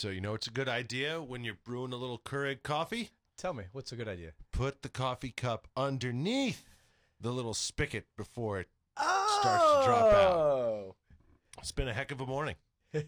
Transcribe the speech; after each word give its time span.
So 0.00 0.08
you 0.08 0.22
know 0.22 0.32
it's 0.32 0.46
a 0.46 0.50
good 0.50 0.66
idea 0.66 1.20
when 1.20 1.44
you're 1.44 1.58
brewing 1.62 1.92
a 1.92 1.96
little 1.96 2.18
Keurig 2.18 2.62
coffee? 2.62 3.10
Tell 3.36 3.52
me, 3.52 3.64
what's 3.72 3.92
a 3.92 3.96
good 3.96 4.08
idea? 4.08 4.30
Put 4.50 4.80
the 4.80 4.88
coffee 4.88 5.30
cup 5.30 5.68
underneath 5.76 6.64
the 7.20 7.30
little 7.30 7.52
spigot 7.52 8.06
before 8.16 8.60
it 8.60 8.68
Oh! 8.96 9.38
starts 9.42 9.62
to 9.62 9.84
drop 9.84 10.14
out. 10.14 10.36
Oh! 10.36 10.94
It's 11.58 11.72
been 11.72 11.86
a 11.86 11.92
heck 11.92 12.12
of 12.12 12.22
a 12.22 12.26
morning. 12.26 12.54
yes, 12.94 13.04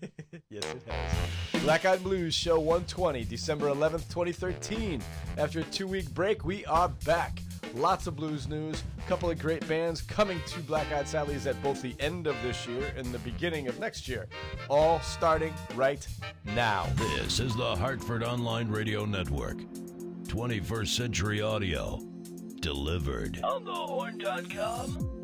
it 0.50 0.82
has. 0.86 1.30
Black 1.62 1.84
Eyed 1.84 2.02
Blues 2.02 2.34
Show 2.34 2.58
120, 2.58 3.24
December 3.24 3.66
11th, 3.68 4.08
2013. 4.08 5.00
After 5.38 5.60
a 5.60 5.64
two 5.64 5.86
week 5.86 6.12
break, 6.12 6.44
we 6.44 6.64
are 6.66 6.88
back. 7.06 7.40
Lots 7.74 8.08
of 8.08 8.16
blues 8.16 8.48
news, 8.48 8.82
a 8.98 9.08
couple 9.08 9.30
of 9.30 9.38
great 9.38 9.66
bands 9.68 10.02
coming 10.02 10.40
to 10.48 10.58
Black 10.60 10.90
Eyed 10.92 11.06
Sally's 11.06 11.46
at 11.46 11.62
both 11.62 11.80
the 11.80 11.94
end 12.00 12.26
of 12.26 12.34
this 12.42 12.66
year 12.66 12.92
and 12.96 13.06
the 13.06 13.20
beginning 13.20 13.68
of 13.68 13.78
next 13.78 14.08
year. 14.08 14.26
All 14.68 14.98
starting 15.02 15.54
right 15.76 16.04
now. 16.46 16.88
This 16.96 17.38
is 17.38 17.54
the 17.54 17.76
Hartford 17.76 18.24
Online 18.24 18.68
Radio 18.68 19.04
Network. 19.04 19.58
21st 20.24 20.88
Century 20.88 21.42
Audio. 21.42 22.00
Delivered. 22.60 23.40
On 23.44 23.64
thehorn.com. 23.64 25.21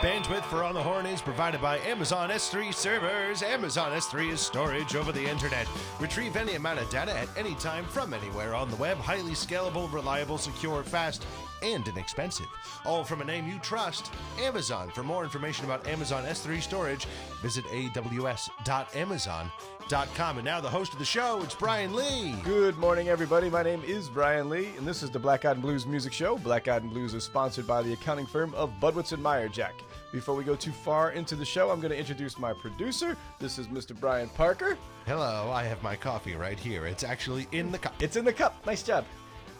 Bandwidth 0.00 0.44
for 0.44 0.64
On 0.64 0.72
the 0.72 0.82
Horn 0.82 1.04
is 1.04 1.20
provided 1.20 1.60
by 1.60 1.76
Amazon 1.80 2.30
S3 2.30 2.72
servers. 2.72 3.42
Amazon 3.42 3.92
S3 3.92 4.30
is 4.30 4.40
storage 4.40 4.96
over 4.96 5.12
the 5.12 5.28
internet. 5.28 5.68
Retrieve 6.00 6.36
any 6.36 6.54
amount 6.54 6.78
of 6.78 6.88
data 6.88 7.14
at 7.14 7.28
any 7.36 7.54
time 7.56 7.84
from 7.84 8.14
anywhere 8.14 8.54
on 8.54 8.70
the 8.70 8.76
web. 8.76 8.96
Highly 8.96 9.32
scalable, 9.32 9.92
reliable, 9.92 10.38
secure, 10.38 10.82
fast, 10.82 11.26
and 11.62 11.86
inexpensive. 11.86 12.46
All 12.86 13.04
from 13.04 13.20
a 13.20 13.26
name 13.26 13.46
you 13.46 13.58
trust, 13.58 14.10
Amazon. 14.40 14.90
For 14.90 15.02
more 15.02 15.22
information 15.22 15.66
about 15.66 15.86
Amazon 15.86 16.24
S3 16.24 16.62
storage, 16.62 17.04
visit 17.42 17.66
aws.amazon.com. 17.66 20.38
And 20.38 20.44
now 20.46 20.62
the 20.62 20.70
host 20.70 20.94
of 20.94 20.98
the 20.98 21.04
show, 21.04 21.42
it's 21.42 21.54
Brian 21.54 21.94
Lee. 21.94 22.36
Good 22.42 22.78
morning, 22.78 23.10
everybody. 23.10 23.50
My 23.50 23.62
name 23.62 23.82
is 23.84 24.08
Brian 24.08 24.48
Lee, 24.48 24.70
and 24.78 24.86
this 24.86 25.02
is 25.02 25.10
the 25.10 25.18
Black 25.18 25.44
Eyed 25.44 25.56
and 25.56 25.62
Blues 25.62 25.86
Music 25.86 26.14
Show. 26.14 26.38
Black 26.38 26.68
Eyed 26.68 26.84
and 26.84 26.90
Blues 26.90 27.12
is 27.12 27.24
sponsored 27.24 27.66
by 27.66 27.82
the 27.82 27.92
accounting 27.92 28.24
firm 28.24 28.54
of 28.54 28.72
Budwitz 28.80 29.12
and 29.12 29.22
Meyer 29.22 29.48
Jack. 29.48 29.74
Before 30.12 30.34
we 30.34 30.42
go 30.42 30.56
too 30.56 30.72
far 30.72 31.12
into 31.12 31.36
the 31.36 31.44
show, 31.44 31.70
I'm 31.70 31.80
going 31.80 31.92
to 31.92 31.98
introduce 31.98 32.36
my 32.36 32.52
producer. 32.52 33.16
This 33.38 33.58
is 33.58 33.68
Mr. 33.68 33.98
Brian 33.98 34.28
Parker. 34.30 34.76
Hello, 35.06 35.50
I 35.52 35.62
have 35.62 35.80
my 35.84 35.94
coffee 35.94 36.34
right 36.34 36.58
here. 36.58 36.86
It's 36.86 37.04
actually 37.04 37.46
in 37.52 37.70
the 37.70 37.78
cup. 37.78 37.94
It's 38.00 38.16
in 38.16 38.24
the 38.24 38.32
cup. 38.32 38.54
Nice 38.66 38.82
job. 38.82 39.04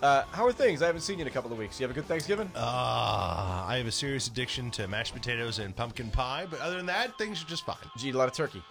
Uh, 0.03 0.25
how 0.33 0.45
are 0.45 0.53
things? 0.53 0.83
I 0.83 0.87
haven't 0.87 1.03
seen 1.03 1.19
you 1.19 1.23
in 1.23 1.29
a 1.29 1.31
couple 1.31 1.53
of 1.53 1.59
weeks. 1.59 1.79
You 1.79 1.85
have 1.85 1.93
a 1.93 1.95
good 1.95 2.07
Thanksgiving? 2.07 2.51
Ah, 2.57 3.69
I 3.69 3.77
have 3.77 3.87
a 3.87 3.93
serious 3.93 4.27
addiction 4.27 4.73
to 4.73 4.89
mashed 4.89 5.15
potatoes 5.15 5.61
and 5.61 5.77
pumpkin 5.77 6.11
pie, 6.11 6.49
but 6.51 6.59
other 6.61 6.77
than 6.77 6.87
that, 6.87 7.17
things 7.17 7.43
are 7.43 7.47
just 7.47 7.65
fine. 7.65 7.77
Did 7.95 8.03
you 8.03 8.09
eat 8.09 8.15
a 8.17 8.19
lot 8.19 8.27
of 8.27 8.35
turkey? 8.35 8.63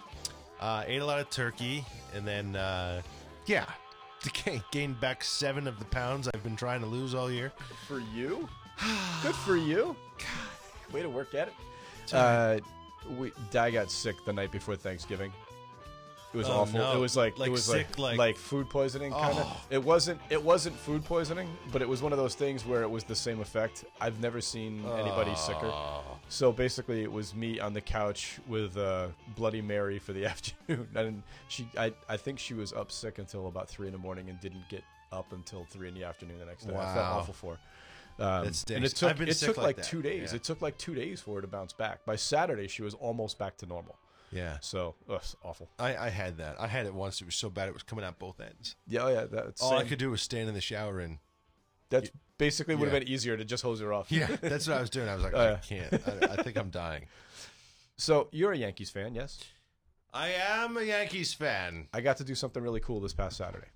Uh, 0.60 0.84
ate 0.86 1.00
a 1.00 1.06
lot 1.06 1.18
of 1.18 1.30
turkey, 1.30 1.82
and 2.14 2.26
then, 2.26 2.56
uh, 2.56 3.00
yeah, 3.46 3.64
gained 4.70 5.00
back 5.00 5.24
seven 5.24 5.66
of 5.66 5.78
the 5.78 5.86
pounds 5.86 6.28
I've 6.34 6.42
been 6.42 6.56
trying 6.56 6.80
to 6.80 6.86
lose 6.86 7.14
all 7.14 7.30
year. 7.30 7.52
For 7.86 8.00
you? 8.14 8.46
good 9.22 9.34
for 9.34 9.56
you. 9.56 9.96
Way 10.92 11.02
to 11.02 11.08
work 11.08 11.34
at 11.34 11.48
it. 11.48 11.54
Uh, 12.12 12.58
we, 13.18 13.32
Di 13.50 13.70
got 13.70 13.90
sick 13.90 14.16
the 14.24 14.32
night 14.32 14.50
before 14.52 14.76
Thanksgiving. 14.76 15.32
It 16.32 16.36
was 16.36 16.48
Oh, 16.48 16.60
awful. 16.60 16.78
no. 16.78 16.92
It 16.96 17.00
was 17.00 17.16
like, 17.16 17.38
Like 17.40 17.48
it 17.48 17.50
was 17.50 17.64
sick, 17.64 17.98
like, 17.98 18.16
like- 18.16 18.36
food 18.36 18.70
poisoning 18.70 19.10
kind 19.10 19.36
of. 19.36 19.46
Oh. 19.48 19.60
It 19.68 19.82
wasn't 19.82 20.20
it 20.30 20.40
wasn't 20.40 20.76
food 20.76 21.04
poisoning, 21.04 21.48
but 21.72 21.82
it 21.82 21.88
was 21.88 22.02
one 22.02 22.12
of 22.12 22.18
those 22.18 22.36
things 22.36 22.64
where 22.64 22.82
it 22.82 22.88
was 22.90 23.02
the 23.02 23.16
same 23.16 23.40
effect. 23.40 23.84
I've 24.00 24.20
never 24.20 24.40
seen 24.40 24.84
anybody 24.86 25.34
sicker. 25.34 25.66
Oh. 25.66 26.02
So 26.28 26.52
basically, 26.52 27.02
it 27.02 27.10
was 27.10 27.34
me 27.34 27.58
on 27.58 27.72
the 27.72 27.80
couch 27.80 28.38
with 28.46 28.76
uh, 28.76 29.08
Bloody 29.34 29.60
Mary 29.60 29.98
for 29.98 30.12
the 30.12 30.24
afternoon, 30.32 30.86
and 30.94 31.22
she 31.48 31.68
I 31.76 31.92
I 32.08 32.16
think 32.16 32.38
she 32.38 32.54
was 32.54 32.72
up 32.72 32.92
sick 32.92 33.18
until 33.18 33.48
about 33.48 33.68
three 33.68 33.88
in 33.88 33.92
the 33.92 33.98
morning 33.98 34.28
and 34.28 34.40
didn't 34.40 34.68
get 34.68 34.84
up 35.10 35.32
until 35.32 35.64
three 35.64 35.88
in 35.88 35.94
the 35.94 36.04
afternoon 36.04 36.38
the 36.38 36.44
next 36.46 36.62
day. 36.66 36.72
I 36.74 36.84
felt 36.84 36.96
Wow. 36.96 37.18
awful 37.18 37.34
for 37.34 37.54
her. 37.54 37.60
Um, 38.20 38.44
That 38.44 38.70
and 38.70 38.84
it 38.84 38.90
took 38.94 39.20
it 39.20 39.34
took 39.34 39.56
like 39.56 39.66
like 39.66 39.76
that. 39.76 39.84
two 39.86 40.02
days. 40.02 40.30
Yeah. 40.32 40.36
It 40.36 40.44
took 40.44 40.60
like 40.60 40.76
two 40.78 40.94
days 40.94 41.20
for 41.20 41.36
her 41.36 41.40
to 41.40 41.46
bounce 41.48 41.72
back. 41.72 42.04
By 42.04 42.16
Saturday, 42.16 42.68
she 42.68 42.82
was 42.82 42.94
almost 42.94 43.38
back 43.38 43.56
to 43.58 43.66
normal. 43.66 43.96
Yeah. 44.32 44.58
So, 44.60 44.94
ugh, 45.08 45.22
awful. 45.42 45.68
I, 45.78 45.96
I 45.96 46.08
had 46.10 46.38
that. 46.38 46.60
I 46.60 46.68
had 46.68 46.86
it 46.86 46.94
once. 46.94 47.20
It 47.20 47.24
was 47.24 47.34
so 47.34 47.50
bad 47.50 47.68
it 47.68 47.74
was 47.74 47.82
coming 47.82 48.04
out 48.04 48.18
both 48.18 48.40
ends. 48.40 48.76
Yeah, 48.86 49.00
oh 49.04 49.08
yeah. 49.08 49.24
That's 49.30 49.60
All 49.62 49.76
I 49.76 49.84
could 49.84 49.98
do 49.98 50.10
was 50.10 50.22
stand 50.22 50.48
in 50.48 50.54
the 50.54 50.60
shower 50.60 51.00
and 51.00 51.18
That's 51.88 52.10
basically 52.38 52.74
would 52.76 52.88
have 52.88 53.00
been 53.00 53.08
easier 53.08 53.36
to 53.36 53.44
just 53.44 53.62
hose 53.62 53.80
her 53.80 53.92
off. 53.92 54.12
yeah, 54.12 54.26
that's 54.40 54.68
what 54.68 54.76
I 54.76 54.80
was 54.80 54.90
doing. 54.90 55.08
I 55.08 55.14
was 55.14 55.24
like, 55.24 55.34
Oh, 55.34 55.54
I 55.54 55.66
can't. 55.66 55.92
I, 55.92 56.32
I 56.34 56.42
think 56.42 56.56
I'm 56.56 56.70
dying. 56.70 57.06
So 57.96 58.28
you're 58.32 58.52
a 58.52 58.56
Yankees 58.56 58.88
fan, 58.88 59.14
yes? 59.14 59.38
I 60.14 60.28
am 60.30 60.78
a 60.78 60.82
Yankees 60.82 61.34
fan. 61.34 61.86
I 61.92 62.00
got 62.00 62.16
to 62.16 62.24
do 62.24 62.34
something 62.34 62.62
really 62.62 62.80
cool 62.80 62.98
this 62.98 63.12
past 63.12 63.36
Saturday. 63.36 63.66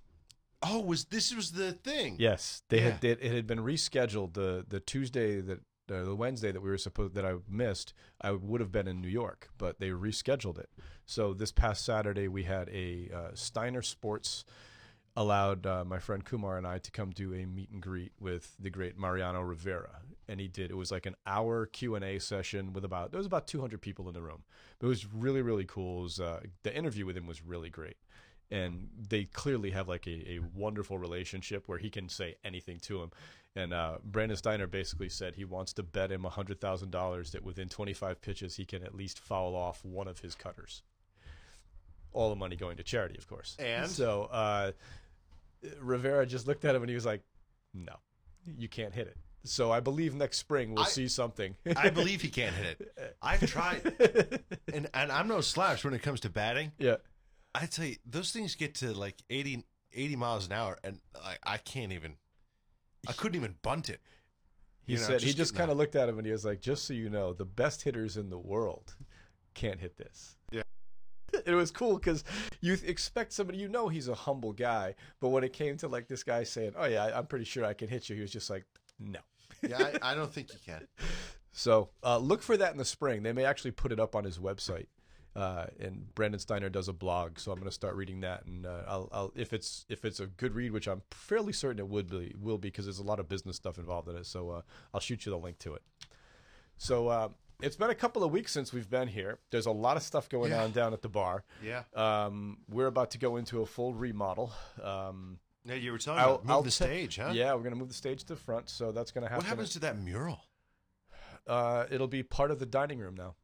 Oh, 0.67 0.79
was 0.79 1.05
this 1.05 1.33
was 1.35 1.51
the 1.51 1.73
thing? 1.73 2.15
Yes, 2.19 2.63
they 2.69 2.77
Yeah. 2.79 2.83
had 2.91 3.01
they, 3.01 3.11
it 3.11 3.31
had 3.33 3.47
been 3.47 3.59
rescheduled 3.59 4.33
the 4.33 4.65
the 4.67 4.79
Tuesday 4.79 5.41
that 5.41 5.59
uh, 5.91 6.03
the 6.03 6.15
Wednesday 6.15 6.51
that 6.51 6.61
we 6.61 6.69
were 6.69 6.77
supposed 6.79 7.13
that 7.13 7.25
I 7.25 7.35
missed. 7.47 7.93
I 8.19 8.31
would 8.31 8.59
have 8.61 8.71
been 8.71 8.87
in 8.87 9.01
New 9.01 9.07
York, 9.09 9.49
but 9.57 9.79
they 9.79 9.89
rescheduled 9.89 10.57
it. 10.57 10.69
So 11.05 11.33
this 11.33 11.51
past 11.51 11.85
Saturday 11.85 12.27
we 12.27 12.43
had 12.43 12.69
a 12.69 13.09
uh, 13.13 13.29
Steiner 13.35 13.83
Sports 13.83 14.45
allowed 15.15 15.65
uh, 15.65 15.85
my 15.85 15.99
friend 15.99 16.25
Kumar 16.25 16.57
and 16.57 16.67
I 16.67 16.77
to 16.79 16.91
come 16.91 17.11
do 17.11 17.33
a 17.33 17.45
meet 17.45 17.69
and 17.69 17.81
greet 17.81 18.11
with 18.19 18.55
the 18.59 18.69
great 18.69 18.97
Mariano 18.97 19.41
Rivera, 19.41 20.01
and 20.27 20.39
he 20.41 20.47
did. 20.47 20.71
It 20.71 20.75
was 20.75 20.91
like 20.91 21.05
an 21.05 21.15
hour 21.25 21.65
Q 21.67 21.95
and 21.95 22.03
A 22.03 22.19
session 22.19 22.73
with 22.73 22.83
about 22.83 23.11
there 23.11 23.19
was 23.19 23.27
about 23.27 23.47
200 23.47 23.79
people 23.81 24.07
in 24.07 24.13
the 24.13 24.21
room. 24.21 24.43
But 24.79 24.87
it 24.87 24.89
was 24.89 25.05
really 25.05 25.41
really 25.43 25.65
cool. 25.65 26.01
Was, 26.01 26.19
uh, 26.19 26.41
the 26.63 26.75
interview 26.75 27.05
with 27.05 27.15
him 27.15 27.27
was 27.27 27.43
really 27.43 27.69
great 27.69 27.97
and 28.51 28.89
they 29.09 29.25
clearly 29.25 29.71
have 29.71 29.87
like 29.87 30.05
a, 30.07 30.33
a 30.33 30.39
wonderful 30.53 30.97
relationship 30.97 31.67
where 31.67 31.77
he 31.77 31.89
can 31.89 32.09
say 32.09 32.35
anything 32.43 32.79
to 32.81 33.01
him. 33.01 33.11
And 33.55 33.73
uh, 33.73 33.97
Brandon 34.03 34.37
Steiner 34.37 34.67
basically 34.67 35.07
said 35.09 35.35
he 35.35 35.45
wants 35.45 35.71
to 35.73 35.83
bet 35.83 36.11
him 36.11 36.23
hundred 36.25 36.59
thousand 36.59 36.91
dollars 36.91 37.31
that 37.31 37.43
within 37.43 37.69
twenty 37.69 37.93
five 37.93 38.21
pitches 38.21 38.55
he 38.57 38.65
can 38.65 38.83
at 38.83 38.93
least 38.93 39.19
foul 39.19 39.55
off 39.55 39.83
one 39.85 40.07
of 40.07 40.19
his 40.19 40.35
cutters. 40.35 40.83
All 42.11 42.29
the 42.29 42.35
money 42.35 42.55
going 42.55 42.77
to 42.77 42.83
charity, 42.83 43.17
of 43.17 43.27
course. 43.27 43.55
And? 43.59 43.89
so 43.89 44.23
uh, 44.31 44.71
Rivera 45.81 46.25
just 46.25 46.47
looked 46.47 46.65
at 46.65 46.75
him 46.75 46.81
and 46.83 46.89
he 46.89 46.95
was 46.95 47.05
like, 47.05 47.21
"No, 47.73 47.93
you 48.57 48.67
can't 48.67 48.93
hit 48.93 49.07
it." 49.07 49.17
So 49.43 49.71
I 49.71 49.79
believe 49.79 50.15
next 50.15 50.37
spring 50.39 50.73
we'll 50.73 50.83
I- 50.85 50.87
see 50.87 51.07
something. 51.07 51.55
I 51.75 51.89
believe 51.91 52.21
he 52.21 52.29
can't 52.29 52.55
hit 52.55 52.81
it. 52.97 53.15
I've 53.21 53.45
tried, 53.49 53.81
and 54.73 54.87
and 54.93 55.11
I'm 55.11 55.27
no 55.27 55.41
slouch 55.41 55.83
when 55.83 55.93
it 55.93 56.01
comes 56.01 56.19
to 56.21 56.29
batting. 56.29 56.71
yeah. 56.77 56.95
I 57.55 57.65
tell 57.65 57.85
you, 57.85 57.95
those 58.05 58.31
things 58.31 58.55
get 58.55 58.75
to 58.75 58.93
like 58.93 59.15
80, 59.29 59.63
80 59.93 60.15
miles 60.15 60.45
an 60.45 60.51
hour, 60.51 60.77
and 60.83 60.99
I, 61.23 61.35
I 61.43 61.57
can't 61.57 61.91
even. 61.91 62.15
I 63.07 63.11
couldn't 63.17 63.35
even 63.35 63.55
bunt 63.61 63.89
it. 63.89 64.01
He 64.85 64.93
You 64.93 64.99
know, 64.99 65.05
said 65.05 65.21
he 65.21 65.27
just 65.27 65.37
just 65.37 65.55
kind 65.55 65.71
of 65.71 65.77
looked 65.77 65.95
at 65.95 66.07
him 66.09 66.17
and 66.17 66.25
he 66.25 66.31
was 66.31 66.45
like, 66.45 66.61
"Just 66.61 66.85
so 66.85 66.93
you 66.93 67.09
know, 67.09 67.33
the 67.33 67.45
best 67.45 67.81
hitters 67.83 68.17
in 68.17 68.29
the 68.29 68.37
world 68.37 68.95
can't 69.53 69.79
hit 69.79 69.97
this." 69.97 70.37
Yeah. 70.51 70.61
It 71.45 71.53
was 71.53 71.69
cool 71.69 71.97
because 71.97 72.23
you 72.61 72.77
expect 72.85 73.33
somebody, 73.33 73.57
you 73.57 73.67
know, 73.67 73.89
he's 73.89 74.07
a 74.07 74.15
humble 74.15 74.53
guy, 74.53 74.95
but 75.19 75.29
when 75.29 75.43
it 75.43 75.51
came 75.53 75.75
to 75.77 75.87
like 75.87 76.07
this 76.07 76.23
guy 76.23 76.43
saying, 76.43 76.73
"Oh 76.77 76.85
yeah, 76.85 77.11
I'm 77.13 77.25
pretty 77.25 77.45
sure 77.45 77.65
I 77.65 77.73
can 77.73 77.87
hit 77.87 78.09
you," 78.09 78.15
he 78.15 78.21
was 78.21 78.31
just 78.31 78.49
like, 78.49 78.63
"No." 78.99 79.19
Yeah, 79.67 79.91
I, 80.01 80.11
I 80.11 80.15
don't 80.15 80.31
think 80.31 80.51
you 80.53 80.59
can. 80.65 80.87
So 81.57 81.87
uh, 82.03 82.17
look 82.17 82.41
for 82.41 82.57
that 82.57 82.73
in 82.73 82.77
the 82.77 82.83
spring. 82.83 83.23
They 83.23 83.31
may 83.31 83.45
actually 83.45 83.71
put 83.71 83.93
it 83.93 83.99
up 83.99 84.13
on 84.13 84.25
his 84.25 84.39
website. 84.39 84.87
Uh, 85.35 85.65
and 85.81 86.15
Brandon 86.15 86.39
Steiner 86.39 86.69
does 86.69 86.87
a 86.87 86.93
blog, 86.93 87.39
so 87.39 87.51
I'm 87.51 87.57
going 87.57 87.67
to 87.69 87.73
start 87.73 87.95
reading 87.95 88.21
that. 88.21 88.45
And 88.45 88.65
uh, 88.65 88.83
I'll, 88.87 89.09
I'll, 89.11 89.33
if 89.35 89.51
it's 89.51 89.85
if 89.89 90.05
it's 90.05 90.19
a 90.21 90.27
good 90.27 90.55
read, 90.55 90.71
which 90.71 90.87
I'm 90.87 91.01
fairly 91.11 91.51
certain 91.51 91.79
it 91.79 91.89
would 91.89 92.09
be, 92.09 92.33
will 92.39 92.57
be, 92.57 92.69
because 92.69 92.85
there's 92.85 92.99
a 92.99 93.03
lot 93.03 93.19
of 93.19 93.27
business 93.27 93.57
stuff 93.57 93.77
involved 93.77 94.07
in 94.07 94.15
it. 94.15 94.25
So 94.25 94.49
uh, 94.49 94.61
I'll 94.93 95.01
shoot 95.01 95.25
you 95.25 95.31
the 95.31 95.37
link 95.37 95.59
to 95.59 95.73
it. 95.73 95.81
So 96.77 97.09
uh, 97.09 97.29
it's 97.61 97.75
been 97.75 97.89
a 97.89 97.95
couple 97.95 98.23
of 98.23 98.31
weeks 98.31 98.51
since 98.53 98.71
we've 98.71 98.89
been 98.89 99.09
here. 99.09 99.39
There's 99.51 99.65
a 99.65 99.71
lot 99.71 99.97
of 99.97 100.03
stuff 100.03 100.29
going 100.29 100.51
Yeah. 100.51 100.63
on 100.63 100.71
down 100.71 100.93
at 100.93 101.01
the 101.01 101.09
bar. 101.09 101.43
Yeah. 101.61 101.83
Um, 101.93 102.59
we're 102.69 102.87
about 102.87 103.11
to 103.11 103.17
go 103.17 103.35
into 103.35 103.61
a 103.61 103.65
full 103.65 103.93
remodel. 103.93 104.53
Um, 104.81 105.39
Now 105.65 105.73
you 105.73 105.91
were 105.91 105.97
telling 105.97 106.19
I'll- 106.21 106.37
me 106.37 106.43
move 106.43 106.51
I'll 106.51 106.61
the 106.63 106.71
stage, 106.71 107.17
huh? 107.17 107.31
Yeah, 107.33 107.53
we're 107.55 107.59
going 107.61 107.73
to 107.73 107.79
move 107.79 107.89
the 107.89 107.93
stage 107.93 108.21
to 108.21 108.27
the 108.27 108.35
front, 108.37 108.69
so 108.69 108.91
that's 108.93 109.11
going 109.11 109.23
to 109.23 109.29
happen. 109.29 109.43
What 109.43 109.49
happens 109.49 109.71
to 109.71 109.79
that 109.79 109.97
mural? 109.97 110.39
Uh, 111.47 111.85
it'll 111.91 112.07
be 112.07 112.23
part 112.23 112.51
of 112.51 112.59
the 112.59 112.65
dining 112.65 112.99
room 112.99 113.15
now. 113.15 113.35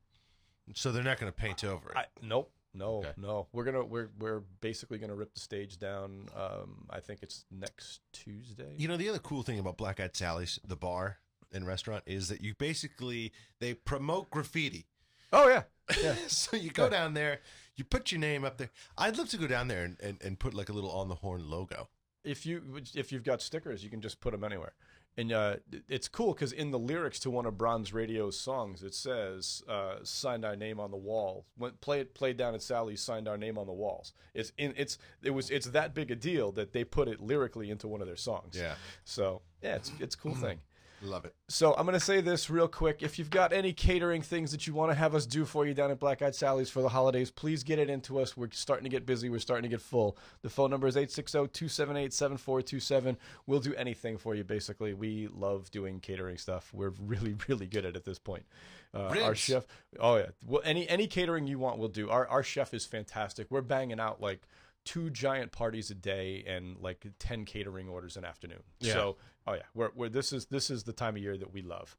So 0.73 0.91
they're 0.91 1.03
not 1.03 1.19
going 1.19 1.31
to 1.31 1.35
paint 1.37 1.63
over 1.63 1.89
it. 1.91 1.97
I, 1.97 2.05
nope. 2.21 2.51
No, 2.73 2.99
Okay. 2.99 3.11
no. 3.17 3.47
We're 3.51 3.65
gonna 3.65 3.83
we're 3.83 4.07
we're 4.17 4.39
basically 4.61 4.97
gonna 4.97 5.13
rip 5.15 5.33
the 5.33 5.41
stage 5.41 5.77
down. 5.77 6.29
Um, 6.33 6.85
I 6.89 7.01
think 7.01 7.19
it's 7.21 7.43
next 7.51 7.99
Tuesday. 8.13 8.73
You 8.77 8.87
know, 8.87 8.95
the 8.95 9.09
other 9.09 9.19
cool 9.19 9.43
thing 9.43 9.59
about 9.59 9.75
Black 9.75 9.99
Eyed 9.99 10.15
Sally's, 10.15 10.57
the 10.65 10.77
bar 10.77 11.17
and 11.51 11.67
restaurant, 11.67 12.03
is 12.05 12.29
that 12.29 12.39
you 12.41 12.53
basically 12.55 13.33
they 13.59 13.73
promote 13.73 14.29
graffiti. 14.29 14.85
Oh 15.33 15.49
yeah, 15.49 15.63
yeah. 16.01 16.15
so 16.27 16.55
you 16.55 16.69
go 16.71 16.87
down 16.87 17.13
there, 17.13 17.41
you 17.75 17.83
put 17.83 18.09
your 18.09 18.21
name 18.21 18.45
up 18.45 18.57
there. 18.57 18.69
I'd 18.97 19.17
love 19.17 19.27
to 19.31 19.37
go 19.37 19.47
down 19.47 19.67
there 19.67 19.83
and, 19.83 19.97
and, 20.01 20.21
and 20.23 20.39
put 20.39 20.53
like 20.53 20.69
a 20.69 20.73
little 20.73 20.91
on 20.91 21.09
the 21.09 21.15
horn 21.15 21.49
logo. 21.49 21.89
if 22.23 22.45
you 22.45 22.81
if 22.95 23.11
you've 23.11 23.23
got 23.25 23.41
stickers, 23.41 23.83
you 23.83 23.89
can 23.89 23.99
just 23.99 24.21
put 24.21 24.31
them 24.31 24.45
anywhere. 24.45 24.71
And 25.17 25.31
uh, 25.31 25.55
it's 25.89 26.07
cool 26.07 26.33
because 26.33 26.53
in 26.53 26.71
the 26.71 26.79
lyrics 26.79 27.19
to 27.19 27.29
one 27.29 27.45
of 27.45 27.57
Bronze 27.57 27.93
Radio's 27.93 28.39
songs, 28.39 28.81
it 28.81 28.95
says 28.95 29.61
uh, 29.67 29.95
"signed 30.03 30.45
our 30.45 30.55
name 30.55 30.79
on 30.79 30.91
the 30.91 30.97
wall." 30.97 31.45
When 31.57 31.71
play 31.73 31.99
it 31.99 32.13
played 32.13 32.37
down 32.37 32.55
at 32.55 32.61
Sally's, 32.61 33.01
signed 33.01 33.27
our 33.27 33.37
name 33.37 33.57
on 33.57 33.67
the 33.67 33.73
walls. 33.73 34.13
It's 34.33 34.53
in 34.57 34.73
it's 34.77 34.97
it 35.21 35.31
was 35.31 35.49
it's 35.49 35.67
that 35.67 35.93
big 35.93 36.11
a 36.11 36.15
deal 36.15 36.51
that 36.53 36.71
they 36.71 36.83
put 36.83 37.07
it 37.07 37.19
lyrically 37.19 37.69
into 37.69 37.87
one 37.87 38.01
of 38.01 38.07
their 38.07 38.15
songs. 38.15 38.55
Yeah. 38.57 38.75
So 39.03 39.41
yeah, 39.61 39.75
it's 39.75 39.91
it's 39.99 40.15
a 40.15 40.17
cool 40.17 40.35
thing. 40.35 40.59
Love 41.03 41.25
it. 41.25 41.33
So 41.47 41.73
I'm 41.75 41.85
going 41.85 41.93
to 41.93 41.99
say 41.99 42.21
this 42.21 42.49
real 42.49 42.67
quick. 42.67 43.01
If 43.01 43.17
you've 43.17 43.29
got 43.29 43.53
any 43.53 43.71
catering 43.73 44.21
things 44.21 44.51
that 44.51 44.67
you 44.67 44.73
want 44.73 44.91
to 44.91 44.95
have 44.95 45.15
us 45.15 45.25
do 45.25 45.45
for 45.45 45.65
you 45.65 45.73
down 45.73 45.91
at 45.91 45.99
Black 45.99 46.21
Eyed 46.21 46.35
Sally's 46.35 46.69
for 46.69 46.81
the 46.81 46.89
holidays, 46.89 47.31
please 47.31 47.63
get 47.63 47.79
it 47.79 47.89
into 47.89 48.19
us. 48.19 48.37
We're 48.37 48.49
starting 48.51 48.83
to 48.83 48.89
get 48.89 49.05
busy. 49.05 49.29
We're 49.29 49.39
starting 49.39 49.63
to 49.63 49.69
get 49.69 49.81
full. 49.81 50.17
The 50.41 50.49
phone 50.49 50.69
number 50.69 50.87
is 50.87 50.95
860-278-7427. 50.95 53.17
We'll 53.47 53.59
do 53.59 53.73
anything 53.75 54.17
for 54.17 54.35
you, 54.35 54.43
basically. 54.43 54.93
We 54.93 55.27
love 55.27 55.71
doing 55.71 55.99
catering 55.99 56.37
stuff. 56.37 56.71
We're 56.73 56.89
really, 56.99 57.35
really 57.47 57.67
good 57.67 57.85
at 57.85 57.91
it 57.91 57.97
at 57.97 58.05
this 58.05 58.19
point. 58.19 58.45
Uh, 58.93 59.15
our 59.23 59.35
chef, 59.35 59.65
oh 60.01 60.17
yeah, 60.17 60.31
well, 60.45 60.61
any 60.65 60.89
any 60.89 61.07
catering 61.07 61.47
you 61.47 61.57
want, 61.57 61.77
we'll 61.77 61.87
do. 61.87 62.09
Our 62.09 62.27
our 62.27 62.43
chef 62.43 62.73
is 62.73 62.85
fantastic. 62.85 63.47
We're 63.49 63.61
banging 63.61 64.01
out 64.01 64.19
like 64.19 64.41
two 64.83 65.09
giant 65.09 65.51
parties 65.51 65.91
a 65.91 65.95
day 65.95 66.43
and 66.47 66.77
like 66.81 67.05
10 67.19 67.45
catering 67.45 67.87
orders 67.87 68.17
an 68.17 68.25
afternoon. 68.25 68.63
Yeah. 68.79 68.93
So, 68.93 69.17
oh 69.47 69.53
yeah, 69.53 69.61
we're, 69.73 69.91
we're 69.95 70.09
this 70.09 70.33
is 70.33 70.45
this 70.47 70.69
is 70.69 70.83
the 70.83 70.93
time 70.93 71.15
of 71.15 71.21
year 71.21 71.37
that 71.37 71.53
we 71.53 71.61
love. 71.61 71.97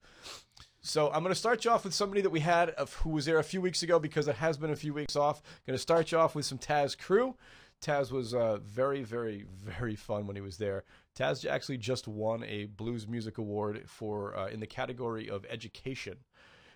So 0.84 1.12
I'm 1.12 1.22
going 1.22 1.32
to 1.32 1.38
start 1.38 1.64
you 1.64 1.70
off 1.70 1.84
with 1.84 1.94
somebody 1.94 2.22
that 2.22 2.30
we 2.30 2.40
had 2.40 2.70
of 2.70 2.92
who 2.94 3.10
was 3.10 3.24
there 3.24 3.38
a 3.38 3.44
few 3.44 3.60
weeks 3.60 3.84
ago 3.84 4.00
because 4.00 4.26
it 4.26 4.34
has 4.36 4.56
been 4.56 4.70
a 4.70 4.76
few 4.76 4.92
weeks 4.92 5.14
off. 5.14 5.40
Going 5.64 5.76
to 5.76 5.82
start 5.82 6.10
you 6.10 6.18
off 6.18 6.34
with 6.34 6.44
some 6.44 6.58
Tas 6.58 6.96
Cru. 6.96 7.36
Tas 7.80 8.10
was 8.10 8.34
uh, 8.34 8.58
very, 8.64 9.02
very, 9.02 9.44
very 9.64 9.94
fun 9.94 10.26
when 10.26 10.34
he 10.34 10.42
was 10.42 10.56
there. 10.58 10.82
Tas 11.14 11.44
actually 11.44 11.78
just 11.78 12.08
won 12.08 12.42
a 12.44 12.66
Blues 12.66 13.06
Music 13.06 13.38
Award 13.38 13.84
for 13.86 14.36
uh, 14.36 14.48
in 14.48 14.58
the 14.58 14.66
category 14.66 15.28
of 15.30 15.46
education. 15.48 16.18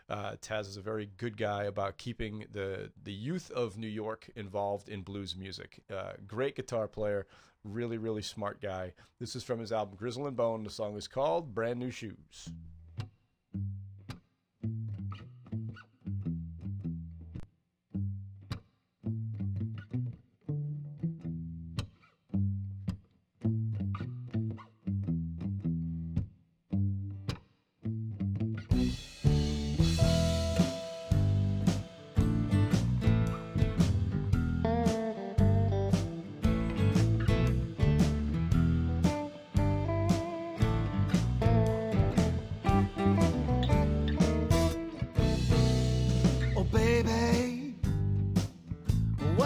Uh, 0.08 0.36
Tas 0.40 0.68
is 0.68 0.76
a 0.76 0.82
very 0.82 1.10
good 1.16 1.36
guy 1.36 1.64
about 1.64 1.98
keeping 1.98 2.44
the 2.52 2.90
the 3.02 3.12
youth 3.12 3.50
of 3.50 3.76
New 3.76 3.88
York 3.88 4.30
involved 4.36 4.88
in 4.88 5.02
blues 5.02 5.34
music. 5.36 5.82
Uh, 5.92 6.12
great 6.26 6.54
guitar 6.54 6.86
player, 6.86 7.26
really 7.72 7.98
really 7.98 8.22
smart 8.22 8.60
guy. 8.60 8.92
This 9.20 9.36
is 9.36 9.44
from 9.44 9.60
his 9.60 9.72
album 9.72 9.96
Grizzle 9.96 10.26
and 10.26 10.36
Bone. 10.36 10.64
The 10.64 10.70
song 10.70 10.96
is 10.96 11.08
called 11.08 11.54
Brand 11.54 11.78
New 11.78 11.90
Shoes. 11.90 12.48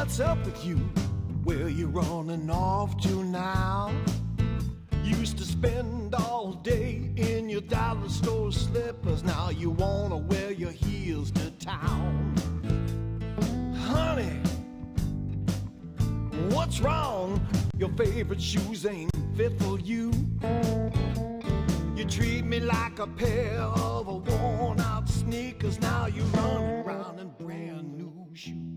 What's 0.00 0.19
up 0.19 0.43
with 0.47 0.64
you? 0.64 0.76
Where 1.44 1.69
you 1.69 1.87
running 1.87 2.49
off 2.49 2.99
to 3.02 3.23
now? 3.23 3.94
Used 5.05 5.37
to 5.37 5.44
spend 5.44 6.14
all 6.14 6.55
day 6.55 7.11
in 7.17 7.50
your 7.50 7.61
dollar 7.61 8.08
store 8.08 8.50
slippers. 8.50 9.23
Now 9.23 9.50
you 9.50 9.69
wanna 9.69 10.17
wear 10.17 10.52
your 10.52 10.70
heels 10.70 11.31
to 11.32 11.50
town. 11.50 12.35
Honey, 13.88 14.41
what's 16.55 16.81
wrong? 16.81 17.38
Your 17.76 17.91
favorite 17.91 18.41
shoes 18.41 18.87
ain't 18.87 19.14
fit 19.37 19.61
for 19.61 19.79
you. 19.79 20.12
You 21.94 22.06
treat 22.06 22.47
me 22.47 22.61
like 22.61 23.00
a 23.00 23.06
pair 23.06 23.61
of 23.61 24.06
worn 24.06 24.81
out 24.81 25.11
sneakers. 25.11 25.79
Now 25.79 26.06
you 26.06 26.23
run 26.23 26.62
around 26.87 27.19
in 27.19 27.29
brand 27.38 27.99
new 27.99 28.31
shoes. 28.32 28.70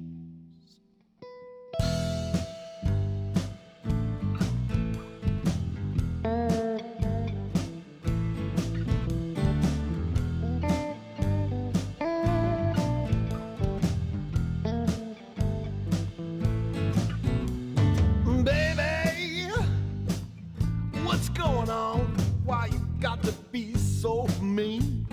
So 24.03 24.27
mean? 24.41 25.07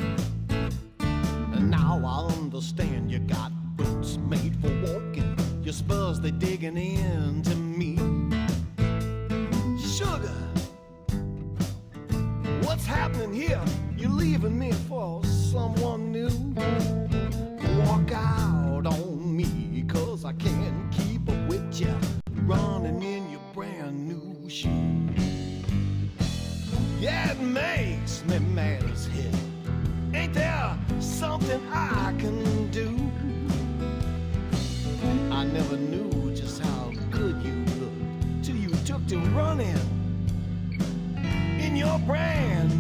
And 0.99 1.71
now 1.71 2.03
I 2.05 2.35
understand 2.43 3.09
you 3.09 3.21
got 3.21 3.53
boots 3.77 4.17
made 4.17 4.57
for 4.61 4.73
walking. 4.83 5.37
Your 5.63 5.73
spurs 5.75 6.19
they 6.19 6.33
digging 6.33 6.77
into 6.77 7.55
me. 7.55 7.95
Sugar, 9.79 10.41
what's 12.65 12.85
happening 12.85 13.33
here? 13.33 13.63
You're 13.97 14.11
leaving 14.11 14.59
me 14.59 14.73
for 14.89 15.25
someone 15.25 16.11
new? 16.11 16.35
Walk 17.85 18.11
out 18.13 18.87
on 18.87 19.37
me, 19.37 19.85
cause 19.87 20.25
I 20.25 20.33
can't 20.33 20.91
keep 20.91 21.29
up 21.29 21.49
with 21.49 21.81
you. 21.81 21.95
Running 22.43 23.01
in 23.05 23.31
your 23.31 23.47
brand 23.55 24.09
new 24.09 24.51
shoes. 24.51 25.21
Yeah, 26.99 27.31
it 27.31 27.41
something 31.21 31.61
I 31.71 32.15
can 32.19 32.71
do? 32.71 32.89
I 35.31 35.45
never 35.45 35.77
knew 35.77 36.35
just 36.35 36.63
how 36.63 36.93
good 37.11 37.43
you 37.43 37.57
looked 37.79 38.43
till 38.43 38.57
you 38.57 38.71
took 38.87 39.07
to 39.09 39.19
running 39.37 39.79
in 41.61 41.77
your 41.77 41.99
brand 41.99 42.80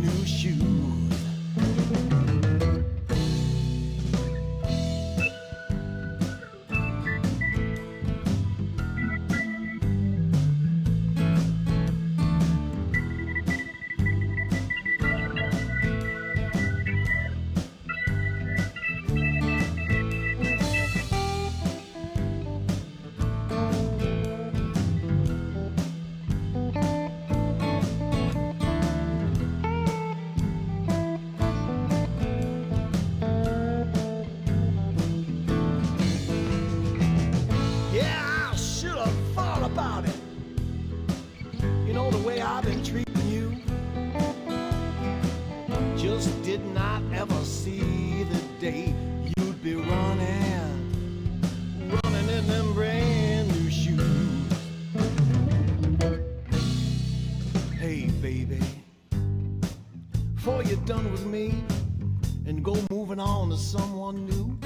to 63.51 63.57
someone 63.57 64.27
new. 64.27 64.57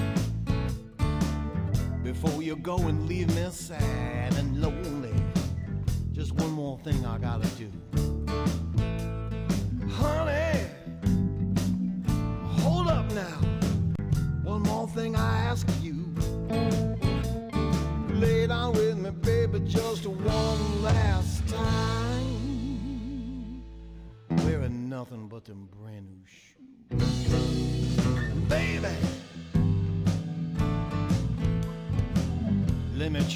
Before 2.03 2.43
you 2.43 2.55
go 2.55 2.77
and 2.77 3.07
leave 3.07 3.35
me 3.35 3.47
sad 3.49 4.35
and 4.35 4.61
lonely, 4.61 5.13
just 6.11 6.33
one 6.33 6.51
more 6.51 6.77
thing 6.79 7.03
I 7.03 7.17
gotta 7.17 7.47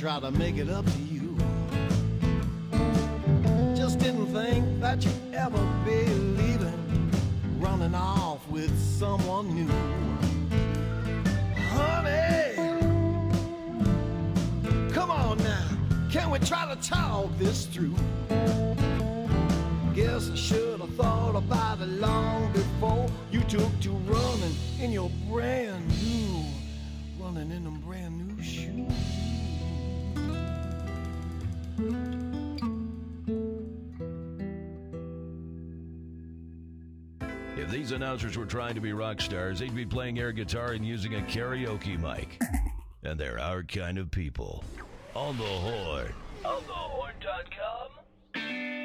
try 0.10 0.20
to 0.20 0.32
make 0.32 0.58
it 0.58 0.70
up 0.72 0.84
to 0.86 1.00
you. 1.02 1.38
Just 3.76 4.00
didn't 4.00 4.34
think 4.34 4.82
that 4.82 5.06
you'd 5.06 5.36
ever 5.36 5.64
be 5.86 6.04
leaving, 6.40 7.12
running 7.60 7.94
off 7.94 8.40
with 8.50 8.76
someone 8.80 9.54
new. 9.54 9.72
Honey, 11.76 12.56
come 14.92 15.12
on 15.12 15.38
now, 15.38 15.78
can 16.10 16.32
we 16.32 16.40
try 16.40 16.74
to 16.74 16.82
talk 16.82 17.30
this 17.38 17.68
through? 17.68 17.94
Guess 19.94 20.32
I 20.32 20.36
should 20.36 20.80
have 20.80 20.96
thought 20.96 21.36
about 21.36 21.82
it 21.82 21.88
long 21.88 22.52
before 22.52 23.08
you 23.32 23.42
took 23.42 23.80
to 23.82 23.92
running 23.92 24.56
in 24.82 24.92
your 24.92 25.12
brand 25.30 25.88
new, 26.02 26.44
running 27.20 27.52
in 27.52 27.64
them 27.64 27.80
brand 27.82 28.18
new 28.18 28.44
shoes. 28.44 29.29
If 37.58 37.70
these 37.70 37.92
announcers 37.92 38.38
were 38.38 38.46
trying 38.46 38.76
to 38.76 38.82
be 38.82 38.94
rock 38.94 39.22
stars, 39.22 39.60
they'd 39.60 39.76
be 39.76 39.86
playing 39.86 40.20
air 40.20 40.32
guitar 40.32 40.72
and 40.72 40.86
using 40.86 41.16
a 41.16 41.20
karaoke 41.20 42.00
mic. 42.00 42.42
And 43.02 43.18
they're 43.18 43.40
our 43.40 43.64
kind 43.64 43.98
of 43.98 44.12
people. 44.12 44.62
On 45.16 45.38
the 45.38 45.44
Horn. 45.44 46.14
On 46.44 46.62
the 46.68 46.74
horn.com. 46.74 48.79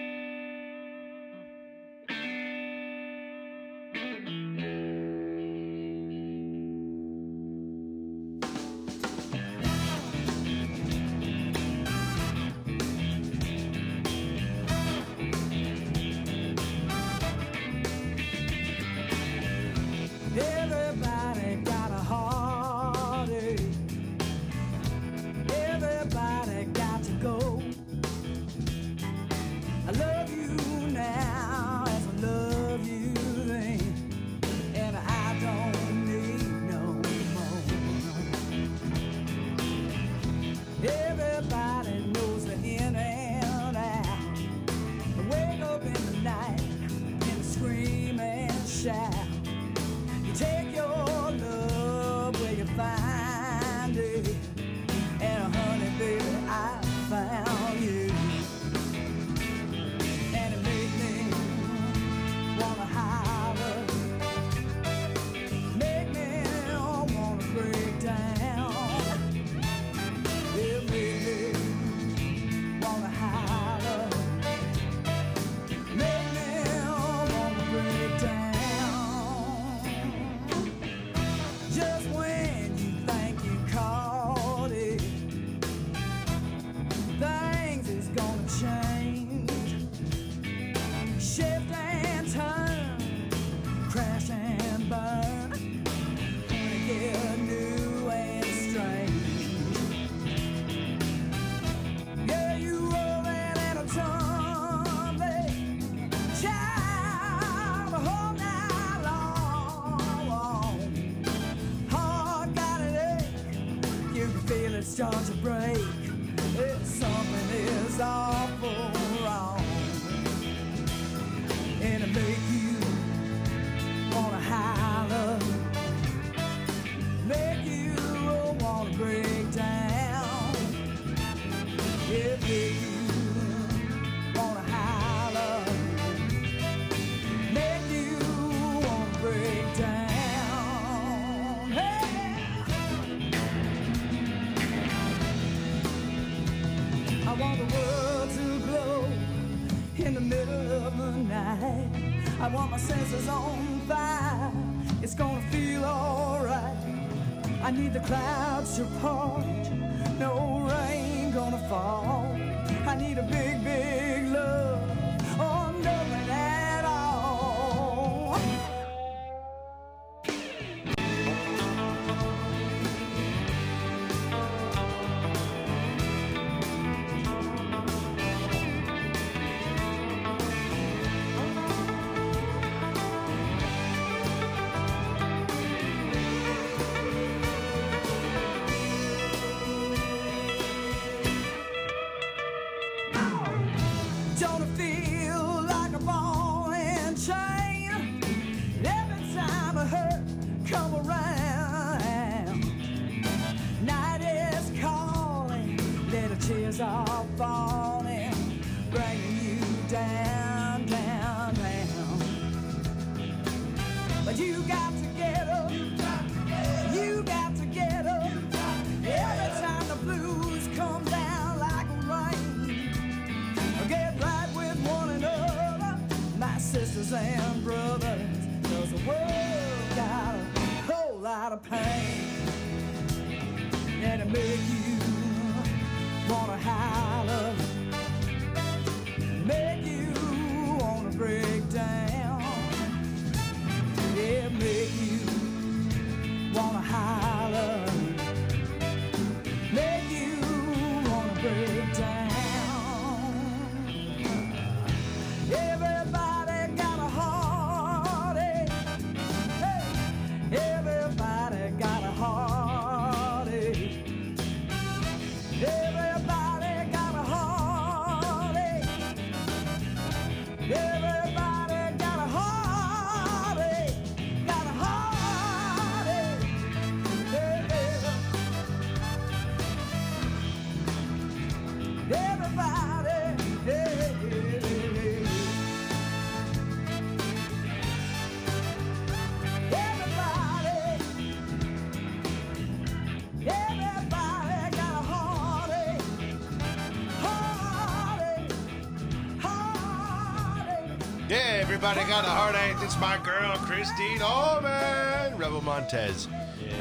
everybody 301.85 302.11
got 302.11 302.25
a 302.25 302.29
heartache. 302.29 302.77
It's 302.83 302.99
my 302.99 303.19
girl, 303.19 303.55
Christine 303.59 304.19
Ohlman. 304.21 305.39
Rebel 305.39 305.61
Montez. 305.61 306.29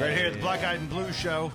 Right 0.00 0.16
here 0.16 0.28
at 0.28 0.32
the 0.32 0.38
Black 0.38 0.64
Eyed 0.64 0.78
and 0.80 0.88
Blue 0.88 1.12
Show. 1.12 1.52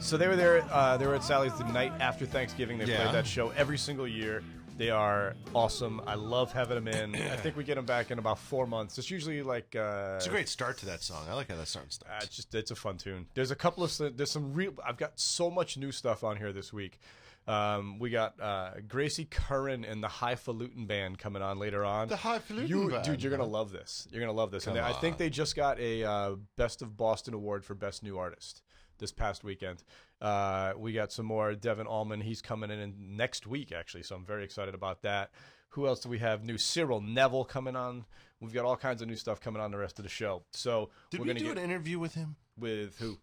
So 0.00 0.18
they 0.18 0.28
were 0.28 0.36
there. 0.36 0.62
Uh, 0.70 0.98
they 0.98 1.06
were 1.06 1.14
at 1.14 1.24
Sally's 1.24 1.56
the 1.56 1.64
night 1.64 1.94
after 1.98 2.26
Thanksgiving. 2.26 2.76
They 2.76 2.84
Yeah. 2.84 3.04
played 3.04 3.14
that 3.14 3.26
show 3.26 3.50
every 3.56 3.78
single 3.78 4.06
year. 4.06 4.42
They 4.76 4.90
are 4.90 5.34
awesome. 5.54 6.02
I 6.06 6.16
love 6.16 6.52
having 6.52 6.84
them 6.84 6.88
in. 6.88 7.14
I 7.14 7.36
think 7.36 7.56
we 7.56 7.64
get 7.64 7.76
them 7.76 7.86
back 7.86 8.10
in 8.10 8.18
about 8.18 8.38
four 8.38 8.66
months. 8.66 8.98
It's 8.98 9.10
usually 9.10 9.42
like 9.42 9.74
uh, 9.74 10.16
It's 10.16 10.26
a 10.26 10.30
great 10.30 10.50
start 10.50 10.76
to 10.78 10.86
that 10.86 11.02
song. 11.02 11.24
I 11.30 11.32
like 11.32 11.48
how 11.48 11.56
that 11.56 11.68
song 11.68 11.84
starts. 11.88 12.12
Uh, 12.12 12.20
it's 12.26 12.36
just 12.36 12.54
it's 12.54 12.70
a 12.70 12.76
fun 12.76 12.98
tune. 12.98 13.28
There's 13.32 13.50
a 13.50 13.56
couple 13.56 13.82
of 13.82 13.96
there's 14.14 14.30
some 14.30 14.52
real. 14.52 14.74
I've 14.86 14.98
got 14.98 15.18
so 15.18 15.50
much 15.50 15.78
new 15.78 15.90
stuff 15.90 16.22
on 16.22 16.36
here 16.36 16.52
this 16.52 16.70
week. 16.70 17.00
Um, 17.46 17.98
we 18.00 18.10
got 18.10 18.40
uh, 18.40 18.72
Gracie 18.88 19.24
Curran 19.24 19.84
and 19.84 20.02
the 20.02 20.08
Highfalutin 20.08 20.86
Band 20.86 21.18
coming 21.18 21.42
on 21.42 21.58
later 21.58 21.84
on. 21.84 22.08
The 22.08 22.16
Highfalutin 22.16 22.68
You- 22.68 22.90
Band, 22.90 23.04
dude, 23.04 23.22
you're 23.22 23.30
gonna 23.30 23.44
love 23.48 23.70
this. 23.70 24.08
You're 24.10 24.20
gonna 24.20 24.32
love 24.32 24.50
this. 24.50 24.66
and 24.66 24.76
Come 24.76 24.84
they- 24.84 24.90
I 24.96 24.98
think 25.00 25.16
they 25.18 25.30
just 25.30 25.54
got 25.54 25.78
a 25.78 26.02
uh, 26.04 26.36
Best 26.56 26.82
of 26.82 26.96
Boston 26.96 27.34
award 27.34 27.64
for 27.64 27.74
Best 27.74 28.02
New 28.02 28.18
Artist 28.18 28.62
this 28.98 29.12
past 29.12 29.44
weekend. 29.44 29.84
Uh, 30.20 30.72
we 30.76 30.92
got 30.92 31.12
some 31.12 31.26
more 31.26 31.54
Devon 31.54 31.86
Allman. 31.86 32.20
He's 32.22 32.40
coming 32.42 32.70
in, 32.70 32.78
in 32.80 33.16
next 33.16 33.46
week 33.46 33.70
actually, 33.70 34.02
so 34.02 34.16
I'm 34.16 34.24
very 34.24 34.42
excited 34.42 34.74
about 34.74 35.02
that. 35.02 35.30
Who 35.70 35.86
else 35.86 36.00
do 36.00 36.08
we 36.08 36.18
have? 36.18 36.42
New 36.44 36.56
Cyril 36.58 37.00
Neville 37.02 37.44
coming 37.44 37.76
on. 37.76 38.06
We've 38.40 38.52
got 38.54 38.64
all 38.64 38.76
kinds 38.76 39.02
of 39.02 39.08
new 39.08 39.16
stuff 39.16 39.40
coming 39.40 39.60
on 39.62 39.70
the 39.70 39.76
rest 39.78 39.98
of 39.98 40.02
the 40.04 40.08
show. 40.08 40.42
So 40.52 40.90
Did 41.10 41.20
we're 41.20 41.24
we 41.24 41.28
gonna 41.30 41.40
do 41.40 41.46
get 41.54 41.58
an 41.58 41.64
interview 41.64 41.98
with 41.98 42.14
him? 42.14 42.36
with 42.58 42.98
who? 42.98 43.18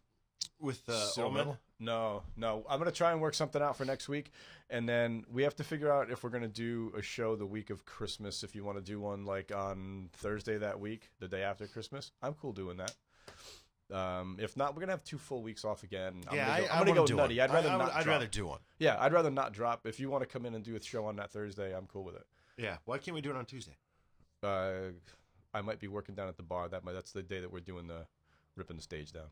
With 0.59 0.87
uh, 0.87 0.93
Cyril 1.07 1.29
Allman? 1.29 1.39
Neville? 1.45 1.59
No, 1.83 2.23
no. 2.37 2.65
I'm 2.69 2.79
gonna 2.79 2.91
try 2.91 3.11
and 3.11 3.21
work 3.21 3.33
something 3.33 3.61
out 3.61 3.75
for 3.75 3.85
next 3.85 4.07
week, 4.07 4.31
and 4.69 4.87
then 4.87 5.25
we 5.31 5.43
have 5.43 5.55
to 5.57 5.63
figure 5.63 5.91
out 5.91 6.09
if 6.09 6.23
we're 6.23 6.29
gonna 6.29 6.47
do 6.47 6.93
a 6.97 7.01
show 7.01 7.35
the 7.35 7.45
week 7.45 7.69
of 7.69 7.85
Christmas. 7.85 8.43
If 8.43 8.55
you 8.55 8.63
want 8.63 8.77
to 8.77 8.83
do 8.83 8.99
one 8.99 9.25
like 9.25 9.51
on 9.53 10.09
Thursday 10.13 10.57
that 10.57 10.79
week, 10.79 11.09
the 11.19 11.27
day 11.27 11.43
after 11.43 11.67
Christmas, 11.67 12.11
I'm 12.21 12.33
cool 12.33 12.53
doing 12.53 12.77
that. 12.77 12.93
Um, 13.91 14.37
if 14.39 14.55
not, 14.55 14.75
we're 14.75 14.79
gonna 14.81 14.93
have 14.93 15.03
two 15.03 15.17
full 15.17 15.43
weeks 15.43 15.65
off 15.65 15.83
again. 15.83 16.21
I'm 16.29 16.35
yeah, 16.35 16.47
gonna 16.47 16.61
go, 16.61 16.67
I, 16.67 16.71
I'm 16.73 16.85
gonna 16.85 17.07
go 17.07 17.15
nutty. 17.15 17.39
one. 17.39 17.49
I'd 17.49 17.53
rather 17.53 17.69
I, 17.69 17.73
I 17.73 17.77
not. 17.77 17.87
I'd 17.93 18.03
drop. 18.03 18.13
rather 18.13 18.27
do 18.27 18.45
one. 18.47 18.59
Yeah, 18.79 18.95
I'd 18.99 19.13
rather 19.13 19.29
not 19.31 19.53
drop. 19.53 19.85
If 19.85 19.99
you 19.99 20.09
want 20.09 20.23
to 20.23 20.27
come 20.27 20.45
in 20.45 20.55
and 20.55 20.63
do 20.63 20.75
a 20.75 20.81
show 20.81 21.05
on 21.05 21.17
that 21.17 21.31
Thursday, 21.31 21.75
I'm 21.75 21.85
cool 21.87 22.03
with 22.03 22.15
it. 22.15 22.25
Yeah. 22.57 22.77
Why 22.85 22.97
can't 22.97 23.15
we 23.15 23.21
do 23.21 23.29
it 23.29 23.35
on 23.35 23.45
Tuesday? 23.45 23.75
Uh, 24.41 24.93
I 25.53 25.61
might 25.61 25.79
be 25.79 25.87
working 25.87 26.15
down 26.15 26.27
at 26.27 26.37
the 26.37 26.43
bar. 26.43 26.67
That 26.69 26.83
might, 26.83 26.93
that's 26.93 27.11
the 27.11 27.23
day 27.23 27.39
that 27.39 27.51
we're 27.51 27.59
doing 27.59 27.87
the 27.87 28.05
ripping 28.55 28.77
the 28.77 28.83
stage 28.83 29.11
down, 29.11 29.27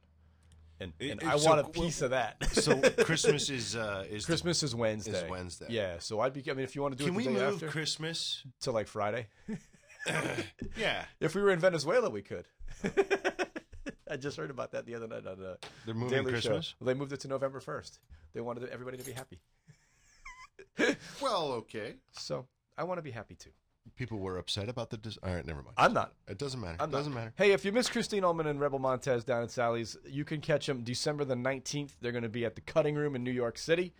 and, 0.82 0.94
and 1.00 1.22
it- 1.22 1.24
I 1.24 1.38
so 1.38 1.50
want 1.50 1.60
a 1.62 1.64
qu- 1.64 1.72
piece 1.82 2.02
of 2.02 2.10
that. 2.12 2.44
So 2.52 2.80
Christmas 3.04 3.50
is 3.50 3.76
uh, 3.76 4.06
is 4.10 4.26
Christmas 4.32 4.64
is 4.64 4.74
Wednesday. 4.76 5.30
Wednesday. 5.30 5.68
Yeah, 5.70 5.96
so 6.00 6.20
I'd 6.20 6.34
be. 6.34 6.44
I 6.50 6.54
mean, 6.54 6.64
if 6.64 6.76
you 6.76 6.82
want 6.82 6.98
to 6.98 6.98
do 6.98 7.06
Can 7.06 7.14
it 7.14 7.18
we 7.18 7.24
the 7.26 7.34
day 7.34 7.46
move 7.46 7.54
after 7.56 7.68
Christmas? 7.68 8.44
to 8.62 8.72
like 8.72 8.88
Friday, 8.88 9.28
Yeah, 10.78 11.06
if 11.20 11.36
we 11.36 11.42
were 11.42 11.52
in 11.52 11.60
Venezuela, 11.60 12.10
we 12.10 12.22
could. 12.22 12.46
I 14.10 14.18
just 14.18 14.36
heard 14.36 14.50
about 14.50 14.72
that 14.72 14.86
the 14.86 14.96
other 14.96 15.08
night 15.08 15.26
on 15.26 15.40
the 15.40 15.58
they're 15.86 15.94
moving 15.96 16.10
Daily 16.20 16.32
Christmas. 16.32 16.66
Show. 16.68 16.76
Well, 16.80 16.88
they 16.88 16.94
moved 17.00 17.14
it 17.14 17.20
to 17.22 17.28
November 17.28 17.60
first. 17.62 18.00
They 18.34 18.42
wanted 18.42 18.68
everybody 18.70 18.98
to 18.98 19.04
be 19.04 19.12
happy, 19.14 19.40
Well, 21.22 21.52
okay. 21.54 21.96
so 22.12 22.46
I 22.78 22.84
want 22.84 22.98
to 22.98 23.02
be 23.02 23.12
happy 23.12 23.36
too. 23.36 23.52
People 23.96 24.20
were 24.20 24.38
upset 24.38 24.68
about 24.70 24.90
the. 24.90 24.98
Dis- 24.98 25.18
All 25.24 25.34
right, 25.34 25.46
never 25.46 25.62
mind. 25.62 25.76
I'm 25.78 25.94
not. 25.94 26.14
it 26.28 26.38
doesn't 26.38 26.60
matter. 26.60 26.78
I'm 26.80 26.90
It 26.90 26.92
doesn't 26.94 27.14
matter. 27.14 27.34
Hey, 27.36 27.52
if 27.52 27.64
you 27.66 27.72
miss 27.72 27.90
Christine 27.90 28.24
Ohlman 28.24 28.48
and 28.48 28.60
Rebel 28.60 28.80
Montez 28.80 29.24
down 29.24 29.44
at 29.44 29.52
Sally's, 29.52 29.98
you 30.06 30.26
can 30.26 30.42
catch 30.42 30.66
them 30.68 30.84
December 30.84 31.24
the 31.26 31.36
19th. 31.36 31.92
They're 32.02 32.12
going 32.12 32.24
to 32.24 32.30
be 32.30 32.46
at 32.46 32.56
the 32.56 32.62
Cutting 32.62 32.96
Room 32.96 33.16
in 33.16 33.24
New 33.24 33.32
York 33.32 33.58
City. 33.58 33.94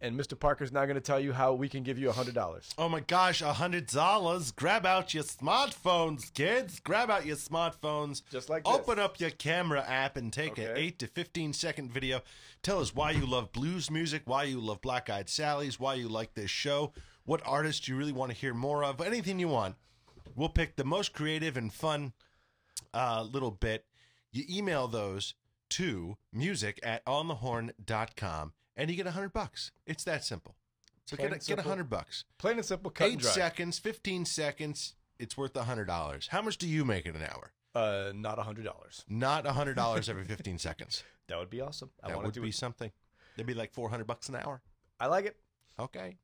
And 0.00 0.18
Mr. 0.18 0.36
Parker's 0.36 0.72
now 0.72 0.84
going 0.84 0.96
to 0.96 1.00
tell 1.00 1.20
you 1.20 1.32
how 1.32 1.52
we 1.52 1.68
can 1.68 1.84
give 1.84 1.96
you 1.96 2.10
a 2.10 2.12
$100. 2.12 2.74
Oh 2.76 2.88
my 2.88 2.98
gosh, 2.98 3.40
a 3.40 3.52
hundred 3.52 3.86
dollars! 3.86 4.50
Grab 4.50 4.84
out 4.84 5.14
your 5.14 5.22
smartphones, 5.22 6.32
kids. 6.34 6.80
Grab 6.80 7.08
out 7.08 7.24
your 7.24 7.36
smartphones. 7.36 8.20
Just 8.28 8.48
like 8.50 8.64
this. 8.64 8.74
Open 8.74 8.98
up 8.98 9.20
your 9.20 9.30
camera 9.30 9.80
app 9.86 10.16
and 10.16 10.32
take 10.32 10.58
an 10.58 10.64
Okay. 10.70 10.80
eight 10.80 10.98
to 10.98 11.06
fifteen 11.06 11.52
second 11.52 11.92
video. 11.92 12.20
Tell 12.64 12.80
us 12.80 12.92
why 12.94 13.12
you 13.12 13.26
love 13.26 13.52
blues 13.52 13.90
music, 13.92 14.22
why 14.24 14.42
you 14.44 14.58
love 14.60 14.80
Black 14.80 15.08
Eyed 15.08 15.28
Sally's, 15.28 15.78
why 15.78 15.94
you 15.94 16.08
like 16.08 16.34
this 16.34 16.50
show, 16.50 16.92
what 17.24 17.40
artists 17.46 17.86
you 17.88 17.96
really 17.96 18.12
want 18.12 18.30
to 18.32 18.36
hear 18.36 18.54
more 18.54 18.84
of, 18.84 19.00
anything 19.00 19.38
you 19.38 19.48
want. 19.48 19.76
We'll 20.34 20.48
pick 20.48 20.76
the 20.76 20.84
most 20.84 21.12
creative 21.12 21.56
and 21.56 21.72
fun 21.72 22.12
uh, 22.94 23.26
little 23.30 23.50
bit. 23.50 23.84
You 24.30 24.44
email 24.48 24.88
those 24.88 25.34
to 25.70 26.16
music 26.32 26.80
at 26.82 27.04
onthehorn.com 27.06 28.52
and 28.76 28.90
you 28.90 28.96
get 28.96 29.06
a 29.06 29.10
hundred 29.12 29.32
bucks. 29.32 29.72
It's 29.86 30.04
that 30.04 30.24
simple. 30.24 30.56
So 31.06 31.16
Plain 31.16 31.30
get 31.30 31.42
a, 31.42 31.46
get 31.46 31.58
a 31.58 31.62
hundred 31.68 31.90
bucks. 31.90 32.24
Plain 32.38 32.56
and 32.56 32.64
simple, 32.64 32.90
cut 32.90 33.04
and 33.04 33.14
Eight 33.14 33.20
dry. 33.20 33.30
seconds, 33.30 33.78
15 33.78 34.24
seconds, 34.24 34.94
it's 35.18 35.36
worth 35.36 35.56
a 35.56 35.64
hundred 35.64 35.86
dollars. 35.86 36.28
How 36.30 36.40
much 36.42 36.56
do 36.58 36.66
you 36.68 36.84
make 36.84 37.06
in 37.06 37.16
an 37.16 37.22
hour? 37.22 37.52
Uh, 37.74 38.12
not 38.14 38.38
a 38.38 38.42
$100. 38.42 39.04
Not 39.08 39.46
a 39.46 39.52
hundred 39.52 39.74
dollars 39.76 40.08
every 40.10 40.24
15 40.24 40.58
seconds. 40.58 41.02
That 41.28 41.38
would 41.38 41.50
be 41.50 41.60
awesome. 41.60 41.90
I 42.02 42.08
That 42.08 42.16
want 42.16 42.34
would 42.34 42.42
be 42.42 42.48
it. 42.50 42.54
something. 42.54 42.90
That'd 43.36 43.46
be 43.46 43.54
like 43.54 43.72
400 43.72 44.06
bucks 44.06 44.28
an 44.28 44.36
hour. 44.36 44.60
I 45.00 45.06
like 45.06 45.24
it. 45.26 45.36
Okay. 45.78 46.16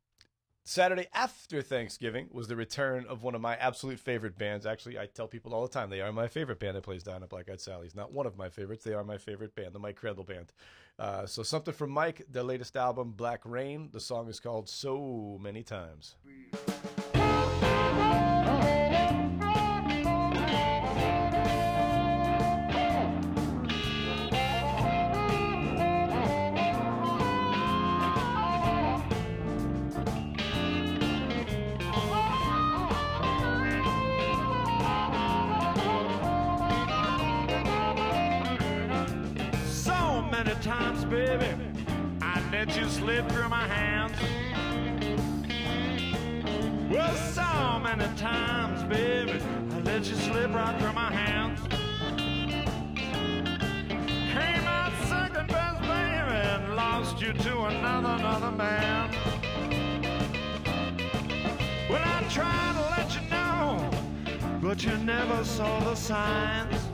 Saturday 0.68 1.06
after 1.14 1.62
Thanksgiving 1.62 2.28
was 2.30 2.46
the 2.46 2.54
return 2.54 3.06
of 3.08 3.22
one 3.22 3.34
of 3.34 3.40
my 3.40 3.56
absolute 3.56 3.98
favorite 3.98 4.36
bands. 4.36 4.66
Actually, 4.66 4.98
I 4.98 5.06
tell 5.06 5.26
people 5.26 5.54
all 5.54 5.62
the 5.62 5.72
time 5.72 5.88
they 5.88 6.02
are 6.02 6.12
my 6.12 6.28
favorite 6.28 6.60
band 6.60 6.76
that 6.76 6.82
plays 6.82 7.02
down 7.02 7.22
at 7.22 7.30
Black 7.30 7.48
Eyed 7.48 7.58
Sally's. 7.58 7.94
Not 7.94 8.12
one 8.12 8.26
of 8.26 8.36
my 8.36 8.50
favorites. 8.50 8.84
They 8.84 8.92
are 8.92 9.02
my 9.02 9.16
favorite 9.16 9.54
band, 9.54 9.72
the 9.72 9.78
Mike 9.78 9.96
Crandall 9.96 10.24
Band. 10.24 10.52
Uh, 10.98 11.24
so 11.24 11.42
something 11.42 11.72
from 11.72 11.88
Mike, 11.88 12.26
their 12.30 12.42
latest 12.42 12.76
album, 12.76 13.14
Black 13.16 13.40
Rain. 13.46 13.88
The 13.94 14.00
song 14.00 14.28
is 14.28 14.40
called 14.40 14.68
So 14.68 15.38
Many 15.40 15.62
Times. 15.62 16.16
Times, 40.68 41.02
baby, 41.06 41.46
I 42.20 42.42
let 42.52 42.76
you 42.76 42.86
slip 42.90 43.26
through 43.30 43.48
my 43.48 43.66
hands. 43.66 44.18
Well, 46.90 47.14
so 47.14 47.78
many 47.82 48.04
times, 48.18 48.82
baby, 48.82 49.40
I 49.72 49.78
let 49.80 50.06
you 50.06 50.14
slip 50.16 50.52
right 50.52 50.78
through 50.78 50.92
my 50.92 51.10
hands. 51.10 51.60
Came 54.34 54.66
out 54.66 54.92
second 55.08 55.48
best, 55.48 55.80
baby, 55.80 56.36
and 56.52 56.76
lost 56.76 57.18
you 57.22 57.32
to 57.32 57.62
another, 57.62 58.22
another 58.22 58.50
man. 58.50 59.10
Well, 61.88 62.02
I 62.04 62.26
tried 62.28 62.74
to 62.74 62.82
let 62.94 63.14
you 63.14 63.30
know, 63.30 63.90
but 64.60 64.84
you 64.84 64.94
never 64.98 65.42
saw 65.44 65.80
the 65.80 65.94
signs. 65.94 66.87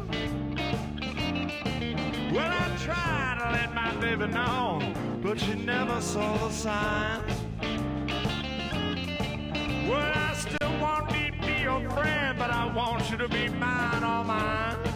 Well, 2.35 2.51
I 2.51 2.77
tried 2.79 3.39
to 3.39 3.53
let 3.53 3.75
my 3.77 3.95
baby 4.01 4.27
know, 4.27 4.83
but 5.23 5.39
she 5.39 5.55
never 5.55 6.01
saw 6.01 6.37
the 6.39 6.51
signs. 6.51 7.33
Well, 9.89 10.13
I 10.17 10.35
still 10.37 10.81
want 10.81 11.13
me 11.13 11.31
to 11.31 11.47
be 11.47 11.63
your 11.63 11.89
friend, 11.91 12.37
but 12.37 12.51
I 12.51 12.67
want 12.75 13.09
you 13.09 13.19
to 13.19 13.29
be 13.29 13.49
mine, 13.51 14.03
all 14.03 14.25
mine. 14.25 14.94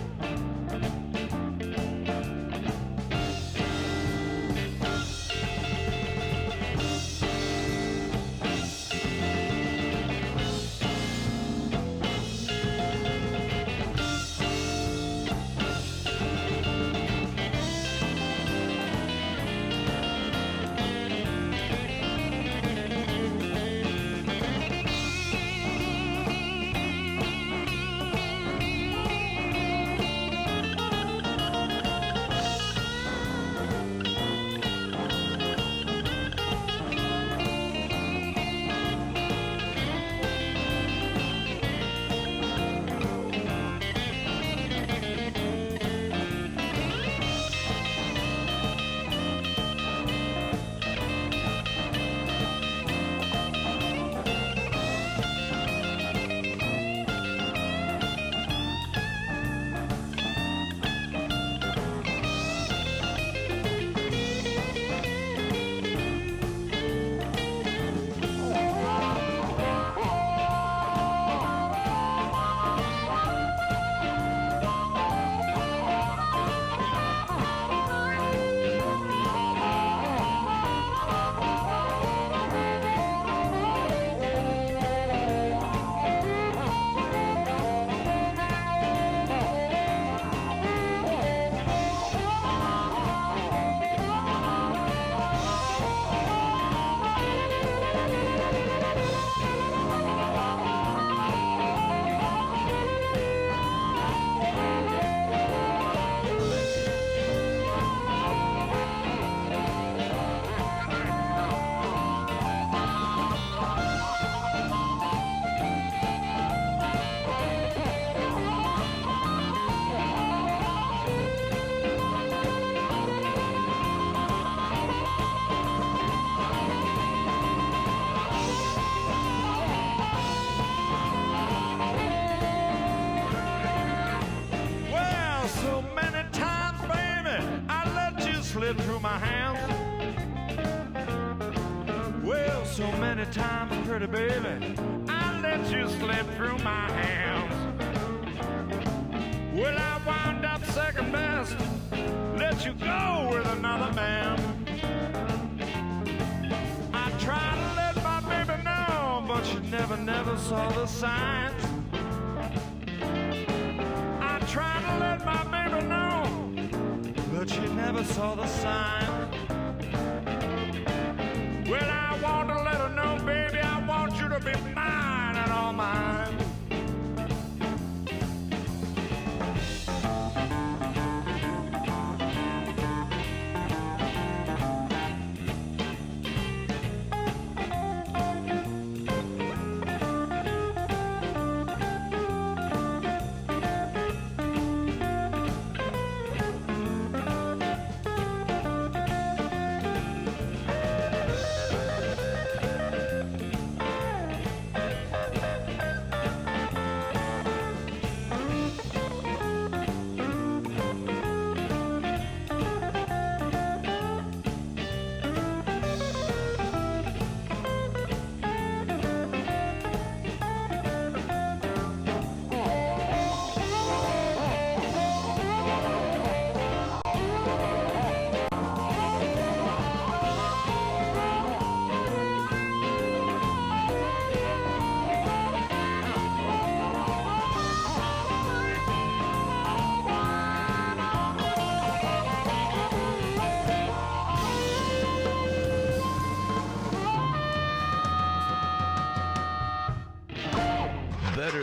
sign. 160.98 161.37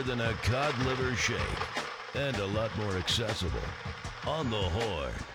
than 0.06 0.20
a 0.20 0.32
cod 0.44 0.78
liver 0.86 1.16
shake 1.16 1.38
and 2.14 2.36
a 2.36 2.46
lot 2.46 2.70
more 2.78 2.96
accessible 2.96 3.58
on 4.24 4.48
the 4.50 4.56
horn. 4.56 5.25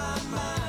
my 0.00 0.22
mind. 0.30 0.59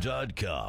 thehorn.com. 0.00 0.67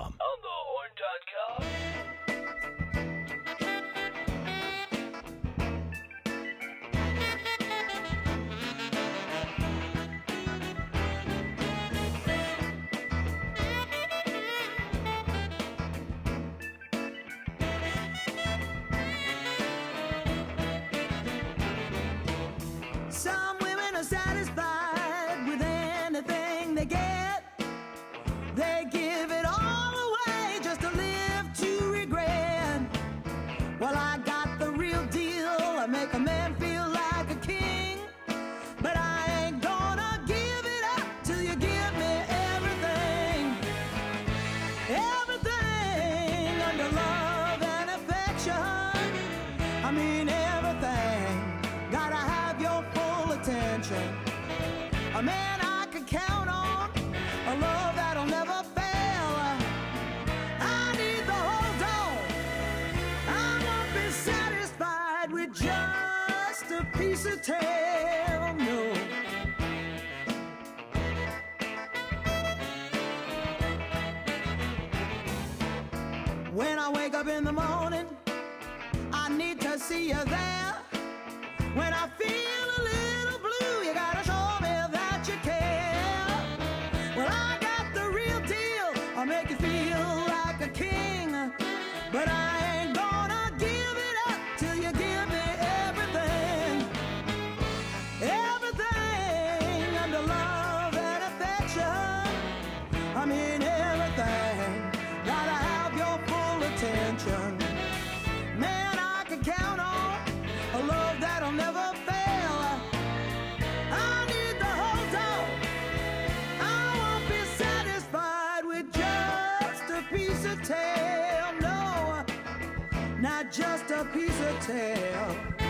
a 123.99 124.05
piece 124.05 124.39
of 124.39 124.65
tail. 124.65 125.68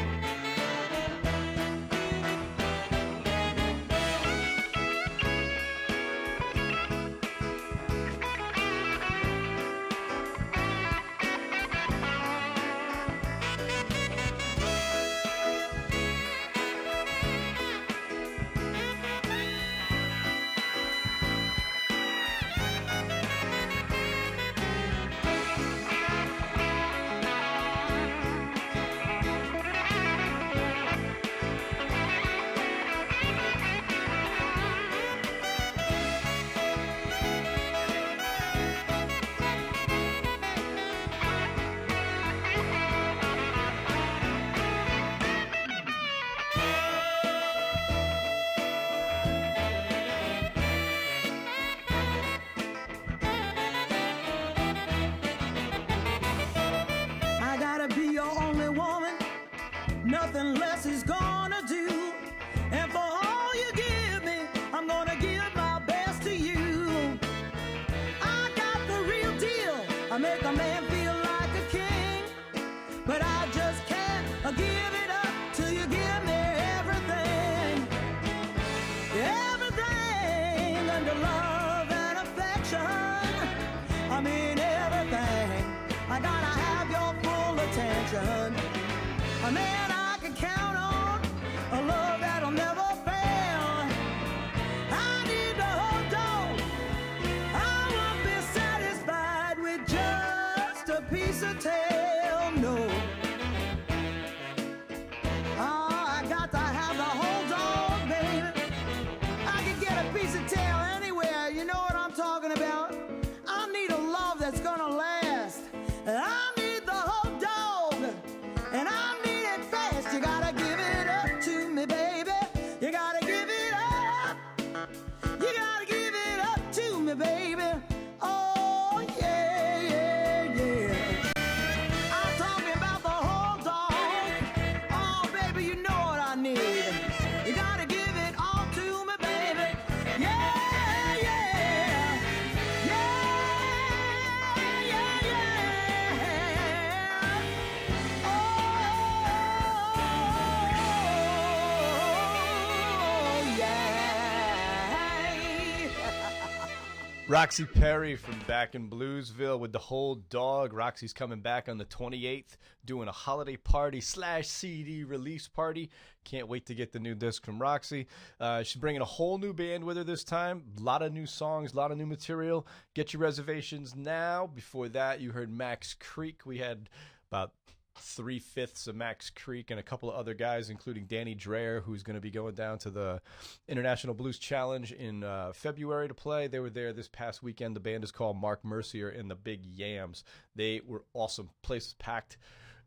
Roxy 157.39 157.63
Perry 157.63 158.17
from 158.17 158.37
back 158.47 158.75
in 158.75 158.89
Bluesville 158.89 159.61
with 159.61 159.71
the 159.71 159.79
whole 159.79 160.15
dog. 160.15 160.73
Roxy's 160.73 161.13
coming 161.13 161.39
back 161.39 161.69
on 161.69 161.77
the 161.77 161.85
28th, 161.85 162.57
doing 162.83 163.07
a 163.07 163.13
holiday 163.13 163.55
party 163.55 164.01
slash 164.01 164.45
CD 164.49 165.05
release 165.05 165.47
party. 165.47 165.89
Can't 166.25 166.49
wait 166.49 166.65
to 166.65 166.75
get 166.75 166.91
the 166.91 166.99
new 166.99 167.15
disc 167.15 167.45
from 167.45 167.57
Roxy. 167.57 168.07
Uh, 168.41 168.63
she's 168.63 168.75
bringing 168.75 169.01
a 169.01 169.05
whole 169.05 169.37
new 169.37 169.53
band 169.53 169.85
with 169.85 169.95
her 169.95 170.03
this 170.03 170.25
time. 170.25 170.63
A 170.79 170.81
lot 170.81 171.01
of 171.01 171.13
new 171.13 171.25
songs, 171.25 171.71
a 171.71 171.77
lot 171.77 171.93
of 171.93 171.97
new 171.97 172.05
material. 172.05 172.67
Get 172.93 173.13
your 173.13 173.21
reservations 173.21 173.95
now. 173.95 174.47
Before 174.53 174.89
that, 174.89 175.21
you 175.21 175.31
heard 175.31 175.49
Max 175.49 175.93
Creek. 175.97 176.45
We 176.45 176.57
had 176.57 176.89
about 177.31 177.53
three 177.97 178.39
fifths 178.39 178.87
of 178.87 178.95
Max 178.95 179.29
Creek 179.29 179.71
and 179.71 179.79
a 179.79 179.83
couple 179.83 180.09
of 180.09 180.15
other 180.15 180.33
guys, 180.33 180.69
including 180.69 181.05
Danny 181.05 181.35
Dreyer, 181.35 181.81
who's 181.81 182.03
going 182.03 182.15
to 182.15 182.21
be 182.21 182.31
going 182.31 182.55
down 182.55 182.77
to 182.79 182.89
the 182.89 183.21
International 183.67 184.13
Blues 184.13 184.39
Challenge 184.39 184.91
in 184.91 185.23
uh, 185.23 185.51
February 185.53 186.07
to 186.07 186.13
play. 186.13 186.47
They 186.47 186.59
were 186.59 186.69
there 186.69 186.93
this 186.93 187.07
past 187.07 187.43
weekend. 187.43 187.75
The 187.75 187.81
band 187.81 188.03
is 188.03 188.11
called 188.11 188.37
Mark 188.37 188.63
Mercier 188.63 189.09
and 189.09 189.29
the 189.29 189.35
Big 189.35 189.65
Yams. 189.65 190.23
They 190.55 190.81
were 190.85 191.03
awesome. 191.13 191.49
Place 191.61 191.95
packed. 191.99 192.37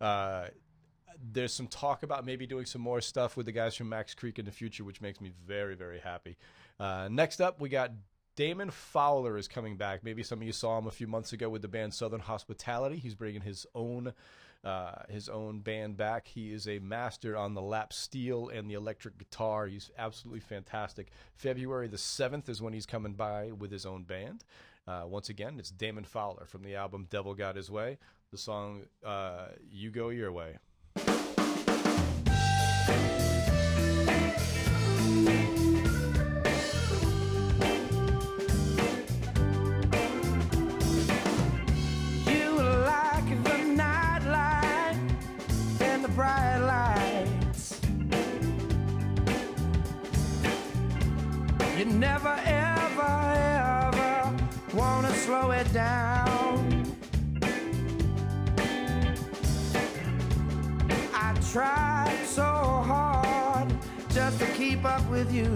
Uh, 0.00 0.46
there's 1.32 1.52
some 1.52 1.66
talk 1.66 2.02
about 2.02 2.24
maybe 2.24 2.46
doing 2.46 2.66
some 2.66 2.82
more 2.82 3.00
stuff 3.00 3.36
with 3.36 3.46
the 3.46 3.52
guys 3.52 3.74
from 3.76 3.88
Max 3.88 4.14
Creek 4.14 4.38
in 4.38 4.44
the 4.44 4.50
future, 4.50 4.84
which 4.84 5.00
makes 5.00 5.20
me 5.20 5.32
very, 5.46 5.74
very 5.74 6.00
happy. 6.00 6.36
Uh, 6.80 7.08
next 7.10 7.40
up, 7.40 7.60
we 7.60 7.68
got 7.68 7.92
Damon 8.34 8.70
Fowler 8.70 9.36
is 9.36 9.46
coming 9.46 9.76
back. 9.76 10.02
Maybe 10.02 10.22
some 10.22 10.40
of 10.40 10.46
you 10.46 10.52
saw 10.52 10.78
him 10.78 10.86
a 10.86 10.90
few 10.90 11.06
months 11.06 11.32
ago 11.32 11.48
with 11.48 11.62
the 11.62 11.68
band 11.68 11.92
Southern 11.92 12.20
Hospitality. 12.20 12.96
He's 12.96 13.14
bringing 13.14 13.42
his 13.42 13.66
own 13.74 14.14
uh, 14.64 15.02
his 15.08 15.28
own 15.28 15.60
band 15.60 15.96
back. 15.96 16.26
He 16.28 16.52
is 16.52 16.68
a 16.68 16.78
master 16.78 17.36
on 17.36 17.54
the 17.54 17.62
lap 17.62 17.92
steel 17.92 18.48
and 18.48 18.70
the 18.70 18.74
electric 18.74 19.18
guitar. 19.18 19.66
He's 19.66 19.90
absolutely 19.98 20.40
fantastic. 20.40 21.10
February 21.34 21.88
the 21.88 21.96
7th 21.96 22.48
is 22.48 22.62
when 22.62 22.72
he's 22.72 22.86
coming 22.86 23.14
by 23.14 23.52
with 23.52 23.70
his 23.70 23.86
own 23.86 24.04
band. 24.04 24.44
Uh, 24.86 25.02
once 25.06 25.28
again, 25.28 25.56
it's 25.58 25.70
Damon 25.70 26.04
Fowler 26.04 26.46
from 26.46 26.62
the 26.62 26.74
album 26.74 27.06
Devil 27.10 27.34
Got 27.34 27.56
His 27.56 27.70
Way. 27.70 27.98
The 28.30 28.38
song 28.38 28.82
uh, 29.04 29.46
You 29.70 29.90
Go 29.90 30.08
Your 30.08 30.32
Way. 30.32 30.58
Down. 55.72 56.84
I 61.14 61.34
tried 61.50 62.18
so 62.26 62.42
hard 62.42 63.72
just 64.10 64.38
to 64.40 64.46
keep 64.52 64.84
up 64.84 65.08
with 65.08 65.32
you. 65.32 65.48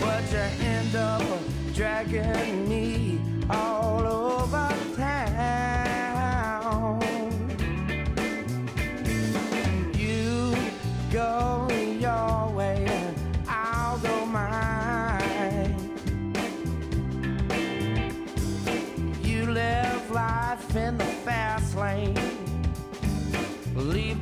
But 0.00 0.34
you 0.34 0.50
end 0.60 0.96
up 0.96 1.22
dragging 1.74 2.68
me 2.68 3.20
all 3.48 4.06
over 4.06 4.73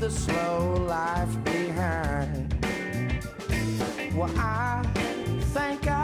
the 0.02 0.10
slow 0.10 0.84
life 0.88 1.44
behind. 1.44 2.52
Well, 4.16 4.28
I 4.36 4.82
think 5.54 5.86
I'd 5.86 6.01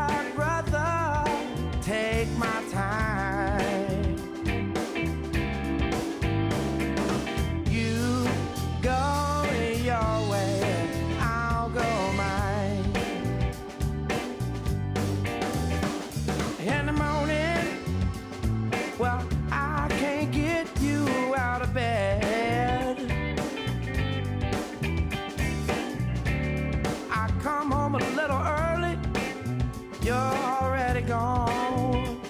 gone. 31.08 32.20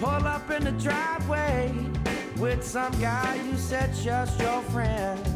Pull 0.00 0.26
up 0.26 0.50
in 0.50 0.64
the 0.64 0.72
driveway 0.72 1.72
with 2.38 2.64
some 2.64 2.92
guy 3.00 3.40
you 3.46 3.56
said 3.56 3.94
just 3.94 4.40
your 4.40 4.60
friend. 4.62 5.33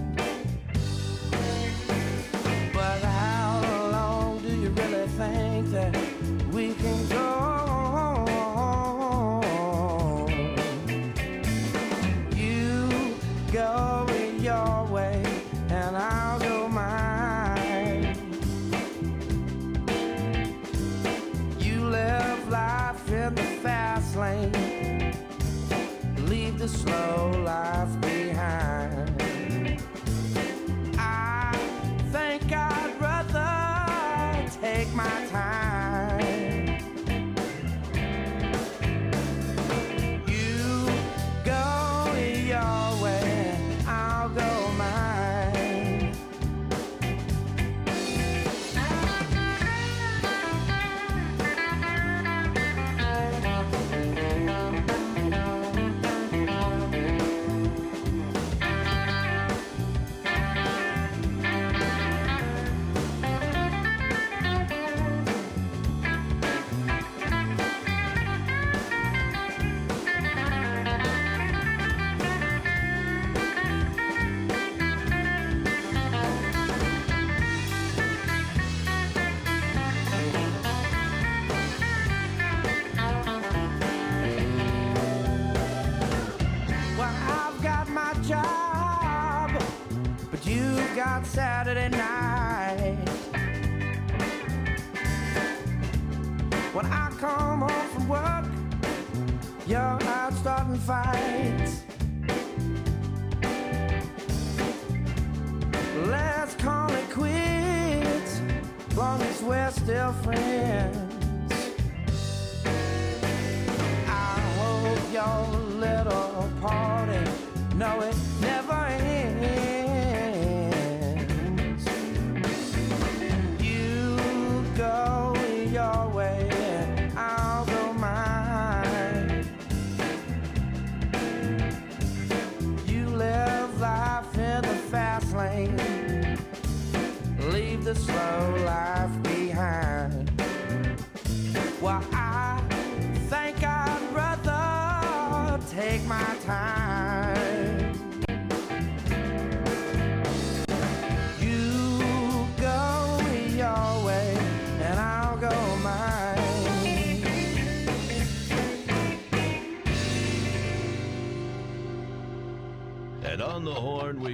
Slow 26.88 27.30
life 27.44 27.67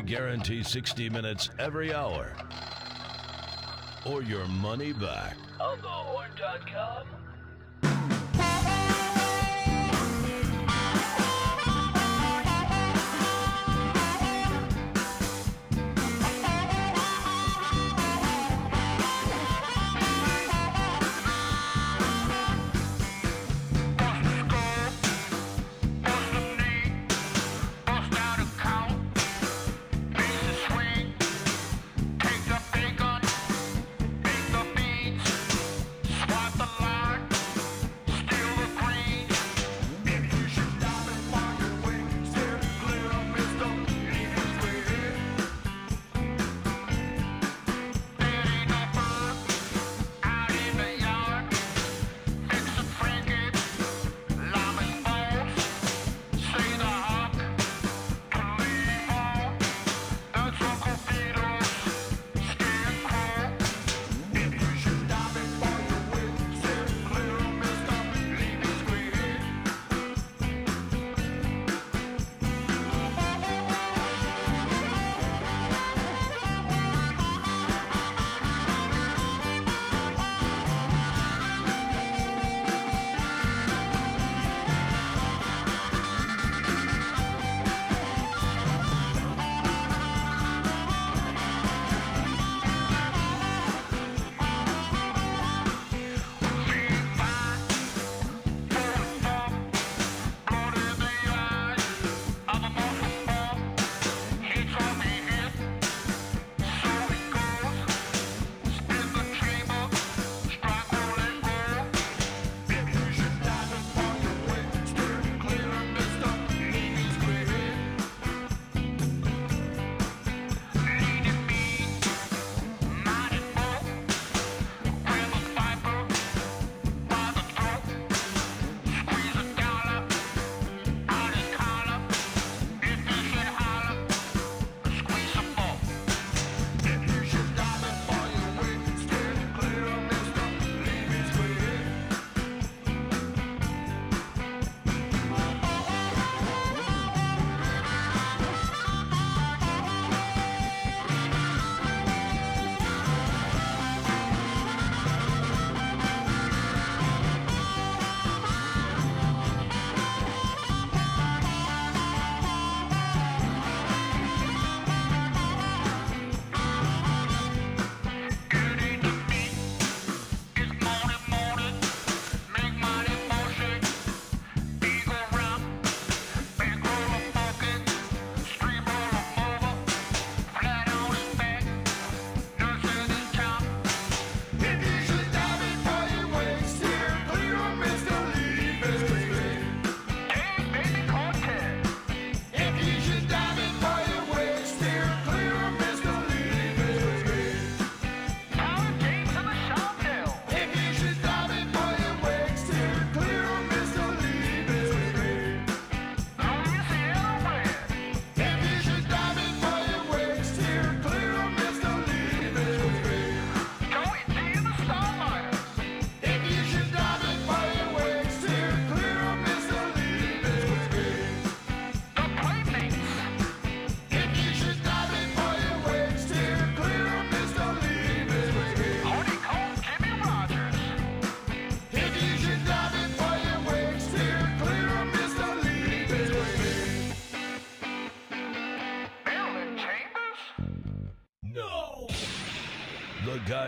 guarantee 0.07 0.63
60 0.63 1.09
minutes 1.11 1.51
every 1.59 1.95
hour. 1.95 2.33
Or 4.05 4.23
your 4.23 4.47
money 4.47 4.93
back. 4.93 5.37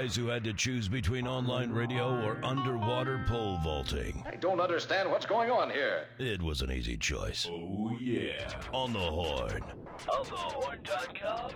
Guys 0.07 0.15
who 0.15 0.29
had 0.29 0.45
to 0.45 0.53
choose 0.53 0.87
between 0.87 1.27
online 1.27 1.73
radio 1.73 2.25
or 2.25 2.39
underwater 2.45 3.25
pole 3.27 3.59
vaulting. 3.65 4.23
I 4.25 4.37
don't 4.37 4.61
understand 4.61 5.11
what's 5.11 5.27
going 5.27 5.51
on 5.51 5.69
here. 5.69 6.05
It 6.21 6.41
was 6.41 6.63
an 6.63 6.71
easy 6.71 6.97
choice. 6.97 7.49
Oh, 7.51 7.91
yeah. 8.01 8.53
On 8.73 8.93
the 8.93 9.01
horn. 9.01 9.65
On 10.13 10.25
thehorn.com. 10.25 11.51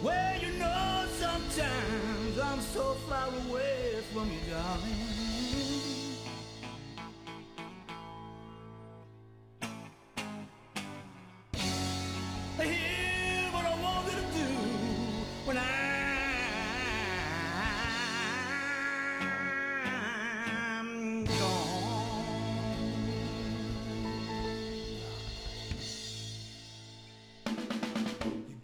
Well, 0.00 0.40
you 0.40 0.52
know, 0.58 1.04
sometimes 1.18 2.38
I'm 2.40 2.60
so 2.60 2.94
far 3.08 3.26
away 3.48 3.98
from 4.12 4.30
you, 4.30 4.38
darling. 4.48 5.15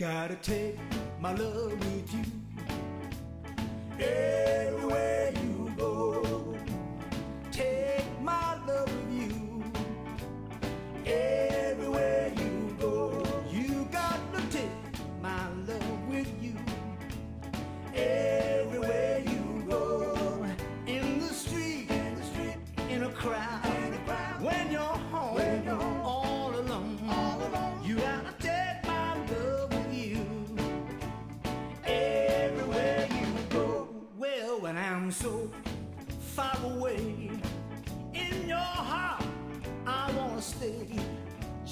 Gotta 0.03 0.35
take 0.43 0.77
my 1.21 1.33
love 1.33 1.79
with 1.79 2.13
you. 2.13 2.25
Everywhere 4.05 5.22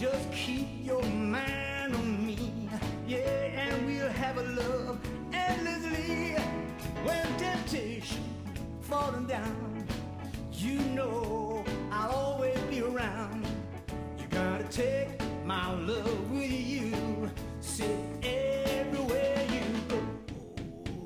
Just 0.00 0.32
keep 0.32 0.66
your 0.82 1.02
mind 1.02 1.94
on 1.94 2.26
me, 2.26 2.38
yeah, 3.06 3.18
and 3.18 3.84
we'll 3.86 4.08
have 4.08 4.38
a 4.38 4.42
love 4.44 4.98
endlessly. 5.30 6.36
When 7.04 7.26
temptation 7.36 8.24
falling 8.80 9.26
down, 9.26 9.86
you 10.54 10.78
know 10.96 11.66
I'll 11.92 12.12
always 12.12 12.58
be 12.70 12.80
around. 12.80 13.44
You 14.18 14.24
gotta 14.30 14.64
take 14.64 15.20
my 15.44 15.70
love 15.74 16.30
with 16.30 16.50
you. 16.50 17.30
Say 17.60 17.94
everywhere 18.22 19.46
you 19.52 19.60
go, 19.86 20.00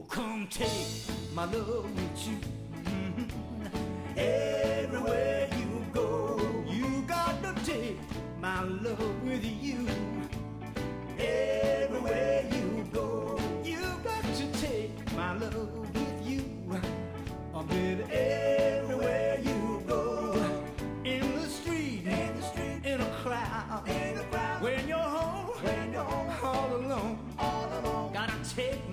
come 0.09 0.47
take 0.49 1.03
my 1.35 1.47
love 1.47 1.93
with 1.97 2.29
you. 2.29 2.39
Mhm. 2.85 3.29
Everywhere 4.17 5.34
with 9.35 9.45
you. 9.65 9.87
Everywhere 11.19 12.47
you 12.53 12.87
go, 12.93 13.37
you 13.65 13.81
got 14.05 14.23
to 14.23 14.47
take 14.61 14.95
my 15.17 15.33
love 15.33 15.95
with 15.95 16.27
you. 16.27 16.45
Oh, 17.53 17.65
baby, 17.65 18.05
everywhere 18.13 19.41
you 19.43 19.83
go, 19.89 20.35
in 21.05 21.35
the 21.35 21.49
street, 21.49 22.07
in 22.07 22.37
the 22.37 22.43
street, 22.43 22.85
in 22.85 23.01
a 23.01 23.11
crowd, 23.23 23.89
in 23.89 24.19
a 24.19 24.25
crowd, 24.31 24.63
when 24.63 24.87
you're 24.87 24.99
home, 24.99 25.47
when 25.65 25.93
you're 25.93 26.05
home, 26.05 26.31
all 26.43 26.77
alone, 26.77 27.19
all 27.37 27.69
alone, 27.81 28.13
gotta 28.13 28.55
take 28.55 28.89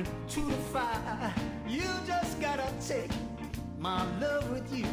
darling, 0.00 0.28
to 0.28 0.40
the 0.40 0.52
fire. 0.72 1.34
You 1.68 1.88
just 2.06 2.40
gotta 2.40 2.72
take 2.86 3.10
my 3.78 4.04
love 4.20 4.50
with 4.50 4.76
you 4.76 4.86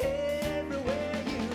everywhere 0.00 1.22
you 1.26 1.47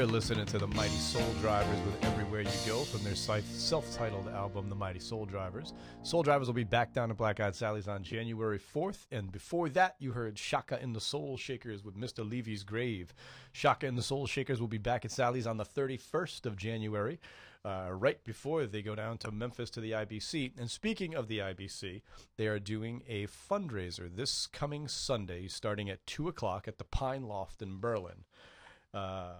You're 0.00 0.08
listening 0.08 0.46
to 0.46 0.56
the 0.56 0.66
Mighty 0.66 0.96
Soul 0.96 1.30
Drivers 1.42 1.78
with 1.84 2.02
Everywhere 2.06 2.40
You 2.40 2.48
Go 2.66 2.84
from 2.84 3.04
their 3.04 3.14
self 3.14 3.94
titled 3.94 4.28
album, 4.28 4.70
The 4.70 4.74
Mighty 4.74 4.98
Soul 4.98 5.26
Drivers. 5.26 5.74
Soul 6.04 6.22
Drivers 6.22 6.46
will 6.46 6.54
be 6.54 6.64
back 6.64 6.94
down 6.94 7.10
at 7.10 7.18
Black 7.18 7.38
Eyed 7.38 7.54
Sally's 7.54 7.86
on 7.86 8.02
January 8.02 8.58
4th. 8.58 9.04
And 9.12 9.30
before 9.30 9.68
that, 9.68 9.96
you 9.98 10.12
heard 10.12 10.38
Shaka 10.38 10.78
and 10.80 10.96
the 10.96 11.02
Soul 11.02 11.36
Shakers 11.36 11.84
with 11.84 11.98
Mr. 11.98 12.26
Levy's 12.26 12.62
Grave. 12.62 13.12
Shaka 13.52 13.86
and 13.86 13.98
the 13.98 14.02
Soul 14.02 14.26
Shakers 14.26 14.58
will 14.58 14.68
be 14.68 14.78
back 14.78 15.04
at 15.04 15.10
Sally's 15.10 15.46
on 15.46 15.58
the 15.58 15.66
31st 15.66 16.46
of 16.46 16.56
January, 16.56 17.20
uh, 17.66 17.88
right 17.92 18.24
before 18.24 18.64
they 18.64 18.80
go 18.80 18.94
down 18.94 19.18
to 19.18 19.30
Memphis 19.30 19.68
to 19.68 19.82
the 19.82 19.90
IBC. 19.90 20.58
And 20.58 20.70
speaking 20.70 21.14
of 21.14 21.28
the 21.28 21.40
IBC, 21.40 22.00
they 22.38 22.46
are 22.46 22.58
doing 22.58 23.02
a 23.06 23.26
fundraiser 23.26 24.08
this 24.10 24.46
coming 24.46 24.88
Sunday 24.88 25.46
starting 25.46 25.90
at 25.90 26.06
2 26.06 26.26
o'clock 26.26 26.66
at 26.66 26.78
the 26.78 26.84
Pine 26.84 27.24
Loft 27.24 27.60
in 27.60 27.80
Berlin. 27.80 28.24
Uh, 28.92 29.34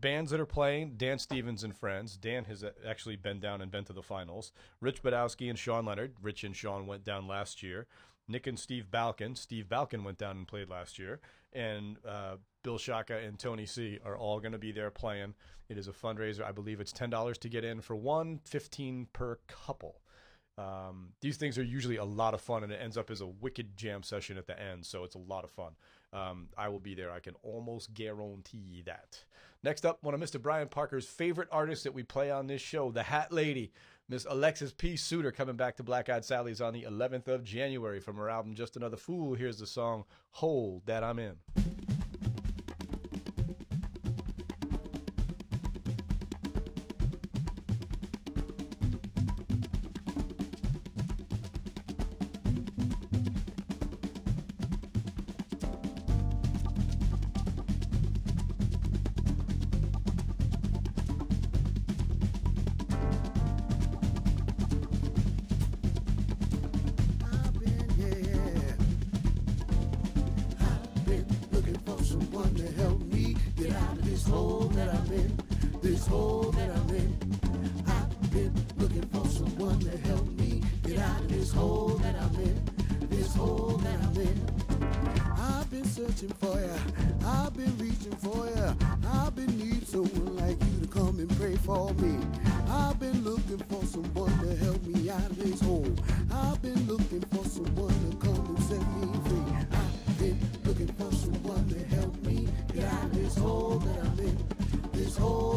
bands 0.00 0.30
that 0.30 0.40
are 0.40 0.46
playing 0.46 0.94
Dan 0.96 1.18
Stevens 1.18 1.64
and 1.64 1.76
friends. 1.76 2.16
Dan 2.16 2.44
has 2.44 2.64
uh, 2.64 2.70
actually 2.86 3.16
been 3.16 3.40
down 3.40 3.60
and 3.60 3.70
been 3.70 3.84
to 3.84 3.92
the 3.92 4.02
finals. 4.02 4.52
Rich 4.80 5.02
Badowski 5.02 5.48
and 5.48 5.58
Sean 5.58 5.84
Leonard. 5.84 6.14
Rich 6.22 6.44
and 6.44 6.54
Sean 6.54 6.86
went 6.86 7.04
down 7.04 7.26
last 7.26 7.62
year. 7.62 7.86
Nick 8.28 8.46
and 8.46 8.58
Steve 8.58 8.86
Balkin. 8.90 9.36
Steve 9.36 9.66
Balkin 9.68 10.04
went 10.04 10.18
down 10.18 10.36
and 10.36 10.46
played 10.46 10.68
last 10.68 10.98
year. 10.98 11.20
And 11.52 11.96
uh, 12.06 12.36
Bill 12.62 12.78
Shaka 12.78 13.18
and 13.18 13.38
Tony 13.38 13.66
C 13.66 13.98
are 14.04 14.16
all 14.16 14.40
going 14.40 14.52
to 14.52 14.58
be 14.58 14.72
there 14.72 14.90
playing. 14.90 15.34
It 15.68 15.78
is 15.78 15.88
a 15.88 15.92
fundraiser. 15.92 16.44
I 16.44 16.52
believe 16.52 16.80
it's 16.80 16.92
$10 16.92 17.38
to 17.38 17.48
get 17.48 17.64
in 17.64 17.80
for 17.80 17.96
one, 17.96 18.40
15 18.44 19.08
per 19.12 19.38
couple. 19.46 20.00
Um, 20.58 21.12
these 21.20 21.36
things 21.36 21.56
are 21.58 21.62
usually 21.62 21.96
a 21.96 22.04
lot 22.04 22.34
of 22.34 22.40
fun, 22.40 22.62
and 22.62 22.72
it 22.72 22.80
ends 22.82 22.98
up 22.98 23.10
as 23.10 23.20
a 23.20 23.26
wicked 23.26 23.76
jam 23.76 24.02
session 24.02 24.36
at 24.36 24.46
the 24.46 24.60
end, 24.60 24.84
so 24.84 25.04
it's 25.04 25.14
a 25.14 25.18
lot 25.18 25.44
of 25.44 25.50
fun. 25.50 25.72
Um, 26.12 26.48
I 26.58 26.68
will 26.68 26.80
be 26.80 26.94
there. 26.94 27.10
I 27.10 27.20
can 27.20 27.34
almost 27.42 27.94
guarantee 27.94 28.82
that. 28.84 29.24
Next 29.62 29.84
up, 29.84 29.98
one 30.02 30.14
of 30.14 30.20
Mr. 30.20 30.40
Brian 30.40 30.68
Parker's 30.68 31.06
favorite 31.06 31.48
artists 31.52 31.84
that 31.84 31.92
we 31.92 32.02
play 32.02 32.30
on 32.30 32.46
this 32.46 32.62
show, 32.62 32.90
the 32.90 33.02
Hat 33.02 33.30
Lady, 33.30 33.72
Miss 34.08 34.26
Alexis 34.28 34.72
P. 34.72 34.96
Suter, 34.96 35.30
coming 35.30 35.56
back 35.56 35.76
to 35.76 35.82
Black 35.82 36.08
Eyed 36.08 36.24
Sally's 36.24 36.62
on 36.62 36.72
the 36.72 36.84
11th 36.84 37.28
of 37.28 37.44
January 37.44 38.00
from 38.00 38.16
her 38.16 38.30
album 38.30 38.54
Just 38.54 38.78
Another 38.78 38.96
Fool. 38.96 39.34
Here's 39.34 39.58
the 39.58 39.66
song 39.66 40.04
Hole 40.30 40.82
That 40.86 41.04
I'm 41.04 41.18
In. 41.18 41.36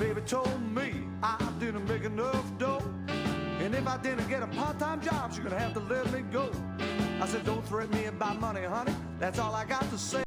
baby 0.00 0.22
told 0.22 0.62
me 0.74 1.04
I 1.22 1.36
didn't 1.58 1.86
make 1.86 2.04
enough 2.04 2.46
dough. 2.56 2.82
And 3.60 3.74
if 3.74 3.86
I 3.86 3.98
didn't 3.98 4.26
get 4.30 4.42
a 4.42 4.46
part 4.46 4.78
time 4.78 5.02
job, 5.02 5.30
she's 5.30 5.44
gonna 5.44 5.58
have 5.58 5.74
to 5.74 5.80
let 5.80 6.10
me 6.10 6.22
go. 6.32 6.50
I 7.20 7.26
said, 7.26 7.44
Don't 7.44 7.62
threaten 7.68 7.94
me 7.94 8.06
about 8.06 8.40
money, 8.40 8.62
honey. 8.62 8.94
That's 9.18 9.38
all 9.38 9.54
I 9.54 9.66
got 9.66 9.82
to 9.90 9.98
say. 9.98 10.24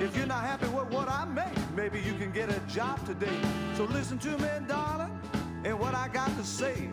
If 0.00 0.16
you're 0.16 0.26
not 0.26 0.44
happy 0.44 0.68
with 0.68 0.88
what 0.92 1.08
I 1.08 1.24
make, 1.24 1.58
maybe 1.74 1.98
you 2.00 2.14
can 2.14 2.30
get 2.30 2.50
a 2.50 2.60
job 2.72 3.04
today. 3.04 3.36
So 3.76 3.82
listen 3.84 4.16
to 4.20 4.38
me, 4.38 4.48
darling, 4.68 5.18
and 5.64 5.76
what 5.76 5.96
I 5.96 6.06
got 6.06 6.30
to 6.36 6.44
say. 6.44 6.88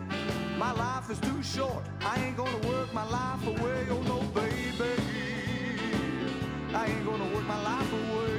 My 0.58 0.72
life 0.72 1.08
is 1.08 1.20
too 1.20 1.40
short. 1.40 1.84
I 2.00 2.20
ain't 2.24 2.36
gonna 2.36 2.66
work 2.66 2.92
my 2.92 3.08
life 3.08 3.46
away. 3.46 3.86
Oh 3.90 4.02
no, 4.02 4.22
baby. 4.40 4.90
I 6.74 6.86
ain't 6.86 7.06
gonna 7.06 7.32
work 7.32 7.44
my 7.44 7.62
life 7.62 7.92
away. 7.92 8.31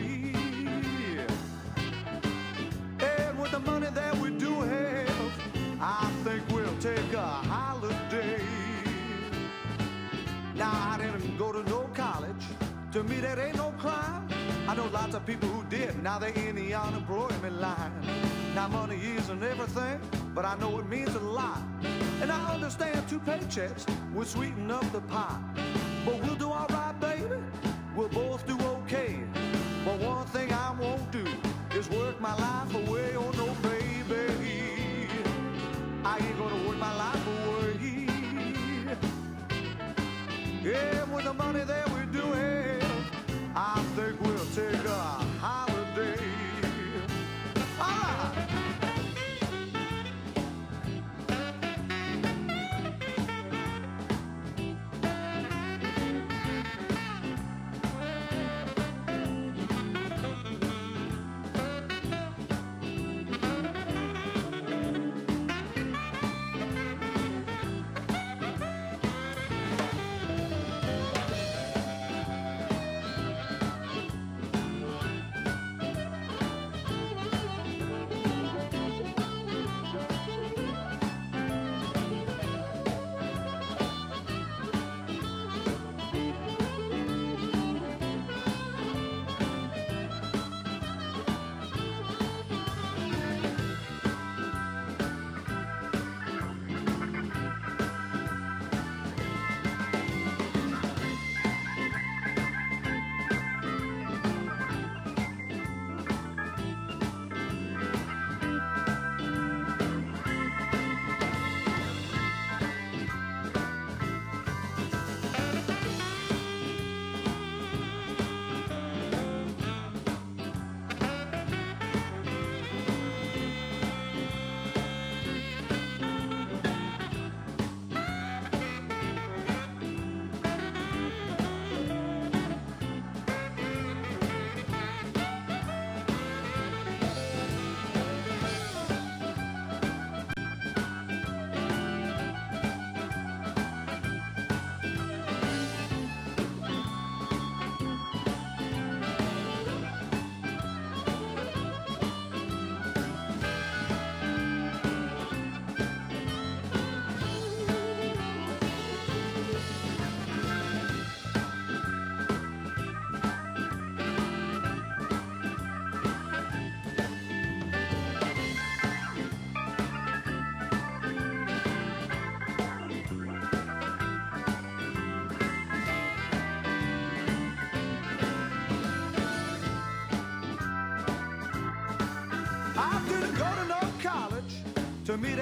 Now 16.04 16.20
they're 16.20 16.32
in 16.32 16.58
the 16.58 16.74
unemployment 16.74 17.62
line. 17.62 17.93
Now 18.54 18.68
money 18.68 18.99
isn't 19.16 19.41
everything, 19.41 20.01
but 20.36 20.43
I 20.43 20.58
know 20.58 20.78
it 20.80 20.89
means 20.89 21.16
a 21.16 21.20
lot. 21.20 21.62
And 22.22 22.30
I 22.30 22.54
understand 22.54 23.08
two 23.08 23.22
paychecks 23.22 23.86
would 24.14 24.28
sweeten 24.28 24.70
up 24.70 24.84
the 24.91 24.99
pot. 24.99 25.39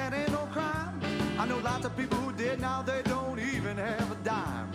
That 0.01 0.13
ain't 0.13 0.31
no 0.31 0.45
crime. 0.51 0.99
I 1.37 1.45
know 1.45 1.59
lots 1.59 1.85
of 1.85 1.95
people 1.95 2.17
who 2.17 2.31
did, 2.33 2.59
now 2.59 2.81
they 2.81 3.01
don't 3.03 3.39
even 3.39 3.77
have 3.77 4.11
a 4.11 4.15
dime. 4.23 4.67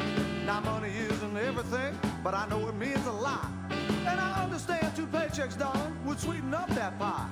Now, 0.47 0.61
money 0.61 0.93
isn't 1.11 1.37
everything, 1.37 1.93
but 2.23 2.33
I 2.35 2.47
know 2.49 2.69
it 2.69 2.77
means 2.77 3.05
a 3.07 3.17
lot. 3.29 3.49
And 4.11 4.21
I 4.21 4.45
understand 4.45 4.95
two 4.95 5.07
paychecks, 5.07 5.59
darling, 5.59 5.97
would 6.05 6.21
sweeten 6.21 6.55
up 6.55 6.69
that 6.81 6.97
pie. 6.99 7.29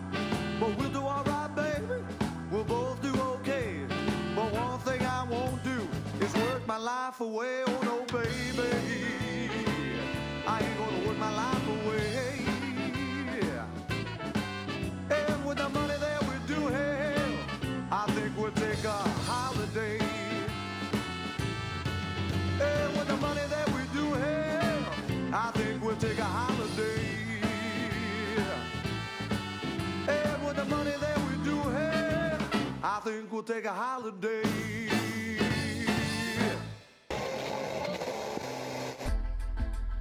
But 0.58 0.76
we'll 0.76 0.90
do 0.90 1.02
alright, 1.02 1.54
baby. 1.54 2.02
We'll 2.50 2.64
both 2.64 3.00
do 3.00 3.12
okay. 3.34 3.70
But 4.34 4.52
one 4.52 4.78
thing 4.80 5.02
I 5.06 5.22
won't 5.24 5.62
do 5.62 5.78
is 6.24 6.34
work 6.46 6.66
my 6.66 6.78
life 6.78 7.20
away. 7.20 7.62
Oh, 7.68 7.80
no, 7.90 7.96
baby. 8.18 8.70
I 10.46 10.60
ain't 10.64 10.78
gonna 10.78 11.06
work 11.06 11.18
my 11.18 11.34
life 11.42 11.63
holiday. 33.74 34.42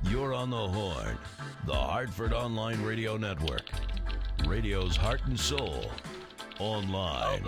You're 0.03 0.33
on 0.35 0.51
the 0.51 0.55
horn. 0.55 1.17
The 1.65 1.73
Hartford 1.73 2.33
Online 2.33 2.81
Radio 2.83 3.17
Network. 3.17 3.67
Radio's 4.45 4.95
heart 4.95 5.21
and 5.25 5.39
soul. 5.39 5.89
Online. 6.59 7.43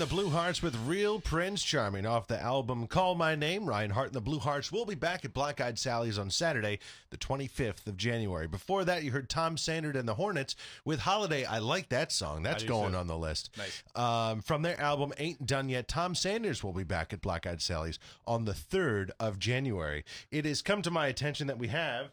And 0.00 0.08
the 0.08 0.14
Blue 0.14 0.30
Hearts 0.30 0.62
with 0.62 0.76
Real 0.86 1.20
Prince 1.20 1.62
Charming 1.62 2.06
off 2.06 2.26
the 2.26 2.40
album 2.40 2.86
Call 2.86 3.14
My 3.14 3.34
Name. 3.34 3.66
Ryan 3.66 3.90
Hart 3.90 4.06
and 4.06 4.14
the 4.14 4.20
Blue 4.22 4.38
Hearts 4.38 4.72
will 4.72 4.86
be 4.86 4.94
back 4.94 5.26
at 5.26 5.34
Black 5.34 5.60
Eyed 5.60 5.78
Sally's 5.78 6.18
on 6.18 6.30
Saturday, 6.30 6.78
the 7.10 7.18
25th 7.18 7.86
of 7.86 7.98
January. 7.98 8.46
Before 8.46 8.82
that, 8.84 9.02
you 9.02 9.10
heard 9.10 9.28
Tom 9.28 9.58
Sanders 9.58 9.96
and 9.96 10.08
the 10.08 10.14
Hornets 10.14 10.56
with 10.86 11.00
Holiday. 11.00 11.44
I 11.44 11.58
like 11.58 11.90
that 11.90 12.12
song. 12.12 12.42
That's 12.42 12.64
going 12.64 12.92
too. 12.92 12.98
on 12.98 13.08
the 13.08 13.18
list. 13.18 13.50
Nice. 13.58 13.82
Um, 13.94 14.40
from 14.40 14.62
their 14.62 14.80
album 14.80 15.12
Ain't 15.18 15.44
Done 15.44 15.68
Yet, 15.68 15.86
Tom 15.86 16.14
Sanders 16.14 16.64
will 16.64 16.72
be 16.72 16.84
back 16.84 17.12
at 17.12 17.20
Black 17.20 17.46
Eyed 17.46 17.60
Sally's 17.60 17.98
on 18.26 18.46
the 18.46 18.52
3rd 18.54 19.10
of 19.20 19.38
January. 19.38 20.04
It 20.30 20.46
has 20.46 20.62
come 20.62 20.80
to 20.82 20.90
my 20.90 21.08
attention 21.08 21.46
that 21.48 21.58
we 21.58 21.68
have 21.68 22.12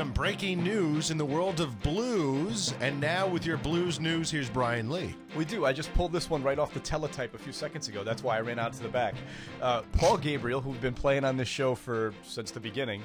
some 0.00 0.12
breaking 0.12 0.62
news 0.62 1.10
in 1.10 1.18
the 1.18 1.24
world 1.24 1.60
of 1.60 1.82
blues. 1.82 2.72
And 2.80 2.98
now, 3.00 3.26
with 3.26 3.44
your 3.44 3.58
blues 3.58 4.00
news, 4.00 4.30
here's 4.30 4.48
Brian 4.48 4.88
Lee. 4.88 5.14
We 5.36 5.44
do. 5.44 5.66
I 5.66 5.72
just 5.72 5.92
pulled 5.92 6.12
this 6.12 6.30
one 6.30 6.42
right 6.42 6.58
off 6.58 6.72
the 6.72 6.80
teletype 6.80 7.34
a 7.34 7.38
few 7.38 7.52
seconds 7.52 7.88
ago. 7.88 8.04
That's 8.04 8.22
why 8.22 8.38
I 8.38 8.40
ran 8.40 8.58
out 8.58 8.72
to 8.72 8.82
the 8.82 8.88
back. 8.88 9.14
Uh, 9.60 9.82
Paul 9.92 10.16
Gabriel, 10.16 10.60
who's 10.60 10.78
been 10.78 10.94
playing 10.94 11.24
on 11.24 11.36
this 11.36 11.48
show 11.48 11.74
for 11.74 12.14
since 12.22 12.50
the 12.50 12.60
beginning, 12.60 13.02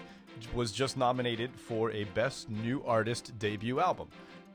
was 0.54 0.72
just 0.72 0.96
nominated 0.96 1.52
for 1.56 1.92
a 1.92 2.04
Best 2.06 2.50
New 2.50 2.84
Artist 2.86 3.38
debut 3.40 3.80
album 3.80 4.08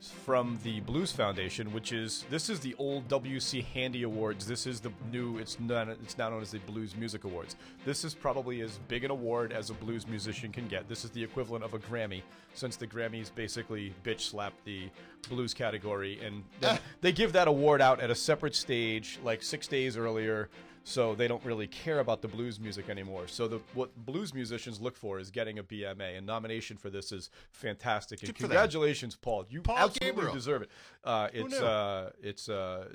from 0.09 0.57
the 0.63 0.79
Blues 0.81 1.11
Foundation, 1.11 1.71
which 1.73 1.91
is 1.91 2.25
this 2.29 2.49
is 2.49 2.59
the 2.59 2.75
old 2.79 3.07
WC 3.07 3.63
Handy 3.63 4.03
Awards. 4.03 4.47
This 4.47 4.65
is 4.65 4.79
the 4.79 4.91
new. 5.11 5.37
It's 5.37 5.59
not. 5.59 5.89
It's 5.89 6.17
now 6.17 6.29
known 6.29 6.41
as 6.41 6.51
the 6.51 6.59
Blues 6.59 6.95
Music 6.95 7.23
Awards. 7.23 7.55
This 7.85 8.03
is 8.03 8.13
probably 8.13 8.61
as 8.61 8.79
big 8.87 9.03
an 9.03 9.11
award 9.11 9.51
as 9.51 9.69
a 9.69 9.73
blues 9.73 10.07
musician 10.07 10.51
can 10.51 10.67
get. 10.67 10.89
This 10.89 11.05
is 11.05 11.11
the 11.11 11.23
equivalent 11.23 11.63
of 11.63 11.73
a 11.73 11.79
Grammy, 11.79 12.21
since 12.53 12.75
the 12.75 12.87
Grammys 12.87 13.33
basically 13.33 13.93
bitch 14.03 14.21
slap 14.21 14.53
the 14.65 14.89
blues 15.29 15.53
category, 15.53 16.19
and 16.23 16.43
they 17.01 17.11
give 17.11 17.33
that 17.33 17.47
award 17.47 17.81
out 17.81 17.99
at 17.99 18.09
a 18.09 18.15
separate 18.15 18.55
stage, 18.55 19.19
like 19.23 19.43
six 19.43 19.67
days 19.67 19.97
earlier. 19.97 20.49
So 20.83 21.13
they 21.13 21.27
don't 21.27 21.43
really 21.45 21.67
care 21.67 21.99
about 21.99 22.21
the 22.21 22.27
blues 22.27 22.59
music 22.59 22.89
anymore. 22.89 23.27
So 23.27 23.47
the 23.47 23.59
what 23.73 23.95
blues 23.95 24.33
musicians 24.33 24.81
look 24.81 24.97
for 24.97 25.19
is 25.19 25.29
getting 25.29 25.59
a 25.59 25.63
BMA, 25.63 26.17
and 26.17 26.25
nomination 26.25 26.77
for 26.77 26.89
this 26.89 27.11
is 27.11 27.29
fantastic. 27.51 28.19
And 28.21 28.29
Good 28.29 28.37
congratulations, 28.37 29.15
Paul! 29.15 29.45
You 29.49 29.61
Paul 29.61 29.77
absolutely 29.77 30.07
Gabriel. 30.07 30.33
deserve 30.33 30.61
it. 30.63 30.71
Uh, 31.03 31.27
it's 31.31 31.59
knew? 31.59 31.65
uh, 31.65 32.09
it's 32.21 32.49
uh, 32.49 32.89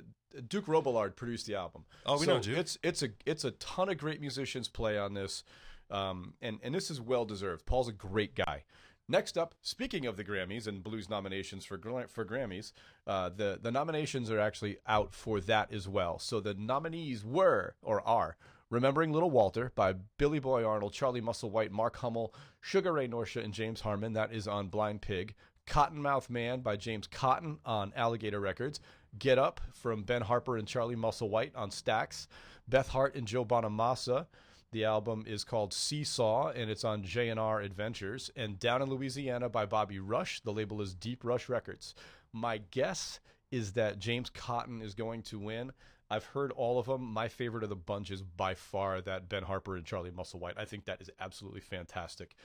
Duke 0.47 0.65
Robillard 0.65 1.15
produced 1.15 1.45
the 1.47 1.55
album. 1.55 1.85
Oh, 2.05 2.19
we 2.19 2.25
so 2.25 2.35
know 2.35 2.39
Duke. 2.41 2.57
It's 2.57 2.77
it's 2.83 3.03
a 3.03 3.09
it's 3.25 3.45
a 3.45 3.51
ton 3.51 3.89
of 3.89 3.97
great 3.97 4.19
musicians 4.19 4.67
play 4.67 4.97
on 4.97 5.13
this, 5.13 5.43
um, 5.89 6.33
and 6.41 6.59
and 6.63 6.75
this 6.75 6.91
is 6.91 6.99
well 6.99 7.25
deserved. 7.25 7.65
Paul's 7.65 7.87
a 7.87 7.93
great 7.93 8.35
guy. 8.35 8.63
Next 9.09 9.37
up, 9.37 9.55
speaking 9.61 10.05
of 10.05 10.17
the 10.17 10.23
Grammys 10.25 10.67
and 10.67 10.83
blues 10.83 11.09
nominations 11.09 11.63
for 11.63 11.77
for 12.07 12.25
Grammys, 12.25 12.73
uh, 13.05 13.29
the 13.29 13.57
the 13.61 13.71
nominations 13.71 14.29
are 14.29 14.39
actually 14.39 14.77
out 14.85 15.13
for 15.13 15.39
that 15.41 15.71
as 15.71 15.87
well. 15.87 16.19
So 16.19 16.39
the 16.39 16.53
nominees 16.53 17.23
were 17.23 17.75
or 17.81 18.05
are 18.05 18.35
Remembering 18.69 19.13
Little 19.13 19.31
Walter 19.31 19.71
by 19.75 19.93
Billy 20.17 20.39
Boy 20.39 20.65
Arnold, 20.65 20.91
Charlie 20.91 21.21
Musselwhite, 21.21 21.71
Mark 21.71 21.95
Hummel, 21.97 22.33
Sugar 22.59 22.91
Ray 22.91 23.07
Norcia, 23.07 23.41
and 23.41 23.53
James 23.53 23.79
Harman. 23.79 24.11
That 24.11 24.33
is 24.33 24.45
on 24.45 24.67
Blind 24.67 25.01
Pig. 25.01 25.35
Cottonmouth 25.65 26.29
Man 26.29 26.59
by 26.59 26.75
James 26.75 27.07
Cotton 27.07 27.59
on 27.65 27.93
Alligator 27.95 28.41
Records. 28.41 28.81
Get 29.17 29.37
Up 29.37 29.61
from 29.73 30.03
Ben 30.03 30.21
Harper 30.21 30.57
and 30.57 30.67
Charlie 30.67 30.97
Musselwhite 30.97 31.51
on 31.55 31.69
Stax. 31.69 32.27
Beth 32.67 32.89
Hart 32.89 33.15
and 33.15 33.25
Joe 33.25 33.45
Bonamassa. 33.45 34.27
The 34.71 34.83
album 34.83 35.23
is 35.25 35.43
called 35.43 35.73
Seesaw 35.73 36.49
and 36.49 36.69
it's 36.69 36.83
on 36.83 37.03
J&R 37.03 37.61
Adventures. 37.61 38.29
And 38.35 38.59
Down 38.59 38.81
in 38.81 38.89
Louisiana 38.89 39.49
by 39.49 39.65
Bobby 39.65 39.99
Rush. 39.99 40.41
The 40.41 40.51
label 40.51 40.81
is 40.81 40.93
Deep 40.93 41.23
Rush 41.23 41.47
Records. 41.47 41.95
My 42.33 42.59
guess 42.71 43.19
is 43.49 43.73
that 43.73 43.99
James 43.99 44.29
Cotton 44.29 44.81
is 44.81 44.93
going 44.93 45.23
to 45.23 45.39
win. 45.39 45.71
I've 46.09 46.25
heard 46.25 46.51
all 46.51 46.79
of 46.79 46.85
them. 46.85 47.01
My 47.01 47.27
favorite 47.27 47.63
of 47.63 47.69
the 47.69 47.75
bunch 47.75 48.11
is 48.11 48.21
by 48.21 48.55
far 48.55 49.01
that 49.01 49.29
Ben 49.29 49.43
Harper 49.43 49.75
and 49.75 49.85
Charlie 49.85 50.11
Musselwhite. 50.11 50.57
I 50.57 50.65
think 50.65 50.85
that 50.85 51.01
is 51.01 51.09
absolutely 51.19 51.61
fantastic. 51.61 52.35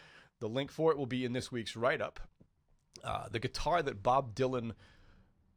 The 0.41 0.49
link 0.49 0.71
for 0.71 0.91
it 0.93 0.99
will 0.99 1.07
be 1.07 1.25
in 1.25 1.33
this 1.33 1.53
week's 1.53 1.77
write 1.77 2.01
up. 2.01 2.21
Uh, 3.05 3.29
the 3.31 3.39
guitar 3.39 3.83
that 3.83 4.03
Bob 4.03 4.35
Dylan 4.35 4.73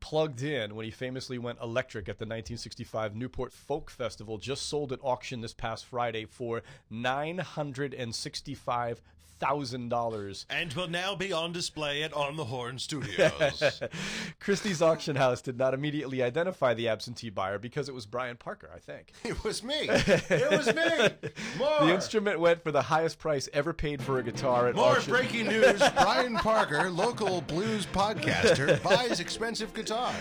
plugged 0.06 0.42
in 0.44 0.76
when 0.76 0.86
he 0.86 0.92
famously 0.92 1.40
went 1.40 1.60
electric 1.60 2.08
at 2.08 2.20
the 2.20 2.26
1965 2.26 3.16
Newport 3.16 3.52
Folk 3.52 3.90
Festival 3.90 4.38
just 4.38 4.70
sold 4.70 4.94
at 4.94 5.00
auction 5.02 5.42
this 5.42 5.56
past 5.56 5.84
Friday 5.84 6.26
for 6.26 6.62
$965 6.94 8.98
thousand 9.40 9.90
dollars. 9.90 10.46
And 10.50 10.72
will 10.74 10.88
now 10.88 11.16
be 11.16 11.32
on 11.34 11.52
display 11.52 12.04
at 12.04 12.14
On 12.14 12.36
the 12.36 12.46
Horn 12.46 12.80
Studios. 12.80 13.82
Christie's 14.40 14.82
auction 14.82 15.16
house 15.16 15.42
did 15.42 15.58
not 15.58 15.74
immediately 15.74 16.22
identify 16.24 16.74
the 16.74 16.88
absentee 16.88 17.30
buyer 17.30 17.60
because 17.60 17.90
it 17.90 17.96
was 17.96 18.06
Brian 18.06 18.38
Parker, 18.38 18.70
I 18.74 18.80
think. 18.80 19.12
it 19.24 19.44
was 19.44 19.64
me. 19.64 19.90
It 20.36 20.50
was 20.52 20.68
me. 20.74 21.32
More. 21.58 21.82
The 21.88 21.94
instrument 21.94 22.40
went 22.40 22.64
for 22.64 22.72
the 22.72 22.82
highest 22.82 23.20
price 23.20 23.48
ever 23.54 23.74
paid 23.74 24.02
for 24.02 24.20
a 24.20 24.24
guitar 24.24 24.68
at 24.68 24.76
More 24.76 24.94
auction. 24.98 25.12
breaking 25.12 25.48
news. 25.48 25.82
Brian 25.96 26.36
Parker, 26.36 26.90
local 26.90 27.42
blues 27.42 27.86
podcaster, 27.86 28.82
buys 28.84 29.20
expensive 29.20 29.74
guitar. 29.74 30.14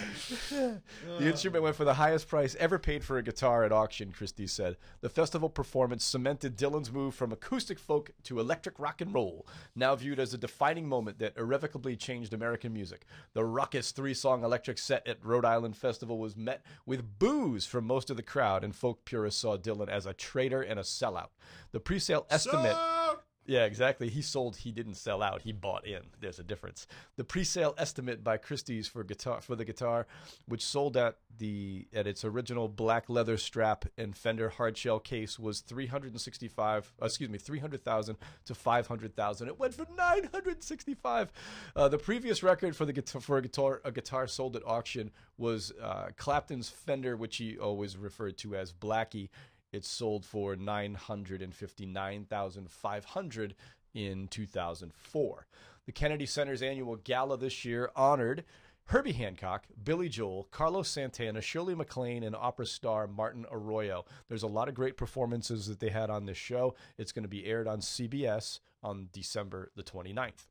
The 0.50 0.80
instrument 1.20 1.62
went 1.64 1.76
for 1.76 1.84
the 1.84 1.94
highest 1.94 2.28
price 2.28 2.56
ever 2.58 2.78
paid 2.78 3.04
for 3.04 3.18
a 3.18 3.22
guitar 3.22 3.64
at 3.64 3.72
auction, 3.72 4.12
Christie 4.12 4.46
said. 4.46 4.76
The 5.00 5.08
festival 5.08 5.48
performance 5.48 6.04
cemented 6.04 6.56
Dylan's 6.56 6.92
move 6.92 7.14
from 7.14 7.32
acoustic 7.32 7.78
folk 7.78 8.10
to 8.24 8.40
electric 8.40 8.78
rock 8.78 9.00
and 9.04 9.14
roll, 9.14 9.46
now 9.74 9.94
viewed 9.94 10.18
as 10.18 10.34
a 10.34 10.38
defining 10.38 10.88
moment 10.88 11.18
that 11.18 11.36
irrevocably 11.36 11.96
changed 11.96 12.32
American 12.32 12.72
music. 12.72 13.06
The 13.34 13.44
raucous 13.44 13.92
three 13.92 14.14
song 14.14 14.44
electric 14.44 14.78
set 14.78 15.06
at 15.06 15.24
Rhode 15.24 15.44
Island 15.44 15.76
Festival 15.76 16.18
was 16.18 16.36
met 16.36 16.64
with 16.86 17.18
boos 17.18 17.66
from 17.66 17.86
most 17.86 18.10
of 18.10 18.16
the 18.16 18.22
crowd, 18.22 18.64
and 18.64 18.74
folk 18.74 19.04
purists 19.04 19.40
saw 19.40 19.56
Dylan 19.56 19.88
as 19.88 20.06
a 20.06 20.12
traitor 20.12 20.62
and 20.62 20.78
a 20.78 20.82
sellout. 20.82 21.28
The 21.72 21.80
pre 21.80 21.98
sale 21.98 22.26
estimate. 22.30 22.72
So- 22.72 23.20
Yeah, 23.46 23.64
exactly. 23.64 24.08
He 24.08 24.22
sold. 24.22 24.56
He 24.56 24.72
didn't 24.72 24.94
sell 24.94 25.22
out. 25.22 25.42
He 25.42 25.52
bought 25.52 25.86
in. 25.86 26.00
There's 26.18 26.38
a 26.38 26.42
difference. 26.42 26.86
The 27.16 27.24
pre-sale 27.24 27.74
estimate 27.76 28.24
by 28.24 28.38
Christie's 28.38 28.88
for 28.88 29.04
guitar 29.04 29.42
for 29.42 29.54
the 29.54 29.66
guitar, 29.66 30.06
which 30.46 30.64
sold 30.64 30.96
at 30.96 31.18
the 31.36 31.86
at 31.92 32.06
its 32.06 32.24
original 32.24 32.68
black 32.68 33.10
leather 33.10 33.36
strap 33.36 33.84
and 33.98 34.16
Fender 34.16 34.48
hardshell 34.48 34.98
case, 34.98 35.38
was 35.38 35.60
three 35.60 35.86
hundred 35.86 36.12
and 36.12 36.20
sixty-five. 36.20 36.90
Uh, 37.02 37.04
excuse 37.04 37.28
me, 37.28 37.36
three 37.36 37.58
hundred 37.58 37.84
thousand 37.84 38.16
to 38.46 38.54
five 38.54 38.86
hundred 38.86 39.14
thousand. 39.14 39.48
It 39.48 39.58
went 39.58 39.74
for 39.74 39.86
nine 39.94 40.28
hundred 40.32 40.62
sixty-five. 40.62 41.30
Uh, 41.76 41.88
the 41.88 41.98
previous 41.98 42.42
record 42.42 42.74
for 42.74 42.86
the 42.86 42.94
guitar 42.94 43.20
for 43.20 43.36
a 43.36 43.42
guitar 43.42 43.82
a 43.84 43.92
guitar 43.92 44.26
sold 44.26 44.56
at 44.56 44.66
auction 44.66 45.10
was 45.36 45.70
uh, 45.82 46.08
Clapton's 46.16 46.70
Fender, 46.70 47.14
which 47.16 47.36
he 47.36 47.58
always 47.58 47.98
referred 47.98 48.38
to 48.38 48.54
as 48.56 48.72
Blackie. 48.72 49.28
It 49.74 49.84
sold 49.84 50.24
for 50.24 50.54
nine 50.54 50.94
hundred 50.94 51.42
and 51.42 51.52
fifty-nine 51.52 52.26
thousand 52.26 52.70
five 52.70 53.04
hundred 53.04 53.56
in 53.92 54.28
two 54.28 54.46
thousand 54.46 54.94
four. 54.94 55.48
The 55.86 55.92
Kennedy 55.92 56.26
Center's 56.26 56.62
annual 56.62 56.94
gala 56.94 57.36
this 57.36 57.64
year 57.64 57.90
honored 57.96 58.44
Herbie 58.84 59.12
Hancock, 59.12 59.64
Billy 59.82 60.08
Joel, 60.08 60.46
Carlos 60.52 60.88
Santana, 60.88 61.40
Shirley 61.40 61.74
MacLaine, 61.74 62.22
and 62.22 62.36
opera 62.36 62.66
star 62.66 63.08
Martina 63.08 63.48
Arroyo. 63.50 64.04
There's 64.28 64.44
a 64.44 64.46
lot 64.46 64.68
of 64.68 64.76
great 64.76 64.96
performances 64.96 65.66
that 65.66 65.80
they 65.80 65.88
had 65.88 66.08
on 66.08 66.26
this 66.26 66.38
show. 66.38 66.76
It's 66.96 67.10
going 67.10 67.24
to 67.24 67.28
be 67.28 67.44
aired 67.44 67.66
on 67.66 67.80
CBS 67.80 68.60
on 68.80 69.08
December 69.12 69.72
the 69.74 69.82
29th. 69.82 70.46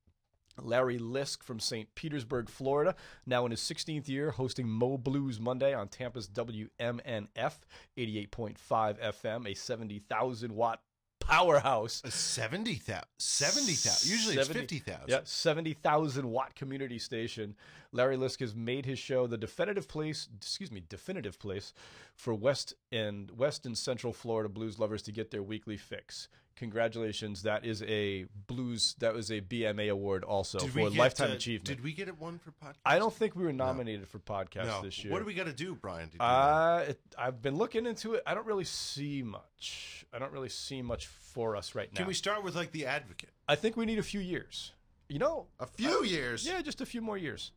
Larry 0.62 1.00
Lisk 1.00 1.44
from 1.44 1.60
St. 1.60 1.94
Petersburg, 1.96 2.50
Florida, 2.50 2.96
now 3.26 3.46
in 3.46 3.52
his 3.52 3.62
16th 3.62 4.08
year, 4.08 4.32
hosting 4.32 4.70
Mo 4.70 4.98
Blues 4.98 5.40
Monday 5.40 5.74
on 5.74 5.88
Tampa's 5.88 6.28
WMNF 6.28 7.54
88.5 7.98 8.58
FM, 8.68 9.50
a 9.50 9.54
70,000 9.54 10.52
watt 10.52 10.82
powerhouse. 11.20 12.02
70,000. 12.06 13.04
70,000. 13.18 14.12
Usually 14.12 14.36
70 14.36 14.60
it's 14.60 14.72
50,000. 14.72 15.10
Yeah, 15.10 15.20
70,000 15.24 16.30
watt 16.30 16.56
community 16.56 17.00
station. 17.00 17.56
Larry 17.94 18.18
Lisk 18.18 18.40
has 18.40 18.56
made 18.56 18.86
his 18.86 19.00
show 19.00 19.28
the 19.28 19.38
definitive 19.38 19.88
place, 19.88 20.28
excuse 20.36 20.72
me, 20.72 20.84
definitive 20.90 21.40
place 21.40 21.74
for 22.16 22.34
West 22.34 22.74
and 22.92 23.32
West 23.38 23.66
and 23.66 23.78
Central 23.78 24.12
Florida 24.12 24.50
blues 24.50 24.80
lovers 24.80 25.04
to 25.04 25.12
get 25.12 25.32
their 25.32 25.44
weekly 25.44 25.78
fix. 25.78 26.28
Congratulations, 26.56 27.44
that 27.44 27.66
is 27.66 27.82
a 27.84 28.26
blues 28.48 28.96
that 29.00 29.14
was 29.14 29.32
a 29.32 29.42
BMA 29.42 29.90
award 29.90 30.24
also 30.24 30.60
Did 30.60 30.72
for 30.72 30.90
lifetime 30.92 31.32
achievement. 31.32 31.68
Did 31.68 31.84
we 31.84 31.94
get 31.94 32.08
it 32.08 32.20
one 32.20 32.40
for 32.40 32.52
podcast? 32.52 32.76
I 32.86 33.00
don't 33.00 33.14
think 33.14 33.36
we 33.36 33.44
were 33.44 33.54
nominated 33.54 34.08
for 34.08 34.20
podcast 34.20 34.66
no. 34.66 34.82
this 34.84 35.04
year. 35.04 35.12
What 35.12 35.20
do 35.20 35.26
we 35.26 35.34
got 35.34 35.48
to 35.48 35.54
do, 35.54 35.74
Brian? 35.74 36.10
To 36.10 36.18
do? 36.18 36.24
Uh, 36.24 36.86
it, 36.90 37.00
I've 37.18 37.42
been 37.42 37.56
looking 37.56 37.88
into 37.88 38.14
it. 38.14 38.24
I 38.28 38.36
don't 38.36 38.46
really 38.46 38.66
see 38.66 39.24
much. 39.24 40.06
I 40.14 40.20
don't 40.20 40.32
really 40.32 40.50
see 40.50 40.84
much 40.84 41.08
for 41.08 41.56
us 41.56 41.74
right 41.74 41.92
now. 41.92 41.98
Can 41.98 42.08
we 42.08 42.14
start 42.14 42.44
with 42.44 42.56
like 42.56 42.72
the 42.72 42.86
advocate? 42.86 43.32
I 43.48 43.56
think 43.56 43.76
we 43.76 43.86
need 43.86 44.00
a 44.00 44.04
few 44.04 44.20
years. 44.20 44.74
You 45.10 45.20
know, 45.20 45.48
A 45.60 45.68
few 45.68 46.04
years. 46.04 46.48
yeah, 46.48 46.62
just 46.62 46.82
a 46.82 46.86
few 46.86 47.02
more 47.02 47.18
years 47.18 47.52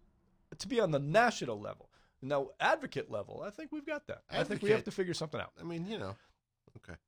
to 0.61 0.69
be 0.69 0.81
on 0.81 0.91
the 0.91 0.99
national 0.99 1.61
level. 1.61 1.91
Now, 2.23 2.49
advocate 2.61 3.11
level, 3.11 3.43
I 3.45 3.51
think 3.51 3.73
we've 3.73 3.87
got 3.87 4.07
that. 4.07 4.23
I 4.31 4.45
think 4.45 4.63
we 4.63 4.71
have 4.71 4.85
to 4.85 4.91
figure 4.91 5.15
something 5.15 5.41
out. 5.41 5.53
I 5.61 5.65
mean, 5.65 5.87
you 5.87 5.99
know. 5.99 6.17
Okay. 6.77 6.99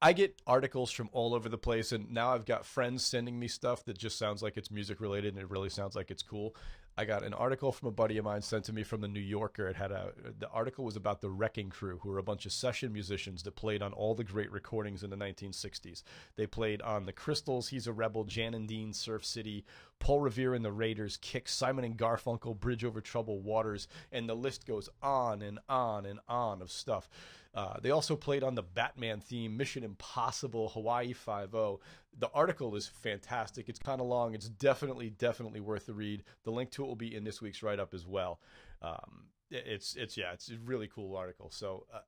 I 0.00 0.12
get 0.12 0.40
articles 0.46 0.92
from 0.92 1.08
all 1.12 1.34
over 1.34 1.48
the 1.48 1.58
place, 1.58 1.90
and 1.90 2.10
now 2.12 2.32
I've 2.32 2.44
got 2.44 2.64
friends 2.64 3.04
sending 3.04 3.38
me 3.38 3.48
stuff 3.48 3.84
that 3.86 3.98
just 3.98 4.16
sounds 4.16 4.42
like 4.42 4.56
it's 4.56 4.70
music 4.70 5.00
related 5.00 5.34
and 5.34 5.42
it 5.42 5.50
really 5.50 5.68
sounds 5.68 5.96
like 5.96 6.10
it's 6.10 6.22
cool. 6.22 6.54
I 6.96 7.04
got 7.04 7.22
an 7.22 7.32
article 7.32 7.70
from 7.70 7.86
a 7.86 7.92
buddy 7.92 8.18
of 8.18 8.24
mine 8.24 8.42
sent 8.42 8.64
to 8.64 8.72
me 8.72 8.82
from 8.82 9.00
the 9.00 9.06
New 9.06 9.20
Yorker. 9.20 9.68
It 9.68 9.76
had 9.76 9.92
a 9.92 10.12
the 10.36 10.48
article 10.48 10.84
was 10.84 10.96
about 10.96 11.20
the 11.20 11.30
Wrecking 11.30 11.70
Crew, 11.70 12.00
who 12.02 12.08
were 12.08 12.18
a 12.18 12.24
bunch 12.24 12.44
of 12.44 12.50
session 12.50 12.92
musicians 12.92 13.44
that 13.44 13.54
played 13.54 13.82
on 13.82 13.92
all 13.92 14.16
the 14.16 14.24
great 14.24 14.50
recordings 14.50 15.04
in 15.04 15.10
the 15.10 15.16
1960s. 15.16 16.02
They 16.34 16.48
played 16.48 16.82
on 16.82 17.06
the 17.06 17.12
Crystals, 17.12 17.68
He's 17.68 17.86
a 17.86 17.92
Rebel, 17.92 18.24
Jan 18.24 18.52
and 18.52 18.66
Dean, 18.66 18.92
Surf 18.92 19.24
City, 19.24 19.64
Paul 20.00 20.20
Revere 20.20 20.54
and 20.54 20.64
the 20.64 20.72
Raiders, 20.72 21.18
Kick, 21.20 21.48
Simon 21.48 21.84
and 21.84 21.96
Garfunkel, 21.96 22.58
Bridge 22.58 22.84
Over 22.84 23.00
Troubled 23.00 23.44
Waters, 23.44 23.88
and 24.12 24.28
the 24.28 24.34
list 24.34 24.66
goes 24.66 24.88
on 25.02 25.42
and 25.42 25.58
on 25.68 26.06
and 26.06 26.20
on 26.28 26.62
of 26.62 26.70
stuff. 26.70 27.08
Uh, 27.54 27.74
they 27.80 27.90
also 27.90 28.14
played 28.14 28.42
on 28.42 28.54
the 28.54 28.62
Batman 28.62 29.20
theme, 29.20 29.56
Mission 29.56 29.82
Impossible, 29.82 30.68
Hawaii 30.70 31.12
Five 31.12 31.54
O. 31.54 31.80
The 32.18 32.30
article 32.32 32.76
is 32.76 32.86
fantastic. 32.86 33.68
It's 33.68 33.78
kind 33.78 34.00
of 34.00 34.06
long. 34.06 34.34
It's 34.34 34.48
definitely, 34.48 35.10
definitely 35.10 35.60
worth 35.60 35.86
the 35.86 35.94
read. 35.94 36.22
The 36.44 36.50
link 36.50 36.70
to 36.72 36.84
it 36.84 36.86
will 36.86 36.96
be 36.96 37.14
in 37.14 37.24
this 37.24 37.40
week's 37.40 37.62
write 37.62 37.80
up 37.80 37.94
as 37.94 38.06
well. 38.06 38.40
Um, 38.82 39.24
it's, 39.50 39.96
it's 39.96 40.16
yeah, 40.16 40.32
it's 40.32 40.50
a 40.50 40.58
really 40.64 40.88
cool 40.88 41.16
article. 41.16 41.50
So 41.50 41.86
uh, 41.92 42.00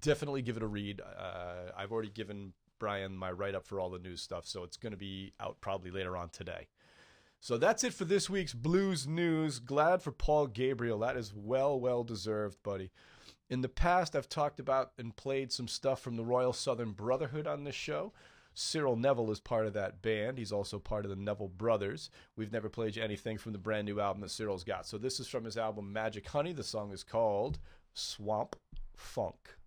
definitely 0.00 0.42
give 0.42 0.56
it 0.56 0.62
a 0.62 0.66
read. 0.66 1.00
Uh, 1.00 1.72
I've 1.76 1.92
already 1.92 2.10
given 2.10 2.52
Brian 2.78 3.16
my 3.16 3.32
write 3.32 3.54
up 3.54 3.66
for 3.66 3.80
all 3.80 3.90
the 3.90 3.98
news 3.98 4.22
stuff, 4.22 4.46
so 4.46 4.62
it's 4.62 4.76
going 4.76 4.92
to 4.92 4.98
be 4.98 5.32
out 5.40 5.56
probably 5.60 5.90
later 5.90 6.16
on 6.16 6.28
today. 6.30 6.68
So 7.40 7.56
that's 7.56 7.84
it 7.84 7.94
for 7.94 8.04
this 8.04 8.28
week's 8.28 8.52
blues 8.52 9.06
news. 9.06 9.60
Glad 9.60 10.02
for 10.02 10.12
Paul 10.12 10.48
Gabriel. 10.48 10.98
That 10.98 11.16
is 11.16 11.32
well, 11.34 11.78
well 11.78 12.02
deserved, 12.02 12.62
buddy. 12.62 12.90
In 13.48 13.62
the 13.62 13.68
past, 13.68 14.14
I've 14.14 14.28
talked 14.28 14.60
about 14.60 14.92
and 14.98 15.16
played 15.16 15.52
some 15.52 15.68
stuff 15.68 16.00
from 16.00 16.16
the 16.16 16.24
Royal 16.24 16.52
Southern 16.52 16.92
Brotherhood 16.92 17.46
on 17.46 17.64
this 17.64 17.74
show. 17.74 18.12
Cyril 18.54 18.96
Neville 18.96 19.30
is 19.30 19.38
part 19.40 19.66
of 19.66 19.72
that 19.74 20.02
band. 20.02 20.36
He's 20.36 20.50
also 20.50 20.80
part 20.80 21.04
of 21.04 21.10
the 21.10 21.16
Neville 21.16 21.48
Brothers. 21.48 22.10
We've 22.36 22.52
never 22.52 22.68
played 22.68 22.96
you 22.96 23.02
anything 23.04 23.38
from 23.38 23.52
the 23.52 23.58
brand 23.58 23.86
new 23.86 24.00
album 24.00 24.20
that 24.22 24.30
Cyril's 24.30 24.64
got. 24.64 24.86
So 24.86 24.98
this 24.98 25.20
is 25.20 25.28
from 25.28 25.44
his 25.44 25.56
album 25.56 25.92
Magic 25.92 26.26
Honey. 26.26 26.52
The 26.52 26.64
song 26.64 26.92
is 26.92 27.04
called 27.04 27.60
Swamp 27.94 28.56
Funk. 28.96 29.57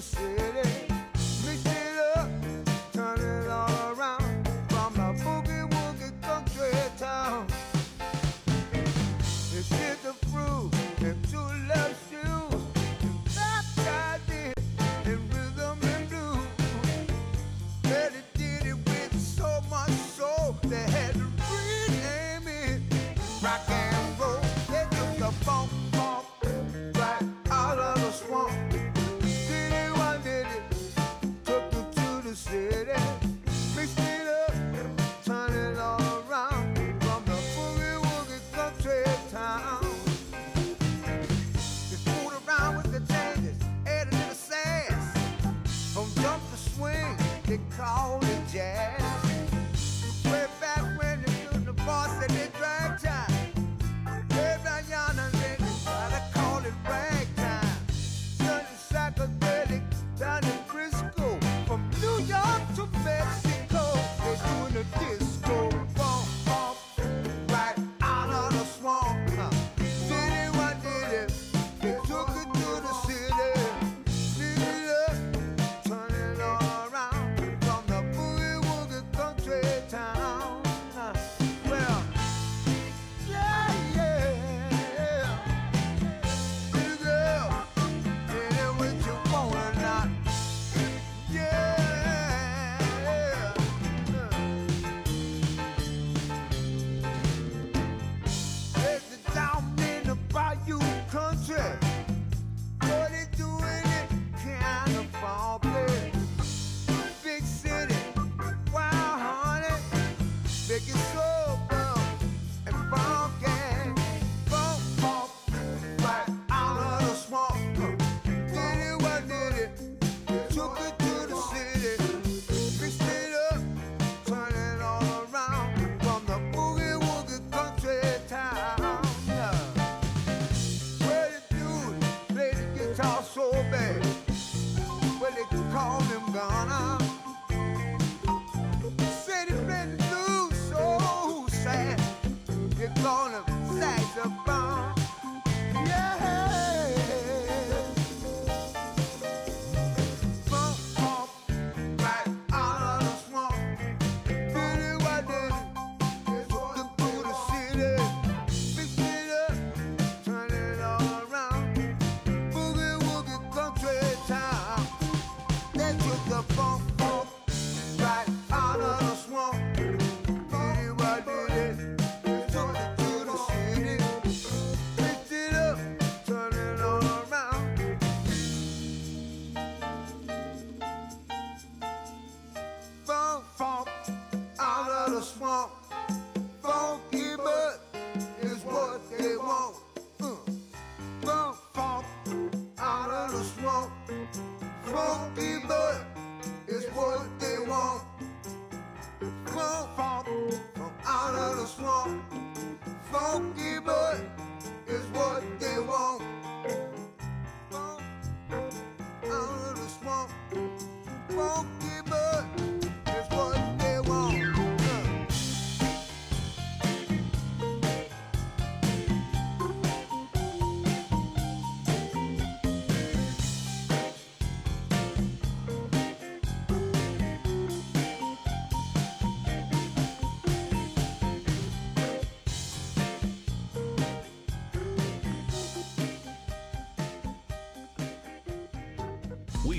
the 0.00 0.06
city. 0.06 1.89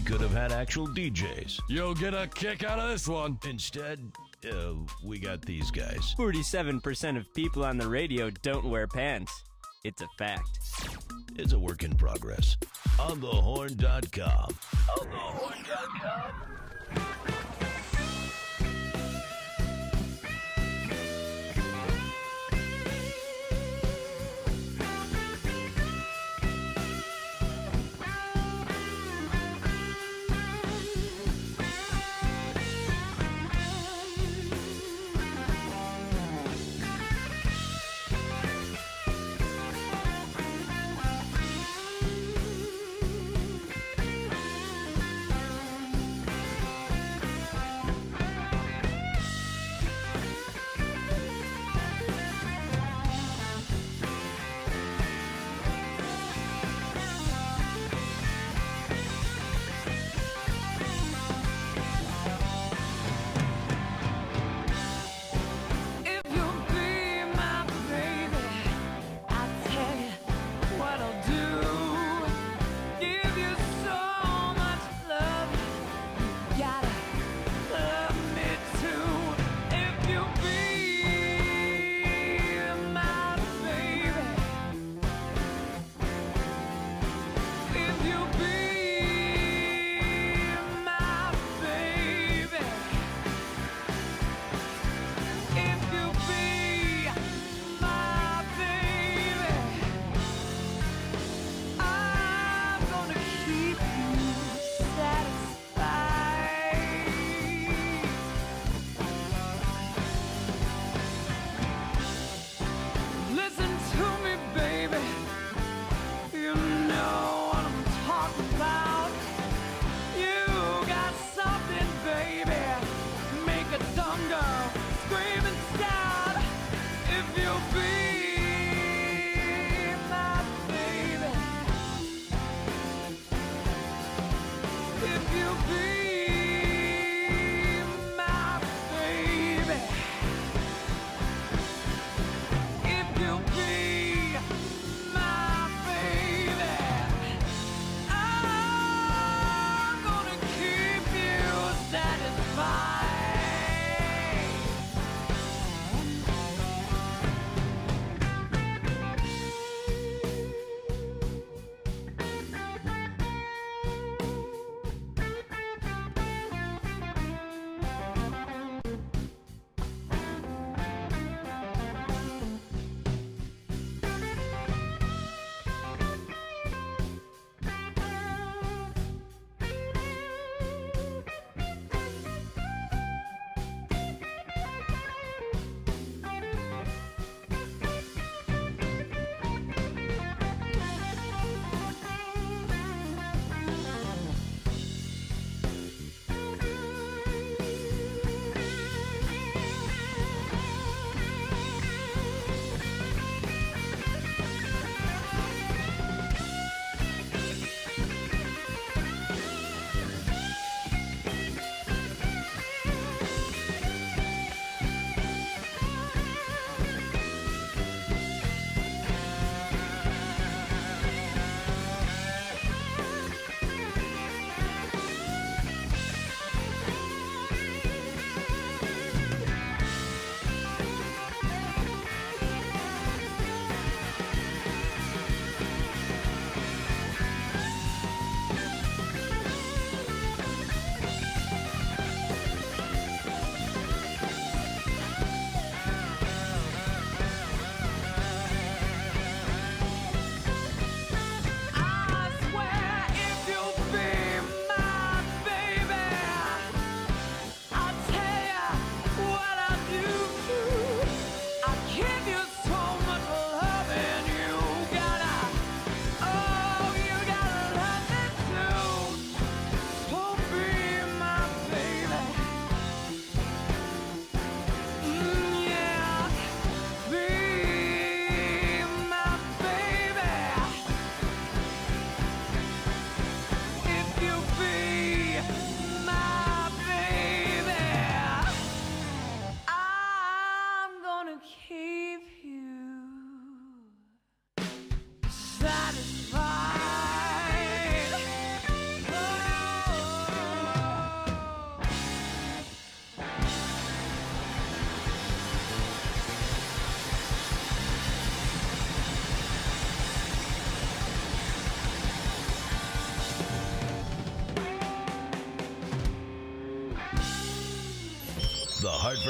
Could 0.05 0.21
have 0.21 0.33
had 0.33 0.51
actual 0.51 0.87
DJs. 0.87 1.59
You'll 1.69 1.93
get 1.93 2.13
a 2.13 2.27
kick 2.27 2.63
out 2.63 2.79
of 2.79 2.89
this 2.89 3.07
one. 3.07 3.37
Instead, 3.47 4.11
uh, 4.51 4.73
we 5.03 5.19
got 5.19 5.41
these 5.41 5.71
guys. 5.71 6.15
47% 6.17 7.17
of 7.17 7.33
people 7.33 7.63
on 7.63 7.77
the 7.77 7.87
radio 7.87 8.29
don't 8.41 8.65
wear 8.65 8.87
pants. 8.87 9.43
It's 9.83 10.01
a 10.01 10.07
fact. 10.17 10.49
It's 11.35 11.53
a 11.53 11.59
work 11.59 11.83
in 11.83 11.95
progress. 11.95 12.57
On 12.99 13.21
thehorn.com. 13.21 14.49
On 14.99 15.07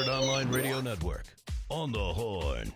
Online 0.00 0.50
Radio 0.50 0.80
Network. 0.80 1.24
On 1.68 1.92
the 1.92 1.98
horn. 1.98 2.71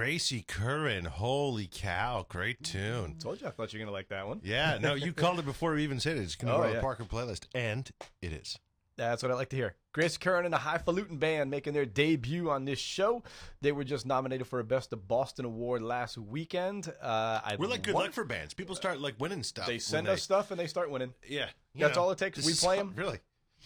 Gracie 0.00 0.44
Curran, 0.46 1.06
holy 1.06 1.66
cow, 1.72 2.26
great 2.28 2.62
tune. 2.62 3.16
Told 3.18 3.40
you 3.40 3.46
I 3.46 3.50
thought 3.50 3.72
you 3.72 3.78
were 3.78 3.86
gonna 3.86 3.94
like 3.94 4.08
that 4.10 4.26
one. 4.28 4.42
Yeah, 4.44 4.76
no, 4.78 4.92
you 4.92 5.10
called 5.14 5.38
it 5.38 5.46
before 5.46 5.72
we 5.72 5.84
even 5.84 6.00
said 6.00 6.18
it. 6.18 6.20
It's 6.20 6.36
going 6.36 6.48
to 6.52 6.54
Oh, 6.54 6.58
go 6.58 6.62
on 6.64 6.68
yeah. 6.68 6.74
the 6.76 6.80
Parker 6.82 7.04
playlist, 7.04 7.46
and 7.54 7.90
it 8.20 8.30
is. 8.34 8.58
That's 8.98 9.22
what 9.22 9.32
I 9.32 9.34
like 9.36 9.48
to 9.50 9.56
hear. 9.56 9.74
Grace 9.94 10.18
Curran 10.18 10.44
and 10.44 10.52
the 10.52 10.58
Highfalutin 10.58 11.16
Band 11.16 11.50
making 11.50 11.72
their 11.72 11.86
debut 11.86 12.50
on 12.50 12.66
this 12.66 12.78
show. 12.78 13.22
They 13.62 13.72
were 13.72 13.84
just 13.84 14.04
nominated 14.04 14.46
for 14.46 14.60
a 14.60 14.64
Best 14.64 14.92
of 14.92 15.08
Boston 15.08 15.46
award 15.46 15.80
last 15.80 16.18
weekend. 16.18 16.92
Uh, 17.00 17.40
We're 17.58 17.66
like 17.66 17.82
good 17.82 17.94
luck 17.94 18.12
for 18.12 18.24
bands. 18.24 18.52
People 18.52 18.74
start 18.76 19.00
like 19.00 19.14
winning 19.18 19.42
stuff. 19.42 19.66
They 19.66 19.78
send 19.78 20.08
they- 20.08 20.12
us 20.12 20.22
stuff 20.22 20.50
and 20.50 20.60
they 20.60 20.66
start 20.66 20.90
winning. 20.90 21.14
Yeah, 21.26 21.46
That's 21.74 21.96
know, 21.96 22.02
all 22.02 22.10
it 22.10 22.18
takes. 22.18 22.44
We 22.44 22.52
play 22.52 22.76
them. 22.76 22.92
Really, 22.96 23.20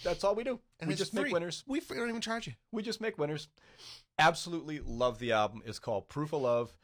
That's 0.05 0.23
all 0.23 0.36
we 0.36 0.44
do. 0.44 0.61
and 0.78 0.86
we 0.89 0.94
just 0.94 1.12
make 1.12 1.32
winners. 1.32 1.65
We 1.66 1.78
f- 1.78 1.89
don't 1.89 2.09
even 2.09 2.20
charge 2.20 2.47
you. 2.47 2.52
We 2.70 2.85
just 2.85 3.01
make 3.01 3.19
winners. 3.19 3.48
Absolutely 4.20 4.80
love 4.80 5.18
the 5.18 5.32
album. 5.32 5.62
It's 5.64 5.78
called 5.78 6.10
Proof 6.10 6.34
of 6.34 6.42
Love. 6.42 6.76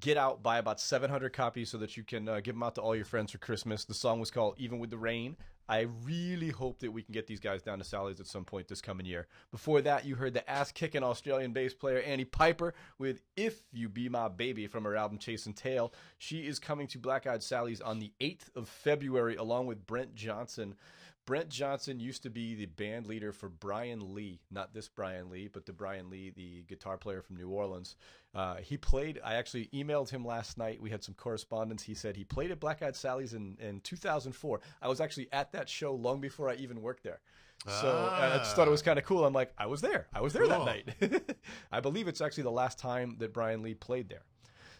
Get 0.00 0.18
out, 0.18 0.42
buy 0.42 0.58
about 0.58 0.78
700 0.78 1.32
copies 1.32 1.70
so 1.70 1.78
that 1.78 1.96
you 1.96 2.04
can 2.04 2.28
uh, 2.28 2.40
give 2.40 2.54
them 2.54 2.62
out 2.62 2.74
to 2.74 2.82
all 2.82 2.94
your 2.94 3.06
friends 3.06 3.32
for 3.32 3.38
Christmas. 3.38 3.86
The 3.86 3.94
song 3.94 4.20
was 4.20 4.30
called 4.30 4.56
Even 4.58 4.78
with 4.78 4.90
the 4.90 4.98
Rain. 4.98 5.36
I 5.66 5.86
really 6.04 6.50
hope 6.50 6.80
that 6.80 6.92
we 6.92 7.02
can 7.02 7.14
get 7.14 7.26
these 7.26 7.40
guys 7.40 7.62
down 7.62 7.78
to 7.78 7.84
Sally's 7.84 8.20
at 8.20 8.26
some 8.26 8.44
point 8.44 8.68
this 8.68 8.82
coming 8.82 9.06
year. 9.06 9.26
Before 9.50 9.80
that, 9.80 10.04
you 10.04 10.14
heard 10.14 10.34
the 10.34 10.48
ass 10.48 10.72
kicking 10.72 11.02
Australian 11.02 11.54
bass 11.54 11.72
player 11.72 12.00
Annie 12.00 12.26
Piper 12.26 12.74
with 12.98 13.22
If 13.34 13.62
You 13.72 13.88
Be 13.88 14.10
My 14.10 14.28
Baby 14.28 14.66
from 14.66 14.84
her 14.84 14.94
album 14.94 15.16
Chasing 15.16 15.54
Tail. 15.54 15.90
She 16.18 16.46
is 16.46 16.58
coming 16.58 16.86
to 16.88 16.98
Black 16.98 17.26
Eyed 17.26 17.42
Sally's 17.42 17.80
on 17.80 17.98
the 17.98 18.12
8th 18.20 18.54
of 18.54 18.68
February 18.68 19.36
along 19.36 19.68
with 19.68 19.86
Brent 19.86 20.14
Johnson. 20.14 20.74
Brent 21.26 21.48
Johnson 21.48 22.00
used 22.00 22.22
to 22.24 22.30
be 22.30 22.54
the 22.54 22.66
band 22.66 23.06
leader 23.06 23.32
for 23.32 23.48
Brian 23.48 24.14
Lee, 24.14 24.40
not 24.50 24.74
this 24.74 24.88
Brian 24.88 25.30
Lee, 25.30 25.48
but 25.50 25.64
the 25.64 25.72
Brian 25.72 26.10
Lee, 26.10 26.30
the 26.30 26.62
guitar 26.68 26.98
player 26.98 27.22
from 27.22 27.36
New 27.36 27.48
Orleans. 27.48 27.96
Uh, 28.34 28.56
he 28.56 28.76
played, 28.76 29.20
I 29.24 29.34
actually 29.34 29.68
emailed 29.72 30.10
him 30.10 30.24
last 30.24 30.58
night. 30.58 30.82
We 30.82 30.90
had 30.90 31.02
some 31.02 31.14
correspondence. 31.14 31.82
He 31.82 31.94
said 31.94 32.16
he 32.16 32.24
played 32.24 32.50
at 32.50 32.60
Black 32.60 32.82
Eyed 32.82 32.94
Sally's 32.96 33.32
in, 33.32 33.56
in 33.58 33.80
2004. 33.80 34.60
I 34.82 34.88
was 34.88 35.00
actually 35.00 35.28
at 35.32 35.52
that 35.52 35.68
show 35.68 35.94
long 35.94 36.20
before 36.20 36.50
I 36.50 36.56
even 36.56 36.82
worked 36.82 37.04
there. 37.04 37.20
So 37.66 37.88
uh, 37.88 38.18
I 38.34 38.36
just 38.38 38.54
thought 38.54 38.68
it 38.68 38.72
was 38.72 38.82
kind 38.82 38.98
of 38.98 39.06
cool. 39.06 39.24
I'm 39.24 39.32
like, 39.32 39.50
I 39.56 39.64
was 39.64 39.80
there. 39.80 40.08
I 40.12 40.20
was 40.20 40.34
there 40.34 40.46
Cool. 40.46 40.66
that 40.66 41.00
night. 41.00 41.36
I 41.72 41.80
believe 41.80 42.08
it's 42.08 42.20
actually 42.20 42.42
the 42.42 42.50
last 42.50 42.78
time 42.78 43.16
that 43.20 43.32
Brian 43.32 43.62
Lee 43.62 43.72
played 43.72 44.10
there. 44.10 44.24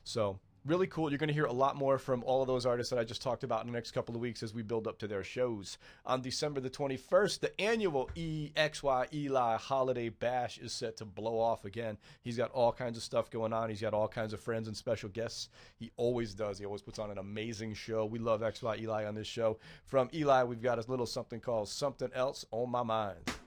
So 0.03 0.39
really 0.65 0.87
cool. 0.87 1.11
You're 1.11 1.19
going 1.19 1.29
to 1.29 1.35
hear 1.35 1.45
a 1.45 1.53
lot 1.53 1.77
more 1.77 1.99
from 1.99 2.23
all 2.25 2.41
of 2.41 2.49
those 2.49 2.65
artists 2.67 2.91
that 2.91 2.99
I 2.99 3.05
just 3.05 3.23
talked 3.23 3.45
about 3.45 3.61
in 3.61 3.67
the 3.67 3.73
next 3.73 3.91
couple 3.91 4.15
of 4.15 4.21
weeks 4.21 4.43
as 4.43 4.55
we 4.55 4.63
build 4.63 4.87
up 4.87 4.99
to 5.01 5.07
their 5.07 5.23
shows. 5.23 5.79
On 6.07 6.23
December 6.23 6.61
the 6.61 6.71
21st, 6.71 7.41
the 7.41 7.61
annual 7.61 8.11
EXY 8.17 9.13
Eli 9.13 9.57
Holiday 9.57 10.09
Bash 10.09 10.59
is 10.59 10.73
set 10.73 10.97
to 10.99 11.05
blow 11.05 11.39
off 11.39 11.65
again. 11.65 11.99
He's 12.23 12.37
got 12.37 12.51
all 12.53 12.73
kinds 12.73 12.97
of 12.97 13.03
stuff 13.03 13.31
going 13.31 13.53
on. 13.53 13.69
He's 13.69 13.81
got 13.81 13.95
all 13.95 14.09
kinds 14.09 14.33
of 14.33 14.41
friends 14.41 14.69
and 14.69 14.77
special 14.77 15.09
guests. 15.09 15.49
He 15.77 15.91
always 15.97 16.35
does. 16.35 16.59
He 16.59 16.65
always 16.65 16.83
puts 16.83 16.99
on 16.99 17.11
an 17.11 17.19
amazing 17.19 17.75
show. 17.75 18.07
We 18.07 18.19
love 18.19 18.41
XY 18.41 18.81
Eli 18.81 19.05
on 19.05 19.15
this 19.15 19.27
show. 19.27 19.59
From 19.85 20.09
Eli, 20.15 20.45
we've 20.45 20.63
got 20.63 20.79
a 20.79 20.91
little 20.91 21.07
something 21.07 21.41
called 21.41 21.69
Something 21.69 22.11
Else 22.15 22.47
on 22.51 22.71
My 22.71 22.83
Mind. 22.83 23.44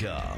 onthehorn.com. 0.00 0.37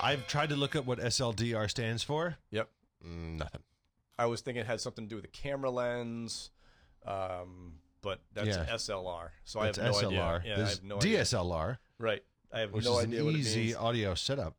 I've 0.00 0.26
tried 0.26 0.50
to 0.50 0.56
look 0.56 0.76
up 0.76 0.86
what 0.86 0.98
SLDR 1.00 1.68
stands 1.68 2.02
for. 2.02 2.36
Yep. 2.50 2.70
Mm, 3.04 3.38
nothing. 3.38 3.62
I 4.18 4.26
was 4.26 4.40
thinking 4.40 4.60
it 4.60 4.66
had 4.66 4.80
something 4.80 5.04
to 5.04 5.08
do 5.08 5.16
with 5.16 5.24
the 5.24 5.30
camera 5.30 5.70
lens, 5.70 6.50
um, 7.04 7.74
but 8.00 8.20
that's 8.32 8.48
Yeah. 8.48 8.66
SLR. 8.68 9.32
So 9.44 9.60
That's 9.62 9.78
I 9.78 9.84
have 9.84 9.92
no 9.92 9.98
SLR. 10.00 10.40
idea. 10.40 10.42
Yeah, 10.44 10.52
I 10.52 10.56
There's 10.56 10.70
have 10.76 10.82
no 10.84 10.96
idea. 10.96 11.18
DSLR, 11.20 11.78
Right. 11.98 12.24
I 12.52 12.60
have 12.60 12.72
which 12.72 12.84
no 12.84 12.98
is 12.98 13.04
idea 13.04 13.20
an 13.20 13.26
what 13.26 13.34
it 13.34 13.38
easy 13.38 13.60
means. 13.66 13.76
audio 13.76 14.14
setup. 14.14 14.56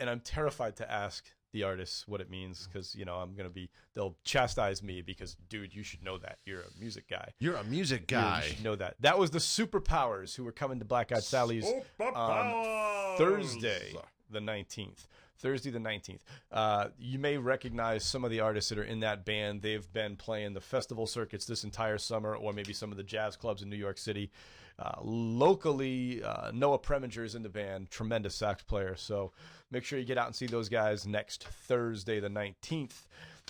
and 0.00 0.08
I'm 0.08 0.20
terrified 0.20 0.76
to 0.76 0.88
ask 0.88 1.28
the 1.52 1.62
artists 1.62 2.06
what 2.06 2.20
it 2.20 2.30
means 2.30 2.66
because 2.66 2.94
you 2.94 3.04
know 3.04 3.16
I'm 3.16 3.34
gonna 3.34 3.48
be 3.48 3.70
they'll 3.94 4.16
chastise 4.24 4.82
me 4.82 5.02
because 5.02 5.36
dude 5.48 5.74
you 5.74 5.82
should 5.82 6.02
know 6.02 6.18
that. 6.18 6.38
You're 6.44 6.60
a 6.60 6.80
music 6.80 7.08
guy. 7.08 7.30
You're 7.40 7.56
a 7.56 7.64
music 7.64 8.06
guy. 8.06 8.42
you 8.44 8.54
should 8.54 8.64
know 8.64 8.76
that. 8.76 8.96
That 9.00 9.18
was 9.18 9.30
the 9.30 9.38
superpowers 9.38 10.34
who 10.34 10.44
were 10.44 10.52
coming 10.52 10.78
to 10.78 10.84
Black 10.84 11.12
Eyed 11.12 11.22
Sally's 11.24 11.66
on 12.00 13.16
Thursday 13.16 13.94
the 14.30 14.40
19th 14.40 15.06
Thursday 15.38 15.70
the 15.70 15.78
19th 15.78 16.20
uh, 16.52 16.88
you 16.98 17.18
may 17.18 17.38
recognize 17.38 18.04
some 18.04 18.24
of 18.24 18.30
the 18.30 18.40
artists 18.40 18.68
that 18.70 18.78
are 18.78 18.84
in 18.84 19.00
that 19.00 19.24
band. 19.24 19.62
They've 19.62 19.90
been 19.92 20.16
playing 20.16 20.52
the 20.54 20.60
festival 20.60 21.06
circuits 21.06 21.46
this 21.46 21.64
entire 21.64 21.98
summer 21.98 22.34
or 22.34 22.52
maybe 22.52 22.72
some 22.72 22.90
of 22.90 22.96
the 22.96 23.04
jazz 23.04 23.36
clubs 23.36 23.62
in 23.62 23.70
New 23.70 23.76
York 23.76 23.98
City. 23.98 24.30
Uh, 24.78 24.92
locally, 25.02 26.22
uh, 26.22 26.52
Noah 26.52 26.78
Preminger 26.78 27.24
is 27.24 27.34
in 27.34 27.42
the 27.42 27.48
band, 27.48 27.90
tremendous 27.90 28.36
sax 28.36 28.62
player. 28.62 28.94
So 28.96 29.32
make 29.70 29.84
sure 29.84 29.98
you 29.98 30.04
get 30.04 30.18
out 30.18 30.26
and 30.26 30.34
see 30.36 30.46
those 30.46 30.68
guys 30.68 31.06
next 31.06 31.44
Thursday, 31.44 32.20
the 32.20 32.28
nineteenth. 32.28 33.06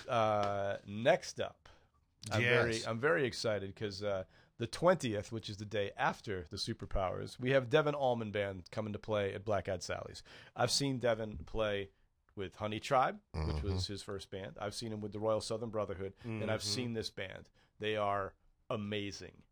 Uh, 0.07 0.77
next 0.87 1.39
up, 1.39 1.67
I'm 2.31 2.41
very, 2.41 2.73
Yes. 2.75 2.87
I'm 2.87 2.99
very 2.99 3.25
excited 3.25 3.73
because 3.73 4.03
uh, 4.03 4.23
the 4.57 4.67
twentieth, 4.67 5.31
which 5.31 5.49
is 5.49 5.57
the 5.57 5.65
day 5.65 5.91
after 5.97 6.45
the 6.49 6.57
Superpowers, 6.57 7.39
we 7.39 7.51
have 7.51 7.69
Devon 7.69 7.95
Allman 7.95 8.31
Band 8.31 8.63
coming 8.71 8.93
to 8.93 8.99
play 8.99 9.33
at 9.33 9.43
Black 9.45 9.67
Eyed 9.69 9.83
Sally's. 9.83 10.23
I've 10.55 10.71
seen 10.71 10.99
Devon 10.99 11.39
play 11.45 11.89
with 12.35 12.55
Honeytribe, 12.55 13.17
which 13.33 13.63
was 13.63 13.87
his 13.87 14.01
first 14.01 14.31
band. 14.31 14.53
I've 14.61 14.73
seen 14.73 14.93
him 14.93 15.01
with 15.01 15.11
the 15.11 15.19
Royal 15.19 15.41
Southern 15.41 15.69
Brotherhood, 15.69 16.13
and 16.23 16.49
I've 16.49 16.61
Mhm. 16.61 16.73
seen 16.75 16.93
this 16.93 17.09
band. 17.09 17.49
They 17.79 17.97
are 17.97 18.33
amazing. 18.69 19.43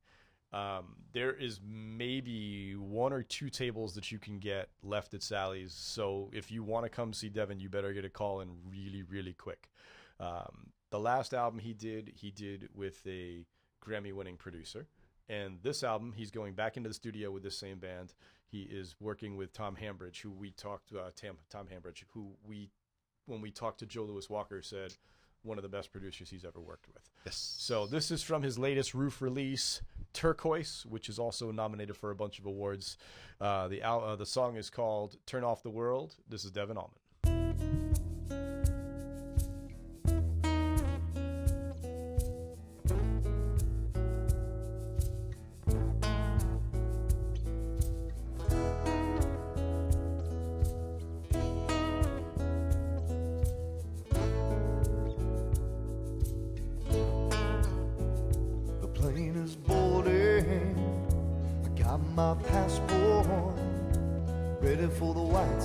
Um, 0.53 0.95
there 1.13 1.33
is 1.33 1.59
maybe 1.63 2.73
one 2.75 3.11
or 3.11 3.23
two 3.23 3.49
tables 3.49 3.93
that 3.95 4.11
you 4.11 4.19
can 4.19 4.39
get 4.39 4.69
left 4.81 5.13
at 5.13 5.23
Sally's. 5.23 5.73
So 5.73 6.29
if 6.33 6.51
you 6.51 6.63
want 6.63 6.85
to 6.85 6.89
come 6.89 7.13
see 7.13 7.29
Devon, 7.29 7.59
you 7.59 7.69
better 7.69 7.93
get 7.93 8.05
a 8.05 8.09
call 8.09 8.41
in 8.41 8.49
really, 8.69 9.03
really 9.03 9.33
quick. 9.33 9.69
Um, 10.19 10.71
the 10.89 10.99
last 10.99 11.33
album 11.33 11.59
he 11.59 11.73
did, 11.73 12.13
he 12.15 12.31
did 12.31 12.69
with 12.73 13.05
a 13.05 13.45
Grammy 13.85 14.13
winning 14.13 14.37
producer. 14.37 14.87
And 15.29 15.59
this 15.61 15.83
album, 15.83 16.13
he's 16.15 16.31
going 16.31 16.53
back 16.53 16.77
into 16.77 16.89
the 16.89 16.93
studio 16.93 17.31
with 17.31 17.43
this 17.43 17.57
same 17.57 17.79
band. 17.79 18.13
He 18.49 18.61
is 18.61 18.95
working 18.99 19.35
with 19.35 19.51
Tom 19.51 19.75
Hambridge, 19.75 20.21
who 20.21 20.31
we 20.31 20.51
talked 20.51 20.93
uh, 20.93 21.09
Tom, 21.15 21.37
Tom 21.49 21.67
Hambridge, 21.69 22.05
who 22.13 22.31
we, 22.45 22.69
when 23.25 23.41
we 23.41 23.51
talked 23.51 23.79
to 23.79 23.85
Joe 23.85 24.03
Louis 24.03 24.29
Walker, 24.29 24.61
said 24.61 24.95
one 25.47 25.57
of 25.57 25.63
the 25.63 25.69
best 25.69 25.91
producers 25.91 26.29
he's 26.29 26.45
ever 26.45 26.59
worked 26.59 26.87
with. 26.87 27.09
Yes. 27.25 27.55
So 27.57 27.87
this 27.87 28.11
is 28.11 28.21
from 28.21 28.43
his 28.43 28.59
latest 28.59 28.93
Ruf 28.93 29.21
release, 29.21 29.81
Turquoise, 30.13 30.85
which 30.87 31.09
is 31.09 31.17
also 31.17 31.51
nominated 31.51 31.97
for 31.97 32.11
a 32.11 32.15
bunch 32.15 32.39
of 32.39 32.45
awards. 32.45 32.97
Uh, 33.39 33.67
the 33.67 33.81
uh, 33.83 34.15
the 34.15 34.25
song 34.25 34.57
is 34.57 34.69
called 34.69 35.17
"Turn 35.25 35.43
Off 35.43 35.63
the 35.63 35.69
World." 35.69 36.15
This 36.29 36.45
is 36.45 36.51
Devon 36.51 36.77
Allman. 36.77 38.06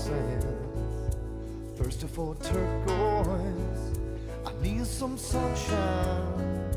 Sands. 0.02 0.46
Thirsty 1.76 2.06
for 2.06 2.34
turquoise. 2.36 3.98
I 4.44 4.52
need 4.60 4.86
some 4.86 5.16
sunshine 5.16 6.70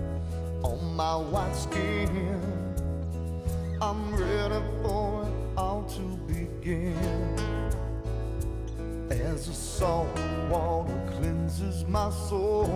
on 0.63 0.95
my 0.95 1.15
white 1.15 1.55
skin. 1.55 2.41
I'm 3.81 4.15
ready 4.15 4.61
for 4.81 5.23
it 5.23 5.33
all 5.57 5.83
to 5.95 6.01
begin. 6.27 6.95
As 9.09 9.47
the 9.47 9.53
salt 9.53 10.07
water 10.49 10.99
cleanses 11.17 11.85
my 11.87 12.09
soul. 12.29 12.69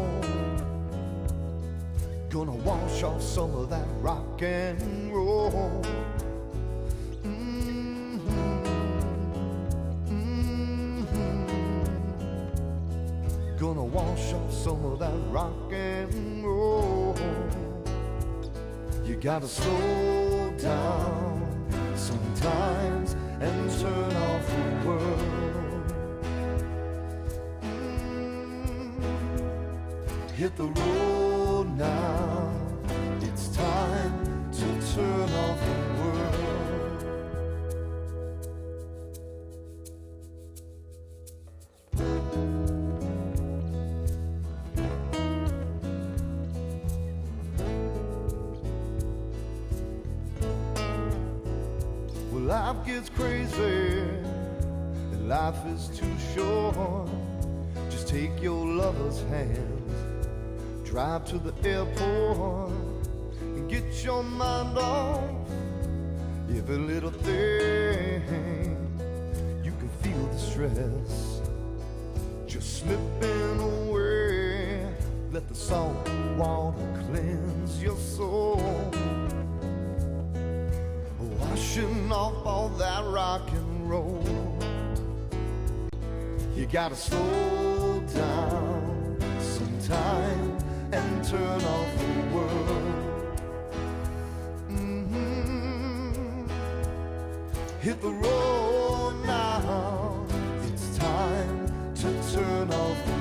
Gonna 2.30 2.60
wash 2.70 3.04
off 3.04 3.22
some 3.22 3.56
of 3.56 3.70
that 3.70 3.88
rock 4.02 4.42
and 4.42 5.14
roll. 5.14 5.84
Wash 14.00 14.34
off 14.34 14.54
some 14.54 14.86
of 14.86 15.00
that 15.00 15.14
rock 15.30 15.72
and 15.72 16.44
roll. 16.44 17.16
You 19.04 19.16
gotta 19.16 19.48
slow 19.48 20.54
down 20.58 21.96
sometimes 21.96 23.16
and 23.42 23.72
turn 23.80 24.16
off 24.28 24.48
the 24.48 24.88
world. 24.88 25.30
Hit 30.36 30.56
the 30.56 30.68
road 30.68 31.68
now. 31.78 32.52
It's 33.22 33.50
time 33.50 34.52
to 34.54 34.68
turn 34.96 35.30
off 35.46 35.79
your 59.10 59.18
lover's 59.18 59.30
hand, 59.30 60.86
drive 60.86 61.26
to 61.26 61.38
the 61.40 61.54
airport, 61.68 62.72
and 63.42 63.70
get 63.70 64.04
your 64.04 64.24
mind 64.24 64.78
off 64.78 65.22
every 66.50 66.78
little 66.78 67.12
thing. 67.12 68.22
You 69.64 69.72
can 69.72 69.90
feel 70.02 70.26
the 70.28 70.38
stress 70.38 71.42
just 72.48 72.80
slipping 72.80 73.60
away. 73.60 74.86
Let 75.32 75.48
the 75.48 75.56
salt 75.56 76.10
water 76.38 76.78
cleanse 77.08 77.82
your 77.82 77.98
soul. 77.98 78.62
Washing 81.40 82.12
off 82.12 82.46
all 82.46 82.70
that 82.70 83.04
rock 83.06 83.50
and 83.52 83.90
roll. 83.90 84.24
You 86.56 86.66
gotta 86.66 86.96
slow 86.96 88.04
down 88.14 88.79
sometime 89.90 90.58
and 90.92 91.24
turn 91.26 91.62
off 91.64 91.98
the 91.98 92.36
world. 92.36 93.40
Mhm. 94.70 96.50
Hit 97.82 98.02
the 98.02 98.12
road 98.12 99.16
now. 99.26 100.26
It's 100.68 100.98
time 100.98 101.68
to 101.96 102.10
turn 102.34 102.72
off 102.72 103.19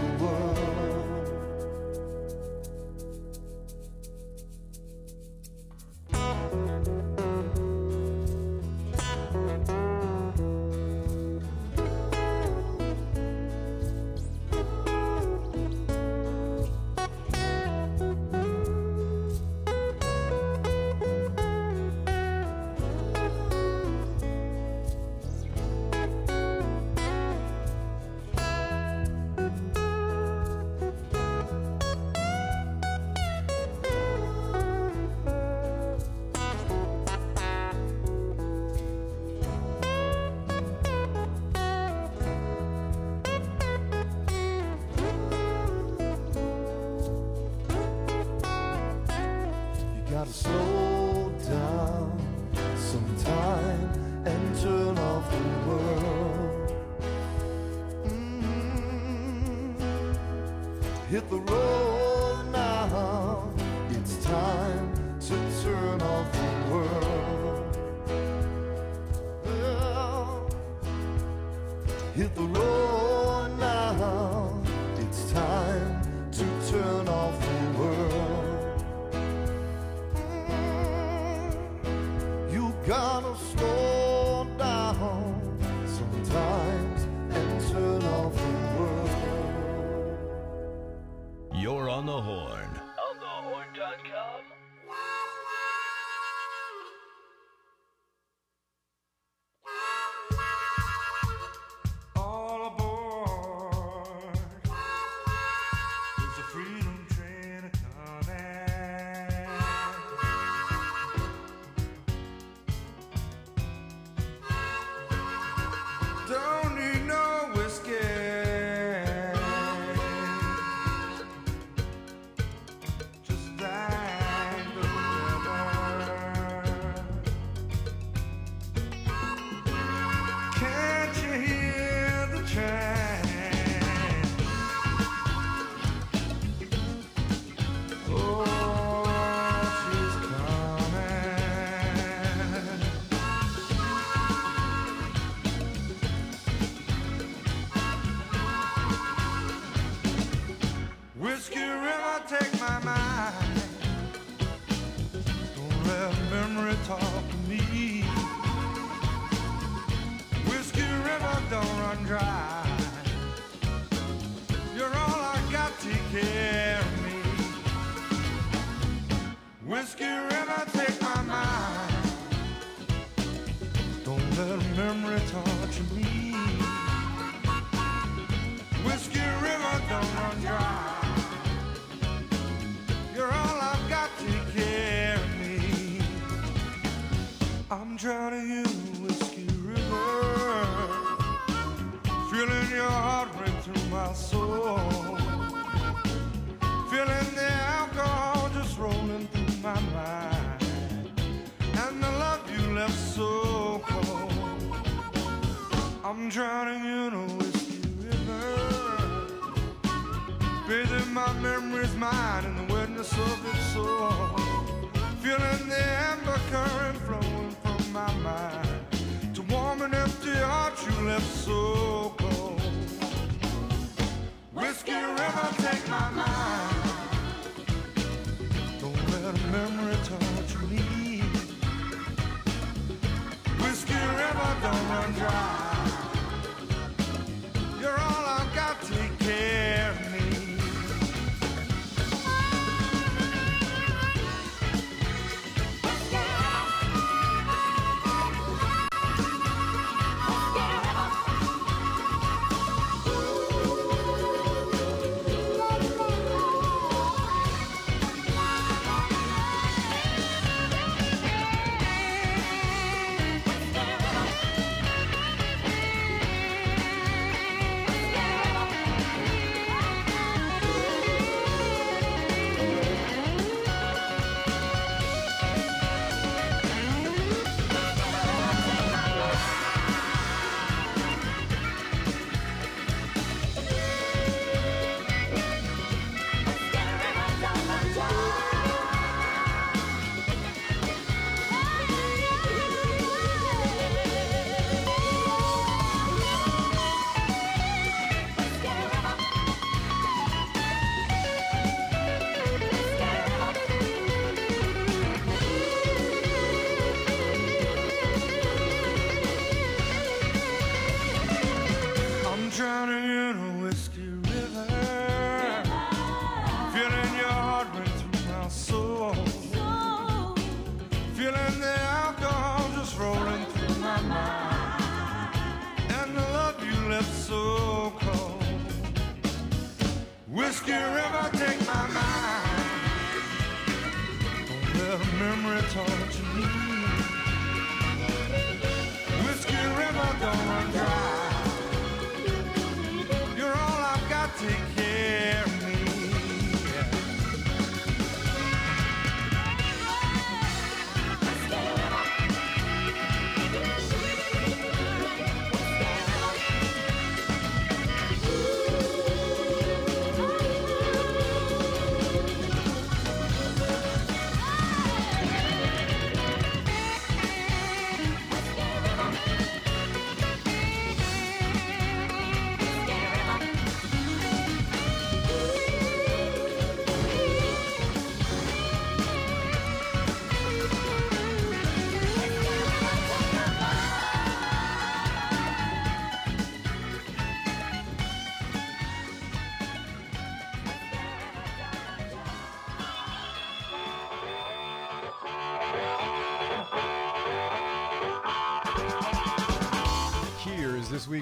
the 61.31 61.37
road 61.37 61.68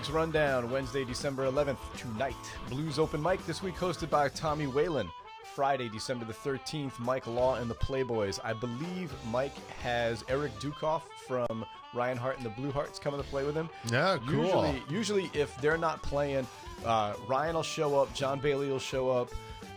week's 0.07 0.15
rundown. 0.15 0.71
Wednesday, 0.71 1.05
December 1.05 1.47
11th, 1.47 1.79
tonight. 1.97 2.35
Blues 2.69 2.99
Open 2.99 3.23
Mic 3.23 3.45
this 3.47 3.63
week 3.63 3.75
hosted 3.75 4.09
by 4.09 4.29
Tommy 4.29 4.67
Whalen. 4.67 5.11
Friday, 5.55 5.89
December 5.89 6.25
the 6.25 6.33
13th, 6.33 6.99
Mike 6.99 7.27
Law 7.27 7.57
and 7.57 7.69
the 7.69 7.75
Playboys. 7.75 8.39
I 8.45 8.53
believe 8.53 9.13
Mike 9.31 9.57
has 9.81 10.23
Eric 10.29 10.53
Dukoff 10.61 11.03
from 11.27 11.65
Ryan 11.95 12.19
Hart 12.19 12.37
and 12.37 12.45
the 12.45 12.51
Blue 12.51 12.71
Hearts 12.71 12.99
coming 12.99 13.21
to 13.21 13.27
play 13.27 13.45
with 13.45 13.55
him. 13.55 13.69
Yeah, 13.91 14.19
cool. 14.29 14.45
Usually, 14.45 14.83
usually 14.89 15.31
if 15.33 15.57
they're 15.61 15.79
not 15.79 16.03
playing, 16.03 16.47
uh, 16.85 17.15
Ryan 17.27 17.57
will 17.57 17.63
show 17.63 17.99
up, 17.99 18.13
John 18.15 18.39
Bailey 18.39 18.69
will 18.69 18.79
show 18.79 19.11
up, 19.11 19.31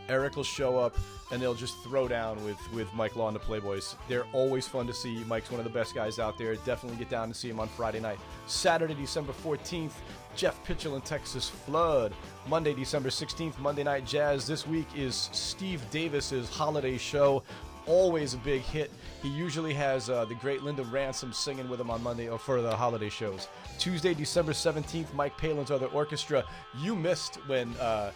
Eric 0.10 0.36
will 0.36 0.44
show 0.44 0.78
up, 0.78 0.96
and 1.32 1.42
they'll 1.42 1.54
just 1.54 1.78
throw 1.84 2.08
down 2.08 2.44
with, 2.44 2.58
with 2.74 2.92
Mike 2.94 3.16
Law 3.16 3.28
and 3.28 3.36
the 3.36 3.40
Playboys. 3.40 3.96
They're 4.08 4.26
always 4.34 4.68
fun 4.68 4.88
to 4.88 4.94
see. 4.94 5.24
Mike's 5.26 5.52
one 5.52 5.60
of 5.60 5.64
the 5.64 5.72
best 5.72 5.94
guys 5.94 6.20
out 6.20 6.38
there. 6.38 6.56
Definitely 6.56 6.98
get 6.98 7.10
down 7.10 7.26
and 7.26 7.36
see 7.36 7.50
him 7.50 7.60
on 7.60 7.68
Friday 7.68 8.00
night. 8.00 8.20
Saturday, 8.48 8.96
December 8.96 9.34
14th, 9.34 9.92
Jeff 10.40 10.64
Pitchell 10.64 10.96
and 10.96 11.04
Texas 11.04 11.50
Flood. 11.50 12.14
Monday, 12.48 12.74
December 12.74 13.10
16th, 13.10 13.60
Monday 13.60 13.84
Night 13.84 14.06
Jazz. 14.06 14.48
This 14.48 14.66
week 14.66 14.88
is 14.96 15.30
Steve 15.34 15.82
Davis's 15.92 16.48
holiday 16.48 16.98
show. 16.98 17.44
Always 17.86 18.36
a 18.36 18.38
big 18.38 18.62
hit. 18.62 18.90
He 19.22 19.28
usually 19.28 19.74
has 19.74 20.10
uh, 20.10 20.24
the 20.24 20.36
great 20.36 20.64
Linda 20.64 20.84
Ransom 20.84 21.34
singing 21.34 21.68
with 21.68 21.82
him 21.82 21.90
on 21.90 22.02
Monday 22.02 22.30
or 22.30 22.40
for 22.40 22.62
the 22.62 22.74
holiday 22.74 23.10
shows. 23.10 23.50
Tuesday, 23.80 24.14
December 24.14 24.54
17th, 24.54 25.14
Mike 25.14 25.36
Palin's 25.38 25.72
other 25.72 25.88
orchestra. 25.88 26.46
You 26.80 26.96
missed 26.96 27.36
when 27.48 27.76
uh, 27.76 28.14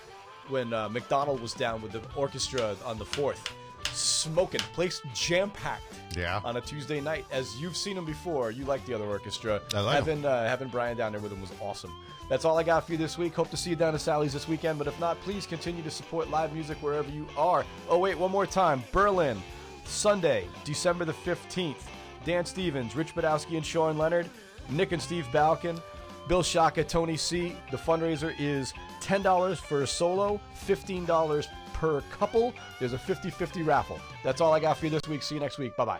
when 0.48 0.72
uh, 0.72 0.88
McDonald 0.88 1.42
was 1.42 1.54
down 1.54 1.82
with 1.82 1.92
the 1.92 2.02
orchestra 2.16 2.78
on 2.86 2.98
the 2.98 3.06
4th. 3.06 3.52
Smoking, 3.92 4.62
place 4.74 5.02
jam 5.14 5.50
packed. 5.52 5.84
Yeah. 6.16 6.42
On 6.44 6.58
a 6.58 6.62
Tuesday 6.62 7.02
night, 7.02 7.26
as 7.32 7.60
you've 7.60 7.78
seen 7.78 7.98
him 7.98 8.06
before, 8.06 8.52
you 8.52 8.66
like 8.66 8.86
the 8.86 8.94
other 8.94 9.06
orchestra. 9.06 9.62
I 9.74 9.82
like 9.82 9.96
having 9.96 10.26
uh, 10.26 10.48
having 10.48 10.68
Brian 10.68 10.98
down 10.98 11.12
there 11.12 11.22
with 11.22 11.32
him 11.32 11.42
was 11.42 11.52
awesome. 11.62 11.94
That's 12.30 12.46
all 12.46 12.58
I 12.58 12.64
got 12.64 12.86
for 12.86 12.94
you 12.94 12.98
this 12.98 13.18
week. 13.18 13.34
Hope 13.34 13.50
to 13.50 13.58
see 13.58 13.72
you 13.72 13.76
down 13.76 13.94
at 13.94 14.02
Sally's 14.02 14.34
this 14.34 14.48
weekend. 14.48 14.78
But 14.78 14.88
if 14.88 15.00
not, 15.00 15.20
please 15.22 15.46
continue 15.46 15.84
to 15.84 15.92
support 15.92 16.30
live 16.30 16.54
music 16.54 16.78
wherever 16.82 17.10
you 17.10 17.28
are. 17.38 17.66
Oh 17.90 18.00
wait, 18.00 18.18
one 18.18 18.32
more 18.32 18.46
time, 18.46 18.84
Berlin, 18.92 19.42
Sunday, 19.86 20.48
December 20.64 21.06
the 21.06 21.14
fifteenth. 21.14 21.90
Dan 22.26 22.46
Stevens, 22.46 22.96
Rich 22.96 23.16
Badowski, 23.16 23.58
and 23.58 23.66
Sean 23.66 23.98
Leonard, 23.98 24.30
Nick 24.70 24.92
and 24.92 25.02
Steve 25.02 25.28
Balkin, 25.34 25.82
Bill 26.28 26.44
Shaka, 26.44 26.84
Tony 26.84 27.18
C. 27.18 27.56
The 27.72 27.78
fundraiser 27.78 28.34
is 28.40 28.74
$10 29.02 29.58
for 29.58 29.82
a 29.82 29.88
solo, 29.88 30.40
$15 30.66 31.48
per 31.84 32.00
couple. 32.18 32.54
There's 32.80 32.94
a 32.94 32.98
50 32.98 33.30
50 33.30 33.62
raffle. 33.62 34.00
That's 34.24 34.40
all 34.40 34.54
I 34.54 34.62
got 34.62 34.78
for 34.78 34.86
you 34.86 34.92
this 34.92 35.06
week. 35.10 35.22
See 35.22 35.36
you 35.36 35.42
next 35.42 35.58
week. 35.58 35.76
Bye 35.76 36.00